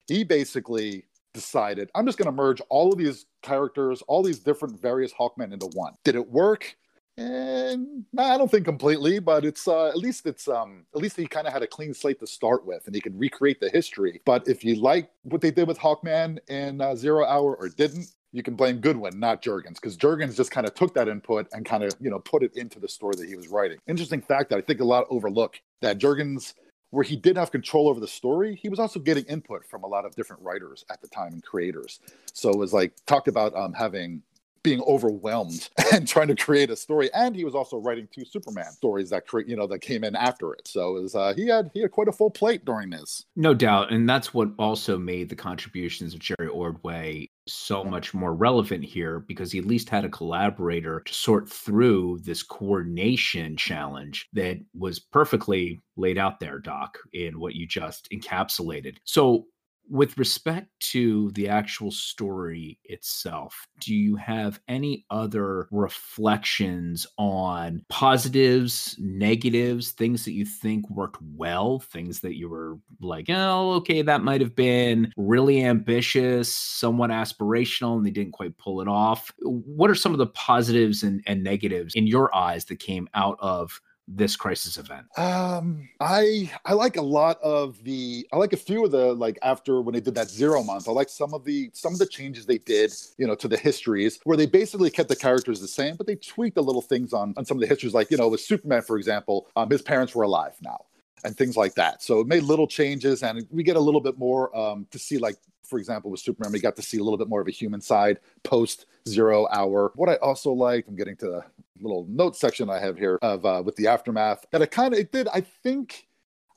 he 0.07 0.25
basically 0.25 1.07
decided 1.33 1.91
I'm 1.95 2.07
just 2.07 2.19
going 2.19 2.27
to 2.27 2.33
merge 2.33 2.61
all 2.69 2.93
of 2.93 2.99
these 2.99 3.27
characters, 3.43 4.03
all 4.03 4.23
these 4.23 4.39
different 4.39 4.81
various 4.81 5.13
Hawkmen 5.13 5.53
into 5.53 5.67
one. 5.75 5.95
Did 6.05 6.15
it 6.15 6.31
work? 6.31 6.77
And 7.17 8.05
I 8.19 8.37
don't 8.37 8.51
think 8.51 8.65
completely, 8.65 9.21
but 9.21 9.45
it's 9.45 9.69
uh, 9.69 9.89
at 9.89 9.97
least 9.97 10.27
it's 10.27 10.49
um, 10.49 10.85
at 10.95 11.01
least 11.01 11.17
he 11.17 11.27
kind 11.27 11.47
of 11.47 11.53
had 11.53 11.63
a 11.63 11.67
clean 11.67 11.95
slate 11.95 12.19
to 12.21 12.27
start 12.27 12.67
with, 12.67 12.87
and 12.87 12.95
he 12.95 13.01
could 13.01 13.19
recreate 13.19 13.61
the 13.61 13.71
history. 13.71 14.21
But 14.25 14.49
if 14.49 14.65
you 14.65 14.75
like 14.77 15.11
what 15.23 15.41
they 15.41 15.53
did 15.53 15.69
with 15.69 15.79
Hawkman 15.79 16.39
in 16.49 16.81
uh, 16.81 16.97
Zero 16.97 17.25
Hour 17.25 17.55
or 17.55 17.69
didn't, 17.69 18.09
you 18.33 18.43
can 18.43 18.57
blame 18.57 18.79
Goodwin, 18.79 19.21
not 19.21 19.43
Jurgens, 19.43 19.75
because 19.75 19.97
Jurgens 19.97 20.37
just 20.37 20.51
kind 20.51 20.67
of 20.67 20.75
took 20.75 20.93
that 20.95 21.07
input 21.07 21.47
and 21.53 21.65
kind 21.65 21.85
of 21.85 21.95
you 22.01 22.11
know 22.11 22.19
put 22.19 22.43
it 22.43 22.57
into 22.57 22.81
the 22.81 22.89
story 22.89 23.15
that 23.17 23.29
he 23.29 23.37
was 23.37 23.47
writing. 23.47 23.79
Interesting 23.87 24.21
fact 24.21 24.51
that 24.51 24.59
I 24.59 24.63
think 24.63 24.81
a 24.81 24.85
lot 24.85 25.07
overlook 25.09 25.61
that 25.83 25.99
Jurgens 25.99 26.55
where 26.91 27.05
he 27.05 27.17
did 27.17 27.37
have 27.37 27.51
control 27.51 27.89
over 27.89 27.99
the 27.99 28.07
story, 28.07 28.55
he 28.63 28.69
was 28.69 28.79
also 28.79 29.01
getting 29.01 29.25
input 29.25 29.67
from 29.67 29.83
a 29.83 29.87
lot 29.87 30.05
of 30.05 30.15
different 30.15 30.41
writers 30.41 30.85
at 30.91 31.01
the 31.01 31.09
time 31.09 31.33
and 31.33 31.43
creators. 31.43 31.99
So 32.33 32.51
it 32.51 32.57
was 32.57 32.73
like 32.73 32.93
talked 33.05 33.27
about 33.27 33.53
um, 33.57 33.73
having 33.73 34.23
being 34.65 34.83
overwhelmed 34.83 35.69
and 35.93 36.09
trying 36.09 36.27
to 36.29 36.35
create 36.35 36.71
a 36.71 36.77
story. 36.77 37.09
And 37.15 37.37
he 37.37 37.45
was 37.45 37.55
also 37.55 37.77
writing 37.77 38.09
two 38.13 38.25
Superman 38.25 38.73
stories 38.73 39.11
that 39.11 39.29
create, 39.29 39.47
you 39.47 39.55
know, 39.55 39.69
that 39.69 39.79
came 39.79 40.03
in 40.03 40.17
after 40.17 40.53
it. 40.55 40.67
So 40.67 40.97
it 40.97 41.03
was, 41.03 41.15
uh, 41.15 41.35
he 41.37 41.47
had 41.47 41.71
he 41.73 41.83
had 41.83 41.93
quite 41.93 42.09
a 42.09 42.13
full 42.13 42.31
plate 42.31 42.65
during 42.65 42.91
this. 42.91 43.27
No 43.37 43.55
doubt, 43.55 43.93
and 43.93 44.09
that's 44.09 44.35
what 44.35 44.49
also 44.59 44.99
made 44.99 45.29
the 45.29 45.37
contributions 45.37 46.15
of 46.15 46.21
Jerry 46.21 46.49
Ordway 46.49 47.29
so 47.47 47.85
much 47.85 48.15
more 48.15 48.35
relevant 48.35 48.85
here 48.85 49.21
because 49.21 49.53
he 49.53 49.59
at 49.59 49.67
least 49.67 49.91
had 49.91 50.05
a 50.05 50.09
collaborator 50.09 51.01
to 51.01 51.15
sort 51.15 51.49
through 51.49 52.19
this 52.23 52.43
coordination 52.43 53.57
challenge 53.57 54.29
that 54.33 54.59
was 54.75 54.99
perfectly 54.99 55.83
laid 55.97 56.19
out 56.19 56.41
there, 56.41 56.59
Doc, 56.59 56.99
in 57.13 57.39
what 57.39 57.55
you 57.55 57.67
just 57.67 58.09
encapsulated. 58.11 58.97
So 59.05 59.47
with 59.89 60.17
respect 60.19 60.69
to 60.81 61.31
the 61.33 61.49
actual 61.49 61.91
story 61.91 62.79
itself, 62.85 63.67
do 63.81 63.95
you 63.95 64.17
have 64.17 64.61
any 64.69 65.05
other 65.11 65.69
reflections 65.71 67.07
on 67.19 67.85
positives, 67.89 68.97
negatives, 68.99 69.91
things 69.93 70.25
that 70.25 70.33
you 70.33 70.45
think 70.45 70.89
worked 70.91 71.21
well, 71.37 71.81
things 71.81 72.21
that 72.21 72.37
you 72.37 72.49
were 72.49 72.79
like, 73.01 73.27
oh, 73.29 73.73
okay, 73.73 74.03
that 74.03 74.23
might 74.23 74.41
have 74.41 74.55
been 74.55 75.13
really 75.17 75.65
ambitious, 75.65 76.55
somewhat 76.55 77.11
aspirational, 77.11 77.97
and 77.97 78.07
they 78.07 78.11
didn't 78.11 78.33
quite 78.33 78.57
pull 78.59 78.81
it 78.81 78.89
off? 78.89 79.33
What 79.43 79.91
are 79.91 79.95
some 79.95 80.13
of 80.13 80.19
the 80.19 80.27
positives 80.27 81.03
and, 81.03 81.23
and 81.27 81.43
negatives 81.43 81.95
in 81.95 82.07
your 82.07 82.35
eyes 82.35 82.65
that 82.67 82.79
came 82.79 83.09
out 83.15 83.37
of 83.41 83.81
this 84.07 84.37
crisis 84.37 84.77
event? 84.77 85.07
Um, 85.19 85.89
I 86.01 86.51
I 86.65 86.75
like 86.75 86.97
a 86.97 87.03
lot 87.03 87.41
of 87.43 87.83
the 87.85 88.27
I 88.33 88.37
like 88.37 88.53
a 88.53 88.57
few 88.57 88.85
of 88.85 88.91
the 88.91 89.15
like 89.15 89.39
after 89.43 89.81
when 89.81 89.95
they 89.95 90.01
did 90.01 90.15
that 90.15 90.29
zero 90.29 90.63
month. 90.63 90.89
I 90.89 90.93
like 90.93 91.09
some 91.09 91.35
of 91.35 91.45
the 91.45 91.71
some 91.73 91.93
of 91.93 91.99
the 91.99 92.07
changes 92.07 92.47
they 92.47 92.59
did, 92.59 92.93
you 93.19 93.27
know, 93.27 93.35
to 93.37 93.49
the 93.49 93.57
histories 93.57 94.21
where 94.25 94.37
they 94.37 94.47
basically 94.47 94.91
kept 94.91 95.09
the 95.09 95.17
characters 95.17 95.61
the 95.61 95.69
same, 95.69 95.97
but 95.97 96.07
they 96.07 96.17
tweaked 96.17 96.57
the 96.57 96.63
little 96.63 96.83
things 96.83 97.13
on 97.13 97.35
on 97.37 97.45
some 97.45 97.57
of 97.57 97.61
the 97.61 97.67
histories. 97.67 97.95
Like 97.95 98.11
you 98.11 98.17
know, 98.17 98.29
with 98.29 98.41
Superman, 98.41 98.83
for 98.83 98.97
example, 98.97 99.49
um, 99.57 99.71
his 99.71 99.83
parents 99.83 100.15
were 100.15 100.25
alive 100.25 100.55
now 100.63 100.85
and 101.25 101.37
things 101.37 101.57
like 101.57 101.75
that. 101.75 102.03
So 102.03 102.21
it 102.21 102.27
made 102.27 102.43
little 102.43 102.67
changes, 102.67 103.23
and 103.23 103.47
we 103.51 103.63
get 103.63 103.77
a 103.77 103.81
little 103.81 104.01
bit 104.01 104.19
more 104.19 104.55
um, 104.57 104.87
to 104.91 104.99
see 104.99 105.19
like 105.19 105.37
for 105.75 105.79
example, 105.81 106.09
with 106.09 106.21
Superman, 106.21 106.53
we 106.53 106.61
got 106.61 106.77
to 106.77 106.83
see 106.83 106.99
a 106.99 107.03
little 107.03 107.19
bit 107.19 107.29
more 107.29 107.41
of 107.41 107.49
a 107.49 107.51
human 107.51 107.81
side 107.81 108.21
post 108.45 108.87
zero 109.09 109.49
hour. 109.51 109.91
What 109.97 110.09
I 110.09 110.15
also 110.17 110.53
liked, 110.53 110.89
I'm 110.89 110.95
getting 110.95 111.17
to 111.17 111.27
the 111.27 111.45
little 111.81 112.07
note 112.09 112.37
section 112.37 112.71
I 112.71 112.79
have 112.79 112.97
here 112.97 113.19
of 113.23 113.45
uh, 113.45 113.61
with 113.65 113.75
the 113.75 113.89
aftermath 113.89 114.47
that 114.53 114.63
it 114.63 114.71
kind 114.71 114.95
of 114.95 115.01
it 115.01 115.11
did. 115.11 115.27
I 115.35 115.41
think. 115.41 116.07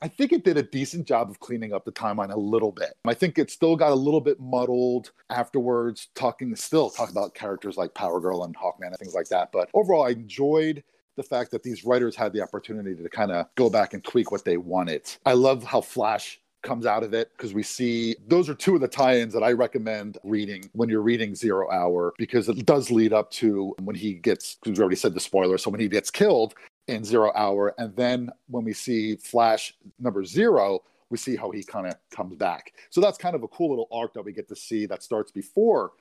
I 0.00 0.06
think 0.06 0.32
it 0.32 0.44
did 0.44 0.56
a 0.56 0.62
decent 0.62 1.08
job 1.08 1.28
of 1.28 1.40
cleaning 1.40 1.72
up 1.72 1.84
the 1.84 1.90
timeline 1.90 2.32
a 2.32 2.38
little 2.38 2.70
bit. 2.70 2.94
I 3.04 3.14
think 3.14 3.36
it 3.36 3.50
still 3.50 3.74
got 3.74 3.90
a 3.90 3.96
little 3.96 4.20
bit 4.20 4.38
muddled 4.38 5.10
afterwards, 5.28 6.06
talking 6.14 6.54
still 6.54 6.88
talk 6.88 7.10
about 7.10 7.34
characters 7.34 7.76
like 7.76 7.94
Power 7.94 8.20
Girl 8.20 8.44
and 8.44 8.56
Hawkman 8.56 8.86
and 8.86 8.98
things 8.98 9.14
like 9.14 9.26
that. 9.30 9.50
But 9.50 9.68
overall, 9.74 10.06
I 10.06 10.10
enjoyed 10.10 10.84
the 11.16 11.24
fact 11.24 11.50
that 11.50 11.64
these 11.64 11.84
writers 11.84 12.14
had 12.14 12.32
the 12.32 12.40
opportunity 12.40 12.94
to 12.94 13.08
kind 13.08 13.32
of 13.32 13.46
go 13.56 13.68
back 13.68 13.92
and 13.92 14.04
tweak 14.04 14.30
what 14.30 14.44
they 14.44 14.56
wanted. 14.56 15.02
I 15.26 15.32
love 15.32 15.64
how 15.64 15.80
Flash 15.80 16.40
comes 16.62 16.86
out 16.86 17.02
of 17.02 17.14
it 17.14 17.30
because 17.36 17.54
we 17.54 17.62
see 17.62 18.16
those 18.26 18.48
are 18.48 18.54
two 18.54 18.74
of 18.74 18.80
the 18.80 18.88
tie-ins 18.88 19.32
that 19.32 19.42
I 19.42 19.52
recommend 19.52 20.18
reading 20.24 20.68
when 20.72 20.88
you're 20.88 21.02
reading 21.02 21.34
Zero 21.34 21.70
Hour 21.70 22.12
because 22.18 22.48
it 22.48 22.66
does 22.66 22.90
lead 22.90 23.12
up 23.12 23.30
to 23.32 23.74
when 23.82 23.96
he 23.96 24.14
gets 24.14 24.56
because 24.56 24.78
we 24.78 24.82
already 24.82 24.96
said 24.96 25.14
the 25.14 25.20
spoiler 25.20 25.58
so 25.58 25.70
when 25.70 25.80
he 25.80 25.88
gets 25.88 26.10
killed 26.10 26.54
in 26.88 27.04
Zero 27.04 27.32
Hour 27.34 27.74
and 27.78 27.94
then 27.96 28.30
when 28.48 28.64
we 28.64 28.72
see 28.72 29.16
Flash 29.16 29.74
number 29.98 30.24
0 30.24 30.80
we 31.10 31.16
see 31.16 31.36
how 31.36 31.50
he 31.50 31.62
kind 31.64 31.86
of 31.86 31.94
comes 32.10 32.36
back. 32.36 32.72
So 32.90 33.00
that's 33.00 33.16
kind 33.16 33.34
of 33.34 33.42
a 33.42 33.48
cool 33.48 33.70
little 33.70 33.88
arc 33.90 34.12
that 34.14 34.22
we 34.22 34.32
get 34.32 34.48
to 34.48 34.56
see 34.56 34.86
that 34.86 35.02
starts 35.02 35.30
before 35.30 35.92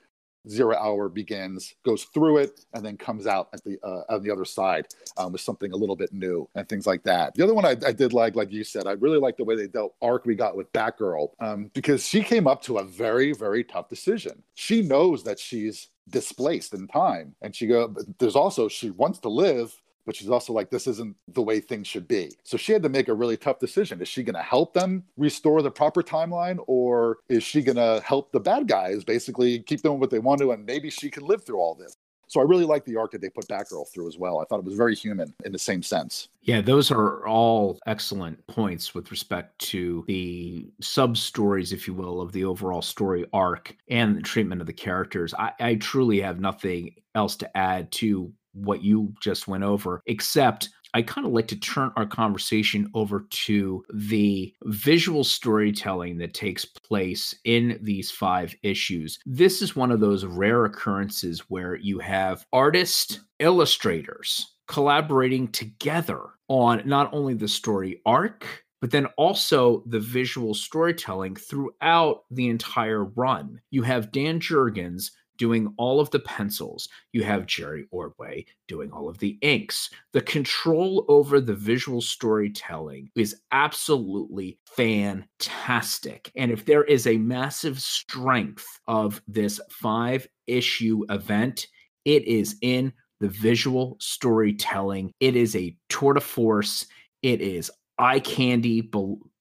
zero 0.49 0.75
hour 0.75 1.09
begins, 1.09 1.73
goes 1.85 2.03
through 2.05 2.37
it, 2.37 2.65
and 2.73 2.85
then 2.85 2.97
comes 2.97 3.27
out 3.27 3.49
at 3.53 3.63
the 3.63 3.77
uh, 3.83 4.01
on 4.09 4.23
the 4.23 4.31
other 4.31 4.45
side 4.45 4.87
um, 5.17 5.31
with 5.31 5.41
something 5.41 5.71
a 5.71 5.75
little 5.75 5.95
bit 5.95 6.13
new 6.13 6.47
and 6.55 6.67
things 6.67 6.87
like 6.87 7.03
that. 7.03 7.33
The 7.35 7.43
other 7.43 7.53
one 7.53 7.65
I, 7.65 7.75
I 7.85 7.91
did 7.91 8.13
like, 8.13 8.35
like 8.35 8.51
you 8.51 8.63
said, 8.63 8.87
I 8.87 8.91
really 8.93 9.19
like 9.19 9.37
the 9.37 9.43
way 9.43 9.55
they 9.55 9.67
dealt 9.67 9.95
arc 10.01 10.25
we 10.25 10.35
got 10.35 10.55
with 10.55 10.71
Batgirl 10.73 11.29
um, 11.39 11.71
because 11.73 12.07
she 12.07 12.21
came 12.21 12.47
up 12.47 12.61
to 12.63 12.77
a 12.77 12.83
very 12.83 13.33
very 13.33 13.63
tough 13.63 13.89
decision. 13.89 14.43
She 14.55 14.81
knows 14.81 15.23
that 15.23 15.39
she's 15.39 15.89
displaced 16.09 16.73
in 16.73 16.87
time, 16.87 17.35
and 17.41 17.55
she 17.55 17.67
go. 17.67 17.93
There's 18.19 18.35
also 18.35 18.67
she 18.67 18.91
wants 18.91 19.19
to 19.19 19.29
live, 19.29 19.75
but 20.07 20.15
she's 20.15 20.29
also 20.29 20.53
like, 20.53 20.71
this 20.71 20.87
isn't 20.87 21.15
the 21.27 21.41
way 21.41 21.59
things 21.59 21.85
should 21.85 22.07
be. 22.07 22.31
So 22.43 22.57
she 22.57 22.71
had 22.71 22.81
to 22.83 22.89
make 22.89 23.09
a 23.09 23.13
really 23.13 23.37
tough 23.37 23.59
decision. 23.59 24.01
Is 24.01 24.07
she 24.07 24.23
going 24.23 24.35
to 24.35 24.41
help 24.41 24.73
them 24.73 25.03
restore 25.17 25.61
the 25.61 25.69
proper 25.69 26.01
timeline, 26.01 26.57
or 26.65 27.17
is 27.27 27.43
she 27.43 27.61
going 27.61 27.75
to 27.75 28.01
help 28.03 28.31
the 28.31 28.39
bad 28.39 28.67
guys 28.69 29.03
basically 29.03 29.59
keep 29.59 29.81
doing 29.83 29.99
what 29.99 30.09
they 30.09 30.19
want 30.19 30.39
to, 30.41 30.53
and 30.53 30.65
maybe 30.65 30.89
she 30.89 31.11
can 31.11 31.25
live 31.25 31.43
through 31.43 31.59
all 31.59 31.75
this? 31.75 31.93
So 32.29 32.41
I 32.41 32.43
really 32.43 32.65
like 32.65 32.83
the 32.83 32.97
arc 32.97 33.11
that 33.11 33.21
they 33.21 33.29
put 33.29 33.47
Batgirl 33.47 33.89
through 33.89 34.07
as 34.07 34.17
well. 34.17 34.39
I 34.39 34.45
thought 34.45 34.59
it 34.59 34.65
was 34.65 34.75
very 34.75 34.95
human 34.95 35.33
in 35.45 35.51
the 35.53 35.59
same 35.59 35.81
sense. 35.81 36.27
Yeah, 36.41 36.61
those 36.61 36.91
are 36.91 37.25
all 37.25 37.79
excellent 37.87 38.45
points 38.47 38.93
with 38.93 39.11
respect 39.11 39.57
to 39.59 40.03
the 40.07 40.69
sub 40.81 41.15
stories, 41.17 41.71
if 41.71 41.87
you 41.87 41.93
will, 41.93 42.21
of 42.21 42.33
the 42.33 42.43
overall 42.43 42.81
story 42.81 43.25
arc 43.31 43.75
and 43.89 44.15
the 44.15 44.21
treatment 44.21 44.61
of 44.61 44.67
the 44.67 44.73
characters. 44.73 45.33
I, 45.35 45.51
I 45.59 45.75
truly 45.75 46.19
have 46.19 46.39
nothing 46.39 46.95
else 47.15 47.35
to 47.37 47.57
add 47.57 47.91
to 47.91 48.31
what 48.57 48.83
you 48.83 49.13
just 49.21 49.47
went 49.47 49.63
over, 49.63 50.01
except 50.05 50.69
I 50.93 51.01
kind 51.01 51.27
of 51.27 51.33
like 51.33 51.47
to 51.49 51.59
turn 51.59 51.91
our 51.95 52.05
conversation 52.05 52.89
over 52.93 53.27
to 53.29 53.83
the 53.93 54.53
visual 54.63 55.23
storytelling 55.23 56.17
that 56.17 56.33
takes 56.33 56.65
place 56.65 57.35
in 57.43 57.77
these 57.81 58.09
five 58.09 58.55
issues. 58.63 59.19
This 59.25 59.61
is 59.61 59.75
one 59.75 59.91
of 59.91 59.99
those 59.99 60.25
rare 60.25 60.65
occurrences 60.65 61.41
where 61.49 61.75
you 61.75 61.99
have 61.99 62.45
artist 62.53 63.19
illustrators 63.39 64.55
collaborating 64.67 65.49
together 65.49 66.21
on 66.47 66.81
not 66.85 67.13
only 67.13 67.33
the 67.33 67.47
story 67.47 68.01
arc, 68.05 68.65
but 68.79 68.91
then 68.91 69.07
also 69.17 69.83
the 69.87 69.99
visual 69.99 70.53
storytelling 70.53 71.35
throughout 71.35 72.23
the 72.29 72.47
entire 72.47 73.05
run. 73.05 73.59
You 73.71 73.83
have 73.83 74.11
Dan 74.11 74.39
Jurgens 74.39 75.11
doing 75.37 75.73
all 75.77 75.99
of 75.99 76.09
the 76.11 76.19
pencils. 76.19 76.89
You 77.13 77.23
have 77.23 77.41
mm-hmm. 77.41 77.47
Jerry 77.47 77.85
Ordway 77.91 78.45
doing 78.67 78.91
all 78.91 79.07
of 79.09 79.17
the 79.19 79.37
inks. 79.41 79.89
The 80.13 80.21
control 80.21 81.05
over 81.07 81.39
the 81.39 81.55
visual 81.55 82.01
storytelling 82.01 83.09
is 83.15 83.41
absolutely 83.51 84.59
fantastic. 84.65 86.31
And 86.35 86.51
if 86.51 86.65
there 86.65 86.83
is 86.83 87.07
a 87.07 87.17
massive 87.17 87.79
strength 87.79 88.67
of 88.87 89.21
this 89.27 89.59
five 89.69 90.27
issue 90.47 91.03
event, 91.09 91.67
it 92.05 92.25
is 92.25 92.55
in 92.61 92.93
the 93.19 93.29
visual 93.29 93.97
storytelling. 93.99 95.13
It 95.19 95.35
is 95.35 95.55
a 95.55 95.75
tour 95.89 96.13
de 96.13 96.21
force. 96.21 96.85
It 97.21 97.41
is 97.41 97.71
eye 97.97 98.19
candy 98.19 98.81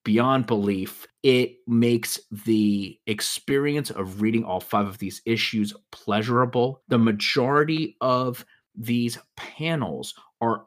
beyond 0.07 0.47
belief. 0.47 1.05
It 1.25 1.57
makes 1.67 2.21
the 2.31 2.97
experience 3.09 3.91
of 3.91 4.23
reading 4.23 4.45
all 4.45 4.61
five 4.61 4.87
of 4.87 4.99
these 4.99 5.21
issues 5.27 5.75
pleasurable. 5.91 6.81
The 6.87 6.99
majority 6.99 7.97
of 8.01 8.47
these 8.77 9.19
panels 9.37 10.15
are 10.41 10.63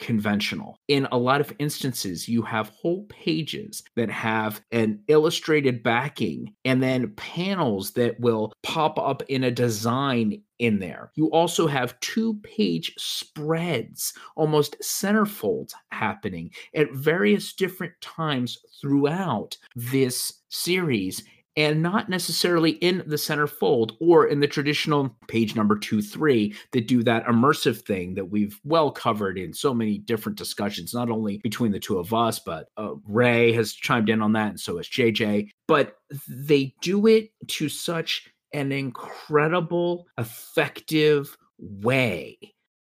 unconventional. 0.00 0.78
In 0.88 1.06
a 1.12 1.18
lot 1.18 1.40
of 1.40 1.52
instances, 1.58 2.28
you 2.28 2.42
have 2.42 2.68
whole 2.68 3.04
pages 3.04 3.82
that 3.96 4.10
have 4.10 4.60
an 4.72 5.00
illustrated 5.08 5.82
backing 5.82 6.54
and 6.64 6.82
then 6.82 7.12
panels 7.16 7.92
that 7.92 8.18
will 8.20 8.52
pop 8.62 8.98
up 8.98 9.22
in 9.28 9.44
a 9.44 9.50
design 9.50 10.42
in 10.58 10.78
there. 10.78 11.12
You 11.16 11.30
also 11.32 11.66
have 11.66 11.98
two 12.00 12.34
page 12.42 12.94
spreads, 12.96 14.14
almost 14.36 14.76
centerfolds 14.82 15.72
happening 15.90 16.50
at 16.74 16.92
various 16.92 17.52
different 17.52 17.92
times 18.00 18.58
throughout 18.80 19.56
this 19.74 20.40
series 20.48 21.22
and 21.56 21.82
not 21.82 22.08
necessarily 22.08 22.72
in 22.72 23.02
the 23.06 23.16
center 23.16 23.46
fold 23.46 23.96
or 24.00 24.26
in 24.26 24.40
the 24.40 24.46
traditional 24.46 25.16
page 25.26 25.56
number 25.56 25.78
two, 25.78 26.02
three 26.02 26.54
that 26.72 26.86
do 26.86 27.02
that 27.02 27.24
immersive 27.26 27.82
thing 27.82 28.14
that 28.14 28.26
we've 28.26 28.60
well 28.64 28.90
covered 28.90 29.38
in 29.38 29.52
so 29.52 29.72
many 29.72 29.98
different 29.98 30.36
discussions, 30.36 30.92
not 30.92 31.10
only 31.10 31.38
between 31.38 31.72
the 31.72 31.80
two 31.80 31.98
of 31.98 32.12
us, 32.12 32.38
but 32.38 32.68
uh, 32.76 32.94
Ray 33.06 33.52
has 33.52 33.72
chimed 33.72 34.10
in 34.10 34.20
on 34.20 34.32
that, 34.34 34.50
and 34.50 34.60
so 34.60 34.76
has 34.76 34.88
JJ. 34.88 35.48
But 35.66 35.96
they 36.28 36.74
do 36.82 37.06
it 37.06 37.30
to 37.48 37.68
such 37.68 38.28
an 38.52 38.72
incredible, 38.72 40.06
effective 40.18 41.36
way 41.58 42.38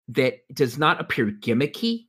that 0.08 0.40
does 0.52 0.78
not 0.78 1.00
appear 1.00 1.26
gimmicky 1.26 2.06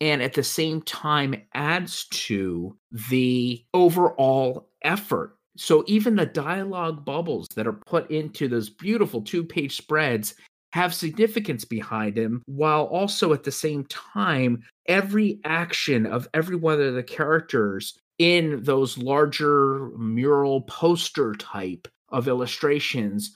and 0.00 0.22
at 0.22 0.34
the 0.34 0.42
same 0.42 0.82
time 0.82 1.42
adds 1.54 2.06
to 2.10 2.76
the 3.10 3.64
overall 3.72 4.68
effort 4.82 5.35
so 5.56 5.84
even 5.86 6.16
the 6.16 6.26
dialogue 6.26 7.04
bubbles 7.04 7.48
that 7.54 7.66
are 7.66 7.72
put 7.72 8.10
into 8.10 8.48
those 8.48 8.70
beautiful 8.70 9.22
two 9.22 9.44
page 9.44 9.76
spreads 9.76 10.34
have 10.72 10.92
significance 10.92 11.64
behind 11.64 12.16
them, 12.16 12.42
while 12.46 12.84
also 12.84 13.32
at 13.32 13.44
the 13.44 13.52
same 13.52 13.84
time, 13.86 14.62
every 14.86 15.40
action 15.44 16.04
of 16.06 16.28
every 16.34 16.56
one 16.56 16.80
of 16.80 16.94
the 16.94 17.02
characters 17.02 17.98
in 18.18 18.62
those 18.62 18.98
larger 18.98 19.90
mural 19.98 20.62
poster 20.62 21.34
type 21.34 21.88
of 22.10 22.28
illustrations 22.28 23.34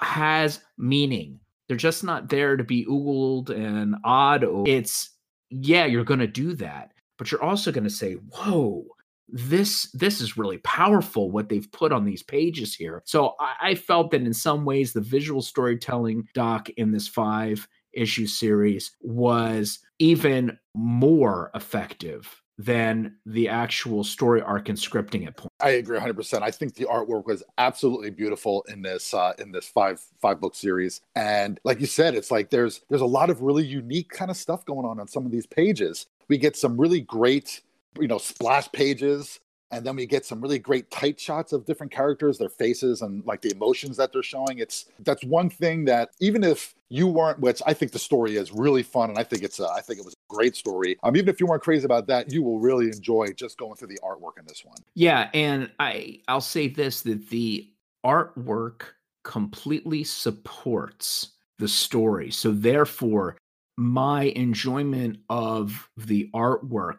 has 0.00 0.60
meaning. 0.78 1.38
They're 1.68 1.76
just 1.76 2.02
not 2.02 2.28
there 2.28 2.56
to 2.56 2.64
be 2.64 2.84
oogled 2.86 3.50
and 3.50 3.96
odd. 4.04 4.44
It's, 4.66 5.10
yeah, 5.50 5.84
you're 5.84 6.04
going 6.04 6.20
to 6.20 6.26
do 6.26 6.54
that, 6.54 6.92
but 7.18 7.30
you're 7.30 7.42
also 7.42 7.70
going 7.70 7.84
to 7.84 7.90
say, 7.90 8.14
whoa, 8.14 8.84
this 9.32 9.90
this 9.92 10.20
is 10.20 10.36
really 10.36 10.58
powerful 10.58 11.30
what 11.30 11.48
they've 11.48 11.70
put 11.72 11.92
on 11.92 12.04
these 12.04 12.22
pages 12.22 12.74
here 12.74 13.02
so 13.04 13.34
I, 13.38 13.70
I, 13.70 13.74
felt 13.74 14.10
that 14.10 14.22
in 14.22 14.34
some 14.34 14.64
ways 14.64 14.92
the 14.92 15.00
visual 15.00 15.42
storytelling 15.42 16.28
doc 16.34 16.68
in 16.70 16.92
this 16.92 17.06
five 17.06 17.68
issue 17.92 18.26
series 18.26 18.92
was 19.00 19.80
even 19.98 20.58
more 20.74 21.50
effective 21.54 22.40
than 22.58 23.16
the 23.24 23.48
actual 23.48 24.04
story 24.04 24.42
arc 24.42 24.68
and 24.68 24.76
scripting 24.76 25.26
at 25.26 25.34
point. 25.34 25.50
I 25.60 25.70
agree 25.70 25.98
100%. 25.98 26.42
I 26.42 26.50
think 26.50 26.74
the 26.74 26.84
artwork 26.84 27.24
was 27.24 27.42
absolutely 27.56 28.10
beautiful 28.10 28.66
in 28.68 28.82
this 28.82 29.14
uh 29.14 29.32
in 29.38 29.50
this 29.50 29.66
five 29.66 30.00
five 30.20 30.40
book 30.40 30.54
series 30.54 31.00
and 31.16 31.58
like 31.64 31.80
you 31.80 31.86
said 31.86 32.14
it's 32.14 32.30
like 32.30 32.50
there's 32.50 32.82
there's 32.90 33.00
a 33.00 33.06
lot 33.06 33.30
of 33.30 33.40
really 33.40 33.64
unique 33.64 34.10
kind 34.10 34.30
of 34.30 34.36
stuff 34.36 34.66
going 34.66 34.84
on 34.84 35.00
on 35.00 35.08
some 35.08 35.24
of 35.24 35.32
these 35.32 35.46
pages. 35.46 36.06
We 36.28 36.36
get 36.36 36.54
some 36.54 36.78
really 36.78 37.00
great 37.00 37.62
you 37.98 38.08
know 38.08 38.18
splash 38.18 38.70
pages 38.72 39.40
and 39.72 39.86
then 39.86 39.94
we 39.94 40.06
get 40.06 40.26
some 40.26 40.40
really 40.40 40.58
great 40.58 40.90
tight 40.90 41.18
shots 41.18 41.52
of 41.52 41.64
different 41.64 41.92
characters 41.92 42.38
their 42.38 42.48
faces 42.48 43.02
and 43.02 43.24
like 43.24 43.40
the 43.40 43.52
emotions 43.52 43.96
that 43.96 44.12
they're 44.12 44.22
showing. 44.22 44.58
It's 44.58 44.86
that's 45.00 45.22
one 45.24 45.48
thing 45.48 45.84
that 45.84 46.10
even 46.20 46.42
if 46.42 46.74
you 46.88 47.06
weren't 47.06 47.38
which 47.38 47.62
i 47.66 47.72
think 47.72 47.92
the 47.92 47.98
story 48.00 48.36
is 48.36 48.50
really 48.50 48.82
fun 48.82 49.10
and 49.10 49.18
i 49.18 49.22
think 49.22 49.44
it's 49.44 49.60
a, 49.60 49.68
I 49.68 49.80
think 49.80 50.00
it 50.00 50.04
was 50.04 50.14
a 50.14 50.34
great 50.34 50.56
story. 50.56 50.98
Um 51.02 51.16
even 51.16 51.28
if 51.28 51.40
you 51.40 51.46
weren't 51.46 51.62
crazy 51.62 51.84
about 51.84 52.06
that 52.08 52.32
you 52.32 52.42
will 52.42 52.58
really 52.58 52.86
enjoy 52.86 53.28
just 53.32 53.58
going 53.58 53.76
through 53.76 53.88
the 53.88 54.00
artwork 54.02 54.38
in 54.38 54.44
this 54.46 54.64
one. 54.64 54.78
Yeah 54.94 55.30
and 55.34 55.70
i 55.78 56.20
i'll 56.28 56.40
say 56.40 56.68
this 56.68 57.02
that 57.02 57.28
the 57.30 57.68
artwork 58.04 58.82
completely 59.22 60.02
supports 60.02 61.32
the 61.58 61.68
story. 61.68 62.30
So 62.30 62.52
therefore 62.52 63.36
my 63.76 64.24
enjoyment 64.24 65.18
of 65.28 65.88
the 65.96 66.28
artwork 66.34 66.98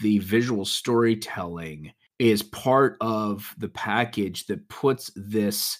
the 0.00 0.18
visual 0.18 0.64
storytelling 0.64 1.92
is 2.18 2.42
part 2.42 2.96
of 3.00 3.54
the 3.58 3.68
package 3.68 4.46
that 4.46 4.68
puts 4.68 5.10
this 5.16 5.78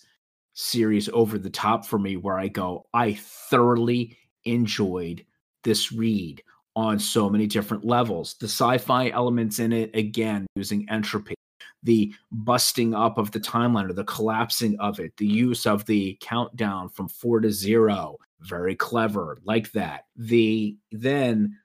series 0.54 1.08
over 1.12 1.38
the 1.38 1.50
top 1.50 1.86
for 1.86 1.98
me 1.98 2.16
where 2.16 2.38
I 2.38 2.48
go, 2.48 2.86
I 2.92 3.14
thoroughly 3.14 4.16
enjoyed 4.44 5.24
this 5.64 5.92
read 5.92 6.42
on 6.76 6.98
so 6.98 7.28
many 7.28 7.46
different 7.46 7.84
levels. 7.84 8.36
The 8.40 8.46
sci-fi 8.46 9.10
elements 9.10 9.58
in 9.58 9.72
it, 9.72 9.94
again, 9.94 10.46
using 10.54 10.88
entropy, 10.88 11.34
the 11.82 12.12
busting 12.30 12.94
up 12.94 13.18
of 13.18 13.30
the 13.32 13.40
timeline 13.40 13.90
or 13.90 13.92
the 13.92 14.04
collapsing 14.04 14.78
of 14.80 15.00
it, 15.00 15.16
the 15.16 15.26
use 15.26 15.66
of 15.66 15.84
the 15.86 16.16
countdown 16.20 16.88
from 16.88 17.08
four 17.08 17.40
to 17.40 17.50
zero, 17.50 18.16
very 18.40 18.74
clever, 18.74 19.38
like 19.44 19.72
that. 19.72 20.04
The 20.16 20.76
then 20.90 21.56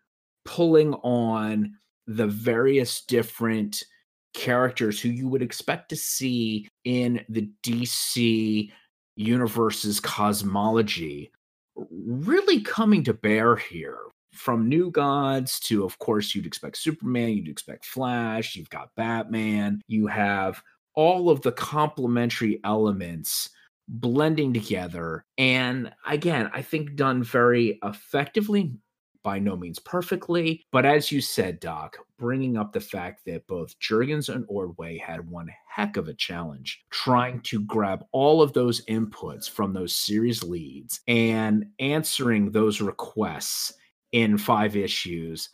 pulling 0.43 0.93
on 0.95 1.75
the 2.07 2.27
various 2.27 3.01
different 3.01 3.83
characters 4.33 4.99
who 4.99 5.09
you 5.09 5.27
would 5.27 5.41
expect 5.41 5.89
to 5.89 5.95
see 5.95 6.67
in 6.83 7.23
the 7.29 7.49
DC 7.63 8.71
universe's 9.15 9.99
cosmology 9.99 11.31
really 11.75 12.61
coming 12.61 13.03
to 13.03 13.13
bear 13.13 13.55
here. 13.55 13.99
From 14.33 14.67
New 14.67 14.91
Gods 14.91 15.59
to, 15.61 15.85
of 15.85 15.97
course, 15.99 16.35
you'd 16.35 16.45
expect 16.45 16.77
Superman, 16.77 17.29
you'd 17.29 17.47
expect 17.47 17.85
Flash, 17.85 18.57
you've 18.57 18.69
got 18.69 18.93
Batman, 18.97 19.81
you 19.87 20.07
have 20.07 20.61
all 20.93 21.29
of 21.29 21.41
the 21.41 21.53
complementary 21.53 22.59
elements 22.65 23.49
blending 23.87 24.53
together. 24.53 25.23
And 25.37 25.93
again, 26.05 26.49
I 26.53 26.61
think 26.61 26.95
done 26.95 27.23
very 27.23 27.79
effectively, 27.83 28.73
by 29.25 29.39
no 29.39 29.57
means 29.57 29.79
perfectly. 29.79 30.63
But 30.71 30.85
as 30.85 31.11
you 31.11 31.19
said, 31.19 31.59
Doc, 31.59 31.97
bringing 32.19 32.57
up 32.57 32.71
the 32.71 32.79
fact 32.79 33.25
that 33.25 33.47
both 33.47 33.77
Jurgens 33.79 34.29
and 34.29 34.45
Ordway 34.47 34.99
had 34.99 35.27
one 35.27 35.49
heck 35.67 35.97
of 35.97 36.07
a 36.07 36.13
challenge 36.13 36.85
trying 36.91 37.41
to 37.41 37.59
grab 37.61 38.05
all 38.11 38.43
of 38.43 38.53
those 38.53 38.85
inputs 38.85 39.49
from 39.49 39.73
those 39.73 39.95
series 39.95 40.43
leads 40.43 41.01
and 41.07 41.65
answering 41.79 42.51
those 42.51 42.81
requests 42.81 43.73
in 44.11 44.37
five 44.37 44.75
issues. 44.75 45.49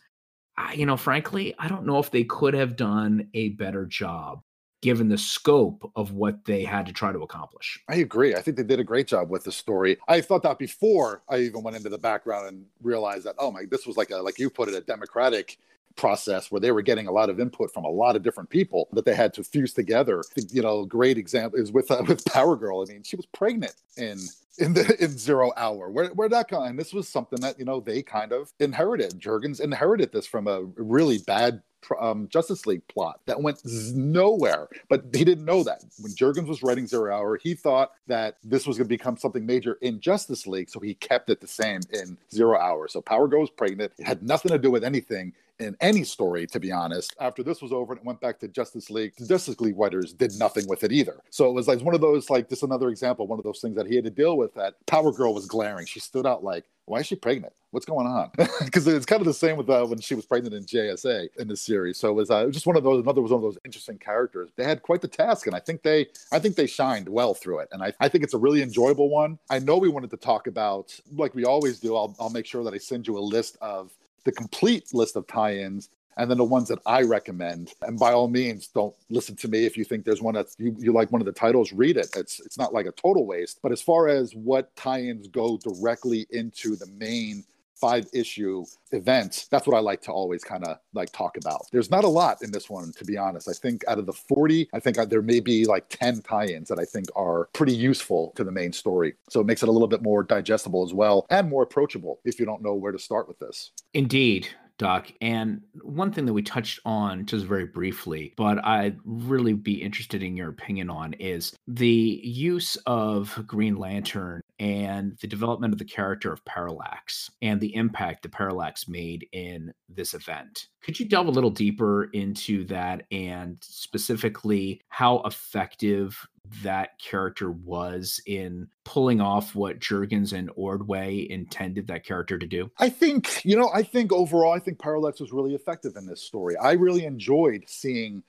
I, 0.58 0.74
you 0.74 0.84
know, 0.84 0.98
frankly, 0.98 1.54
I 1.58 1.66
don't 1.66 1.86
know 1.86 1.98
if 1.98 2.10
they 2.10 2.24
could 2.24 2.52
have 2.52 2.76
done 2.76 3.28
a 3.32 3.48
better 3.50 3.86
job 3.86 4.42
given 4.82 5.08
the 5.08 5.16
scope 5.16 5.90
of 5.96 6.12
what 6.12 6.44
they 6.44 6.64
had 6.64 6.84
to 6.86 6.92
try 6.92 7.12
to 7.12 7.20
accomplish. 7.20 7.80
I 7.88 7.96
agree. 7.96 8.34
I 8.34 8.42
think 8.42 8.56
they 8.56 8.64
did 8.64 8.80
a 8.80 8.84
great 8.84 9.06
job 9.06 9.30
with 9.30 9.44
the 9.44 9.52
story. 9.52 9.96
I 10.08 10.20
thought 10.20 10.42
that 10.42 10.58
before 10.58 11.22
I 11.28 11.38
even 11.38 11.62
went 11.62 11.76
into 11.76 11.88
the 11.88 11.98
background 11.98 12.48
and 12.48 12.66
realized 12.82 13.24
that, 13.24 13.36
oh 13.38 13.50
my, 13.50 13.64
this 13.70 13.86
was 13.86 13.96
like 13.96 14.10
a, 14.10 14.16
like 14.16 14.38
you 14.38 14.50
put 14.50 14.68
it, 14.68 14.74
a 14.74 14.80
democratic 14.80 15.58
process 15.94 16.50
where 16.50 16.60
they 16.60 16.72
were 16.72 16.82
getting 16.82 17.06
a 17.06 17.12
lot 17.12 17.30
of 17.30 17.38
input 17.38 17.72
from 17.72 17.84
a 17.84 17.88
lot 17.88 18.16
of 18.16 18.22
different 18.22 18.50
people 18.50 18.88
that 18.92 19.04
they 19.04 19.14
had 19.14 19.32
to 19.34 19.44
fuse 19.44 19.72
together. 19.72 20.24
You 20.50 20.62
know, 20.62 20.84
great 20.84 21.16
example 21.16 21.60
is 21.60 21.70
with 21.70 21.90
uh, 21.90 22.02
with 22.08 22.24
Power 22.26 22.56
Girl. 22.56 22.82
I 22.82 22.92
mean, 22.92 23.04
she 23.04 23.16
was 23.16 23.26
pregnant 23.26 23.74
in 23.96 24.18
in 24.58 24.72
the 24.74 24.96
in 25.02 25.16
Zero 25.16 25.52
Hour. 25.56 25.90
Where 25.90 26.08
where 26.08 26.28
that 26.28 26.48
come? 26.48 26.64
And 26.64 26.78
this 26.78 26.92
was 26.92 27.08
something 27.08 27.40
that 27.40 27.58
you 27.58 27.64
know 27.64 27.78
they 27.80 28.02
kind 28.02 28.32
of 28.32 28.52
inherited. 28.58 29.20
Jurgens 29.20 29.60
inherited 29.60 30.12
this 30.12 30.26
from 30.26 30.48
a 30.48 30.62
really 30.76 31.18
bad 31.18 31.62
um, 32.00 32.28
Justice 32.28 32.66
League 32.66 32.86
plot 32.88 33.20
that 33.26 33.40
went 33.40 33.60
nowhere. 33.94 34.68
But 34.88 35.04
he 35.14 35.24
didn't 35.24 35.44
know 35.44 35.62
that. 35.62 35.84
When 36.00 36.12
Jurgens 36.12 36.48
was 36.48 36.62
writing 36.62 36.86
Zero 36.86 37.14
Hour, 37.14 37.36
he 37.36 37.54
thought 37.54 37.92
that 38.06 38.38
this 38.44 38.66
was 38.66 38.78
going 38.78 38.86
to 38.86 38.88
become 38.88 39.16
something 39.16 39.44
major 39.44 39.78
in 39.82 40.00
Justice 40.00 40.46
League. 40.46 40.70
So 40.70 40.80
he 40.80 40.94
kept 40.94 41.30
it 41.30 41.40
the 41.40 41.46
same 41.46 41.80
in 41.92 42.16
Zero 42.32 42.58
Hour. 42.58 42.88
So 42.88 43.00
Power 43.00 43.28
Girl 43.28 43.40
was 43.40 43.50
pregnant. 43.50 43.92
It 43.98 44.06
had 44.06 44.22
nothing 44.22 44.52
to 44.52 44.58
do 44.58 44.70
with 44.70 44.84
anything. 44.84 45.32
in 45.62 45.76
any 45.80 46.04
story, 46.04 46.46
to 46.48 46.60
be 46.60 46.72
honest. 46.72 47.14
After 47.20 47.42
this 47.42 47.62
was 47.62 47.72
over 47.72 47.92
and 47.92 48.00
it 48.00 48.06
went 48.06 48.20
back 48.20 48.38
to 48.40 48.48
Justice 48.48 48.90
League, 48.90 49.14
the 49.16 49.26
Justice 49.26 49.60
League 49.60 49.78
writers 49.78 50.12
did 50.12 50.32
nothing 50.38 50.66
with 50.68 50.84
it 50.84 50.92
either. 50.92 51.20
So 51.30 51.48
it 51.48 51.52
was 51.52 51.68
like 51.68 51.80
one 51.80 51.94
of 51.94 52.00
those, 52.00 52.28
like, 52.30 52.48
just 52.48 52.62
another 52.62 52.88
example, 52.88 53.26
one 53.26 53.38
of 53.38 53.44
those 53.44 53.60
things 53.60 53.76
that 53.76 53.86
he 53.86 53.96
had 53.96 54.04
to 54.04 54.10
deal 54.10 54.36
with 54.36 54.54
that 54.54 54.74
Power 54.86 55.12
Girl 55.12 55.32
was 55.34 55.46
glaring. 55.46 55.86
She 55.86 56.00
stood 56.00 56.26
out 56.26 56.44
like, 56.44 56.64
why 56.86 56.98
is 57.00 57.06
she 57.06 57.14
pregnant? 57.16 57.52
What's 57.70 57.86
going 57.86 58.06
on? 58.06 58.30
Because 58.64 58.86
it's 58.86 59.06
kind 59.06 59.20
of 59.20 59.26
the 59.26 59.34
same 59.34 59.56
with 59.56 59.70
uh, 59.70 59.84
when 59.86 60.00
she 60.00 60.14
was 60.14 60.26
pregnant 60.26 60.54
in 60.54 60.64
JSA 60.64 61.28
in 61.38 61.48
the 61.48 61.56
series. 61.56 61.98
So 61.98 62.10
it 62.10 62.14
was, 62.14 62.30
uh, 62.30 62.48
just 62.48 62.66
one 62.66 62.76
of 62.76 62.82
those. 62.82 63.02
Another 63.02 63.22
was 63.22 63.32
one 63.32 63.38
of 63.38 63.42
those 63.42 63.58
interesting 63.64 63.98
characters. 63.98 64.50
They 64.56 64.64
had 64.64 64.82
quite 64.82 65.00
the 65.00 65.08
task, 65.08 65.46
and 65.46 65.56
I 65.56 65.60
think 65.60 65.82
they, 65.82 66.06
I 66.32 66.38
think 66.38 66.56
they 66.56 66.66
shined 66.66 67.08
well 67.08 67.34
through 67.34 67.60
it. 67.60 67.68
And 67.72 67.82
I, 67.82 67.92
I 68.00 68.08
think 68.08 68.24
it's 68.24 68.34
a 68.34 68.38
really 68.38 68.62
enjoyable 68.62 69.08
one. 69.08 69.38
I 69.50 69.58
know 69.58 69.78
we 69.78 69.88
wanted 69.88 70.10
to 70.10 70.16
talk 70.16 70.46
about, 70.46 70.98
like 71.14 71.34
we 71.34 71.44
always 71.44 71.80
do. 71.80 71.96
I'll, 71.96 72.14
I'll 72.20 72.30
make 72.30 72.46
sure 72.46 72.64
that 72.64 72.74
I 72.74 72.78
send 72.78 73.06
you 73.06 73.18
a 73.18 73.20
list 73.20 73.56
of 73.60 73.92
the 74.24 74.32
complete 74.32 74.94
list 74.94 75.16
of 75.16 75.26
tie-ins 75.26 75.88
and 76.16 76.30
then 76.30 76.38
the 76.38 76.44
ones 76.44 76.68
that 76.68 76.78
I 76.86 77.02
recommend. 77.02 77.72
And 77.82 77.98
by 77.98 78.12
all 78.12 78.28
means, 78.28 78.68
don't 78.68 78.94
listen 79.10 79.36
to 79.36 79.48
me 79.48 79.64
if 79.64 79.76
you 79.76 79.84
think 79.84 80.04
there's 80.04 80.22
one 80.22 80.34
that 80.34 80.48
you, 80.58 80.74
you 80.78 80.92
like 80.92 81.12
one 81.12 81.20
of 81.20 81.26
the 81.26 81.32
titles, 81.32 81.72
read 81.72 81.96
it. 81.96 82.08
It's 82.16 82.40
it's 82.40 82.58
not 82.58 82.72
like 82.72 82.86
a 82.86 82.92
total 82.92 83.26
waste. 83.26 83.60
But 83.62 83.72
as 83.72 83.82
far 83.82 84.08
as 84.08 84.34
what 84.34 84.74
tie-ins 84.76 85.28
go 85.28 85.58
directly 85.58 86.26
into 86.30 86.76
the 86.76 86.86
main 86.86 87.44
five 87.82 88.06
issue 88.14 88.64
event, 88.92 89.46
that's 89.50 89.66
what 89.66 89.76
I 89.76 89.80
like 89.80 90.00
to 90.02 90.12
always 90.12 90.44
kind 90.44 90.64
of 90.64 90.78
like 90.94 91.10
talk 91.10 91.36
about. 91.36 91.66
There's 91.72 91.90
not 91.90 92.04
a 92.04 92.08
lot 92.08 92.40
in 92.40 92.52
this 92.52 92.70
one, 92.70 92.92
to 92.92 93.04
be 93.04 93.18
honest. 93.18 93.48
I 93.48 93.54
think 93.54 93.82
out 93.88 93.98
of 93.98 94.06
the 94.06 94.12
40, 94.12 94.68
I 94.72 94.78
think 94.78 94.98
uh, 94.98 95.04
there 95.04 95.20
may 95.20 95.40
be 95.40 95.64
like 95.64 95.88
10 95.88 96.22
tie 96.22 96.46
ins 96.46 96.68
that 96.68 96.78
I 96.78 96.84
think 96.84 97.06
are 97.16 97.48
pretty 97.52 97.74
useful 97.74 98.32
to 98.36 98.44
the 98.44 98.52
main 98.52 98.72
story. 98.72 99.14
So 99.28 99.40
it 99.40 99.46
makes 99.46 99.64
it 99.64 99.68
a 99.68 99.72
little 99.72 99.88
bit 99.88 100.00
more 100.00 100.22
digestible 100.22 100.84
as 100.84 100.94
well 100.94 101.26
and 101.28 101.50
more 101.50 101.64
approachable 101.64 102.20
if 102.24 102.38
you 102.38 102.46
don't 102.46 102.62
know 102.62 102.74
where 102.74 102.92
to 102.92 103.00
start 103.00 103.26
with 103.26 103.40
this. 103.40 103.72
Indeed. 103.94 104.46
Doc. 104.78 105.12
And 105.20 105.62
one 105.82 106.12
thing 106.12 106.26
that 106.26 106.32
we 106.32 106.42
touched 106.42 106.80
on 106.84 107.26
just 107.26 107.46
very 107.46 107.66
briefly, 107.66 108.34
but 108.36 108.64
I'd 108.64 108.98
really 109.04 109.52
be 109.52 109.82
interested 109.82 110.22
in 110.22 110.36
your 110.36 110.48
opinion 110.48 110.90
on 110.90 111.12
is 111.14 111.54
the 111.68 112.20
use 112.22 112.76
of 112.86 113.42
Green 113.46 113.76
Lantern 113.76 114.42
and 114.62 115.18
the 115.20 115.26
development 115.26 115.72
of 115.72 115.80
the 115.80 115.84
character 115.84 116.32
of 116.32 116.44
Parallax 116.44 117.28
and 117.42 117.60
the 117.60 117.74
impact 117.74 118.22
that 118.22 118.30
Parallax 118.30 118.86
made 118.86 119.26
in 119.32 119.74
this 119.88 120.14
event. 120.14 120.68
Could 120.84 121.00
you 121.00 121.08
delve 121.08 121.26
a 121.26 121.32
little 121.32 121.50
deeper 121.50 122.04
into 122.12 122.64
that 122.66 123.06
and 123.10 123.58
specifically 123.60 124.80
how 124.88 125.22
effective 125.24 126.16
that 126.62 126.90
character 127.00 127.50
was 127.50 128.20
in 128.24 128.68
pulling 128.84 129.20
off 129.20 129.56
what 129.56 129.80
Jurgens 129.80 130.32
and 130.32 130.48
Ordway 130.54 131.26
intended 131.28 131.88
that 131.88 132.04
character 132.04 132.38
to 132.38 132.46
do? 132.46 132.70
I 132.78 132.88
think, 132.88 133.44
you 133.44 133.56
know, 133.56 133.68
I 133.74 133.82
think 133.82 134.12
overall, 134.12 134.52
I 134.52 134.60
think 134.60 134.78
Parallax 134.78 135.18
was 135.18 135.32
really 135.32 135.56
effective 135.56 135.96
in 135.96 136.06
this 136.06 136.22
story. 136.22 136.56
I 136.56 136.72
really 136.72 137.04
enjoyed 137.04 137.64
seeing 137.66 138.22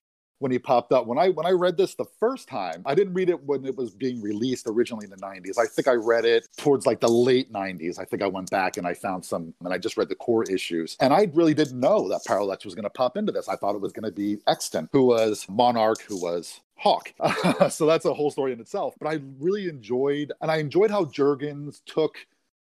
when 0.43 0.51
he 0.51 0.59
popped 0.59 0.91
up. 0.91 1.07
When 1.07 1.17
I 1.17 1.29
when 1.29 1.45
I 1.45 1.51
read 1.51 1.77
this 1.77 1.95
the 1.95 2.05
first 2.19 2.49
time, 2.49 2.83
I 2.85 2.93
didn't 2.93 3.13
read 3.13 3.29
it 3.29 3.41
when 3.45 3.65
it 3.65 3.77
was 3.77 3.91
being 3.91 4.21
released 4.21 4.67
originally 4.67 5.05
in 5.05 5.09
the 5.09 5.15
90s. 5.15 5.57
I 5.57 5.65
think 5.65 5.87
I 5.87 5.93
read 5.93 6.25
it 6.25 6.45
towards 6.57 6.85
like 6.85 6.99
the 6.99 7.07
late 7.07 7.51
90s. 7.51 7.97
I 7.97 8.03
think 8.03 8.21
I 8.21 8.27
went 8.27 8.49
back 8.49 8.75
and 8.75 8.85
I 8.85 8.93
found 8.93 9.23
some 9.23 9.53
and 9.63 9.73
I 9.73 9.77
just 9.77 9.95
read 9.95 10.09
the 10.09 10.15
core 10.15 10.43
issues. 10.43 10.97
And 10.99 11.13
I 11.13 11.31
really 11.33 11.53
didn't 11.53 11.79
know 11.79 12.09
that 12.09 12.25
Parallax 12.25 12.65
was 12.65 12.75
going 12.75 12.83
to 12.83 12.89
pop 12.89 13.15
into 13.15 13.31
this. 13.31 13.47
I 13.47 13.55
thought 13.55 13.73
it 13.73 13.81
was 13.81 13.93
going 13.93 14.03
to 14.03 14.11
be 14.11 14.39
Extant, 14.45 14.89
who 14.91 15.05
was 15.05 15.47
Monarch, 15.47 16.01
who 16.01 16.21
was 16.21 16.59
Hawk. 16.75 17.13
so 17.69 17.85
that's 17.85 18.03
a 18.03 18.13
whole 18.13 18.29
story 18.29 18.51
in 18.51 18.59
itself. 18.59 18.95
But 18.99 19.07
I 19.07 19.21
really 19.39 19.69
enjoyed 19.69 20.33
and 20.41 20.51
I 20.51 20.57
enjoyed 20.57 20.91
how 20.91 21.05
Jurgens 21.05 21.79
took, 21.85 22.17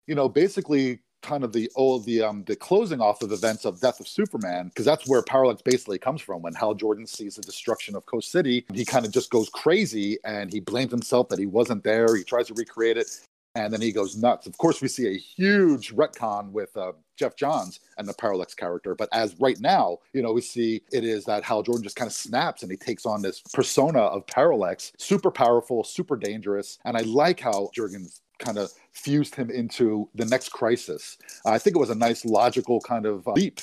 you 0.08 0.16
know, 0.16 0.28
basically 0.28 1.02
kind 1.22 1.44
of 1.44 1.54
the 1.54 1.72
oh 1.76 2.00
the 2.00 2.22
um 2.22 2.44
the 2.46 2.56
closing 2.56 3.02
off 3.02 3.22
of 3.22 3.32
events 3.32 3.66
of 3.66 3.80
Death 3.80 4.00
of 4.00 4.08
Superman 4.08 4.68
because 4.68 4.86
that's 4.86 5.08
where 5.08 5.22
Parallax 5.22 5.62
basically 5.62 6.00
comes 6.00 6.22
from. 6.22 6.42
When 6.42 6.54
Hal 6.54 6.74
Jordan 6.74 7.06
sees 7.06 7.36
the 7.36 7.42
destruction 7.42 7.96
of 7.96 8.06
Coast 8.06 8.32
City 8.32 8.66
he 8.74 8.86
kind 8.86 9.06
of 9.06 9.12
just 9.12 9.30
goes 9.30 9.50
crazy 9.50 10.18
and 10.24 10.52
he 10.52 10.60
blames 10.60 10.92
himself 10.92 11.30
that 11.30 11.40
he 11.40 11.46
wasn't 11.46 11.84
there. 11.84 12.16
He 12.16 12.24
tries 12.24 12.48
to 12.48 12.54
recreate 12.54 12.98
it 12.98 13.08
and 13.56 13.74
then 13.74 13.82
he 13.82 13.92
goes 13.92 14.16
nuts. 14.16 14.48
Of 14.48 14.58
course 14.58 14.82
we 14.82 14.88
see 14.88 15.08
a 15.08 15.18
huge 15.18 15.94
retcon 15.94 16.52
with 16.52 16.76
uh, 16.78 16.94
Geoff 17.18 17.36
Johns 17.36 17.80
and 17.98 18.08
the 18.08 18.14
Parallax 18.14 18.54
character 18.54 18.96
but 18.96 19.10
as 19.12 19.36
right 19.40 19.60
now 19.60 19.98
you 20.14 20.22
know 20.22 20.32
we 20.32 20.42
see 20.42 20.82
it 20.92 21.04
is 21.04 21.26
that 21.26 21.44
Hal 21.44 21.64
Jordan 21.64 21.84
just 21.84 21.96
kind 21.96 22.08
of 22.08 22.14
snaps 22.14 22.64
and 22.64 22.72
he 22.72 22.78
takes 22.78 23.06
on 23.06 23.22
this 23.22 23.42
persona 23.54 24.00
of 24.00 24.26
Parallax 24.28 24.94
super 24.98 25.32
powerful 25.32 25.84
super 25.84 26.16
dangerous 26.16 26.80
and 26.86 26.96
I 26.96 27.02
like 27.02 27.40
how 27.40 27.70
Jurgens 27.76 28.22
kind 28.40 28.58
of 28.58 28.72
fused 28.94 29.36
him 29.36 29.50
into 29.50 30.10
the 30.16 30.26
next 30.26 30.50
crisis. 30.50 31.18
I 31.46 31.58
think 31.58 31.76
it 31.76 31.80
was 31.80 31.90
a 31.90 31.96
nice 31.96 32.26
logical 32.26 32.82
kind 32.82 33.06
of 33.06 33.28
uh, 33.28 33.34
leap. 33.34 33.62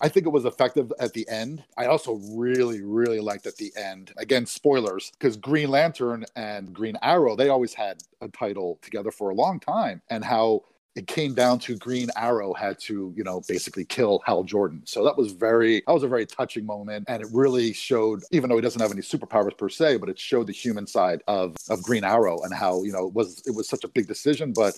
I 0.00 0.08
think 0.10 0.26
it 0.26 0.30
was 0.30 0.44
effective 0.44 0.92
at 1.00 1.14
the 1.14 1.26
end. 1.28 1.64
I 1.78 1.86
also 1.86 2.20
really, 2.34 2.82
really 2.82 3.20
liked 3.20 3.46
at 3.46 3.56
the 3.56 3.72
end. 3.76 4.12
Again, 4.18 4.44
spoilers, 4.44 5.10
because 5.12 5.38
Green 5.38 5.70
Lantern 5.70 6.26
and 6.36 6.72
Green 6.74 6.98
Arrow, 7.00 7.34
they 7.34 7.48
always 7.48 7.72
had 7.72 8.02
a 8.20 8.28
title 8.28 8.78
together 8.82 9.10
for 9.10 9.30
a 9.30 9.34
long 9.34 9.58
time, 9.58 10.02
and 10.10 10.22
how 10.22 10.64
it 10.96 11.06
came 11.06 11.34
down 11.34 11.58
to 11.58 11.76
Green 11.76 12.08
Arrow 12.16 12.54
had 12.54 12.80
to, 12.80 13.12
you 13.14 13.22
know, 13.22 13.42
basically 13.46 13.84
kill 13.84 14.22
Hal 14.24 14.42
Jordan. 14.44 14.82
So 14.86 15.04
that 15.04 15.16
was 15.16 15.32
very, 15.32 15.82
that 15.86 15.92
was 15.92 16.02
a 16.02 16.08
very 16.08 16.24
touching 16.24 16.64
moment. 16.64 17.04
And 17.06 17.22
it 17.22 17.28
really 17.32 17.74
showed, 17.74 18.22
even 18.30 18.48
though 18.48 18.56
he 18.56 18.62
doesn't 18.62 18.80
have 18.80 18.90
any 18.90 19.02
superpowers 19.02 19.56
per 19.56 19.68
se, 19.68 19.98
but 19.98 20.08
it 20.08 20.18
showed 20.18 20.46
the 20.46 20.54
human 20.54 20.86
side 20.86 21.22
of, 21.28 21.54
of 21.68 21.82
Green 21.82 22.02
Arrow 22.02 22.40
and 22.42 22.54
how, 22.54 22.82
you 22.82 22.92
know, 22.92 23.06
it 23.06 23.12
was, 23.12 23.42
it 23.46 23.54
was 23.54 23.68
such 23.68 23.84
a 23.84 23.88
big 23.88 24.08
decision, 24.08 24.54
but 24.54 24.74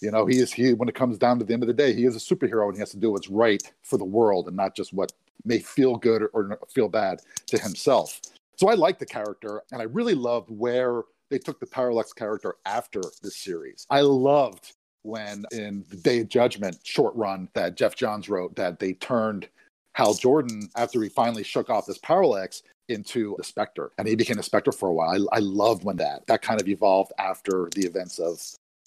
you 0.00 0.10
know, 0.10 0.24
he 0.24 0.38
is, 0.38 0.50
he, 0.50 0.72
when 0.72 0.88
it 0.88 0.94
comes 0.94 1.18
down 1.18 1.38
to 1.38 1.44
the 1.44 1.52
end 1.52 1.62
of 1.62 1.66
the 1.66 1.74
day, 1.74 1.92
he 1.92 2.06
is 2.06 2.16
a 2.16 2.34
superhero 2.34 2.66
and 2.66 2.74
he 2.74 2.80
has 2.80 2.90
to 2.92 2.96
do 2.96 3.10
what's 3.10 3.28
right 3.28 3.62
for 3.82 3.98
the 3.98 4.04
world 4.04 4.48
and 4.48 4.56
not 4.56 4.74
just 4.74 4.94
what 4.94 5.12
may 5.44 5.58
feel 5.58 5.96
good 5.96 6.22
or, 6.22 6.28
or 6.32 6.58
feel 6.72 6.88
bad 6.88 7.20
to 7.48 7.58
himself. 7.58 8.18
So 8.56 8.70
I 8.70 8.74
like 8.74 8.98
the 8.98 9.04
character 9.04 9.62
and 9.72 9.82
I 9.82 9.84
really 9.84 10.14
loved 10.14 10.48
where 10.50 11.02
they 11.28 11.38
took 11.38 11.60
the 11.60 11.66
Parallax 11.66 12.14
character 12.14 12.56
after 12.64 13.02
this 13.22 13.36
series. 13.36 13.86
I 13.90 14.00
loved 14.00 14.72
when 15.02 15.44
in 15.52 15.84
the 15.88 15.96
Day 15.96 16.20
of 16.20 16.28
Judgment 16.28 16.78
short 16.82 17.14
run 17.14 17.48
that 17.54 17.76
Geoff 17.76 17.96
Johns 17.96 18.28
wrote 18.28 18.54
that 18.56 18.78
they 18.78 18.94
turned 18.94 19.48
Hal 19.94 20.14
Jordan 20.14 20.68
after 20.76 21.02
he 21.02 21.08
finally 21.08 21.42
shook 21.42 21.70
off 21.70 21.86
this 21.86 21.98
parallax 21.98 22.62
into 22.88 23.34
the 23.38 23.44
Spectre, 23.44 23.92
and 23.98 24.06
he 24.06 24.16
became 24.16 24.38
a 24.38 24.42
Spectre 24.42 24.72
for 24.72 24.88
a 24.88 24.92
while. 24.92 25.28
I, 25.32 25.38
I 25.38 25.40
when 25.40 25.96
that 25.96 26.26
that 26.26 26.42
kind 26.42 26.60
of 26.60 26.68
evolved 26.68 27.12
after 27.18 27.68
the 27.74 27.86
events 27.86 28.18
of 28.18 28.40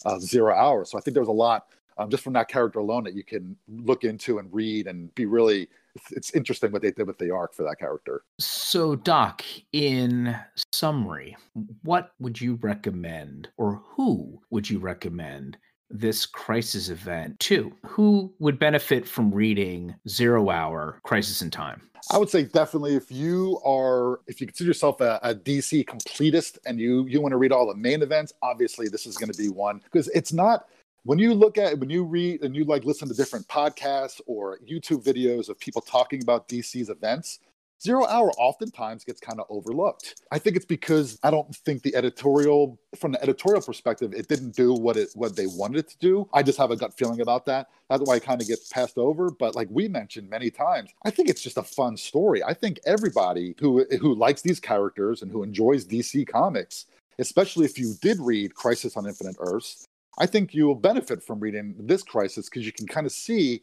of 0.06 0.22
Zero 0.22 0.54
Hour. 0.54 0.86
So 0.86 0.98
I 0.98 1.02
think 1.02 1.14
there 1.14 1.22
was 1.22 1.30
a 1.30 1.32
lot 1.32 1.68
um, 1.98 2.10
just 2.10 2.24
from 2.24 2.34
that 2.34 2.48
character 2.48 2.80
alone 2.80 3.04
that 3.04 3.14
you 3.14 3.24
can 3.24 3.56
look 3.68 4.04
into 4.04 4.40
and 4.40 4.54
read 4.54 4.88
and 4.88 5.14
be 5.16 5.26
really 5.26 5.70
it's 6.12 6.34
interesting 6.34 6.72
what 6.72 6.82
they 6.82 6.92
did 6.92 7.08
with 7.08 7.18
the 7.20 7.32
arc 7.32 7.54
for 7.54 7.64
that 7.64 7.78
character. 7.78 8.24
So, 8.40 8.96
Doc, 8.96 9.44
in 9.74 10.36
summary, 10.74 11.38
what 11.84 12.14
would 12.20 12.42
you 12.42 12.56
recommend, 12.62 13.50
or 13.58 13.82
who 13.86 14.42
would 14.50 14.70
you 14.70 14.80
recommend 14.80 15.58
this 15.94 16.26
crisis 16.26 16.90
event 16.90 17.40
too. 17.40 17.72
Who 17.86 18.34
would 18.40 18.60
benefit 18.60 19.08
from 19.08 19.32
reading 19.32 19.96
Zero 20.10 20.50
Hour 20.50 21.00
Crisis 21.04 21.42
in 21.42 21.52
Time? 21.52 21.82
I 22.12 22.18
would 22.18 22.30
say 22.30 22.44
definitely 22.44 22.96
if 22.96 23.10
you 23.12 23.62
are 23.66 24.20
if 24.28 24.42
you 24.42 24.48
consider 24.48 24.68
yourself 24.68 25.00
a, 25.00 25.20
a 25.24 25.34
DC 25.34 25.86
completist 25.86 26.58
and 26.66 26.80
you 26.80 27.06
you 27.08 27.22
want 27.22 27.32
to 27.32 27.38
read 27.38 27.54
all 27.54 27.68
the 27.68 27.76
main 27.76 28.02
events, 28.02 28.34
obviously 28.42 28.90
this 28.90 29.06
is 29.06 29.16
going 29.16 29.32
to 29.32 29.38
be 29.38 29.50
one 29.50 29.80
because 29.84 30.10
it's 30.10 30.34
not 30.34 30.66
when 31.04 31.20
you 31.20 31.34
look 31.34 31.58
at 31.58 31.78
when 31.80 31.90
you 31.90 32.04
read 32.04 32.42
and 32.42 32.56
you 32.56 32.66
like 32.66 32.84
listen 32.84 33.08
to 33.08 33.14
different 33.14 33.48
podcasts 33.48 34.20
or 34.26 34.58
YouTube 34.60 35.04
videos 35.04 35.48
of 35.48 35.60
people 35.60 35.82
talking 35.82 36.22
about 36.22 36.50
DC's 36.50 36.90
events, 36.90 37.40
Zero 37.82 38.06
Hour 38.06 38.32
oftentimes 38.38 39.04
gets 39.04 39.20
kind 39.20 39.40
of 39.40 39.46
overlooked. 39.50 40.22
I 40.32 40.40
think 40.40 40.56
it's 40.56 40.66
because 40.66 41.20
I 41.24 41.32
don't 41.32 41.54
think 41.54 41.84
the 41.84 41.96
editorial, 41.96 42.80
from 42.96 43.12
the 43.12 43.22
editorial 43.22 43.62
perspective, 43.62 44.14
it 44.14 44.28
didn't 44.28 44.56
do 44.56 44.74
what 44.74 44.96
it 44.96 45.10
what 45.16 45.36
they 45.36 45.48
wanted 45.48 45.80
it 45.80 45.90
to 45.90 45.98
do. 45.98 46.30
I 46.34 46.44
just 46.44 46.58
have 46.58 46.72
a 46.72 46.78
gut 46.78 46.94
feeling 46.98 47.22
about 47.22 47.46
that. 47.48 47.68
That's 47.90 48.04
why 48.04 48.16
it 48.16 48.24
kind 48.24 48.42
of 48.42 48.48
gets 48.48 48.70
passed 48.70 48.98
over. 48.98 49.30
But 49.32 49.56
like 49.56 49.68
we 49.70 49.88
mentioned 49.88 50.30
many 50.30 50.50
times, 50.50 50.92
I 51.06 51.10
think 51.10 51.30
it's 51.30 51.42
just 51.42 51.58
a 51.58 51.64
fun 51.64 51.98
story. 51.98 52.44
I 52.44 52.54
think 52.54 52.80
everybody 52.86 53.56
who 53.60 53.86
who 54.00 54.16
likes 54.16 54.42
these 54.42 54.60
characters 54.60 55.22
and 55.22 55.32
who 55.32 55.44
enjoys 55.44 55.86
DC 55.86 56.28
comics, 56.28 56.86
especially 57.20 57.66
if 57.66 57.78
you 57.78 57.96
did 58.02 58.20
read 58.20 58.56
Crisis 58.56 58.96
on 58.96 59.08
Infinite 59.08 59.36
Earths, 59.40 59.86
I 60.18 60.26
think 60.26 60.54
you 60.54 60.68
will 60.68 60.76
benefit 60.76 61.24
from 61.24 61.40
reading 61.40 61.76
this 61.80 62.04
crisis 62.04 62.50
because 62.50 62.66
you 62.66 62.72
can 62.72 62.88
kind 62.88 63.06
of 63.06 63.12
see 63.12 63.62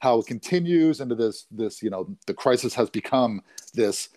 how 0.00 0.18
it 0.18 0.26
continues 0.26 1.00
into 1.00 1.14
this 1.14 1.46
this 1.50 1.82
you 1.82 1.90
know 1.90 2.08
the 2.26 2.34
crisis 2.34 2.74
has 2.74 2.90
become 2.90 3.42
this 3.74 4.10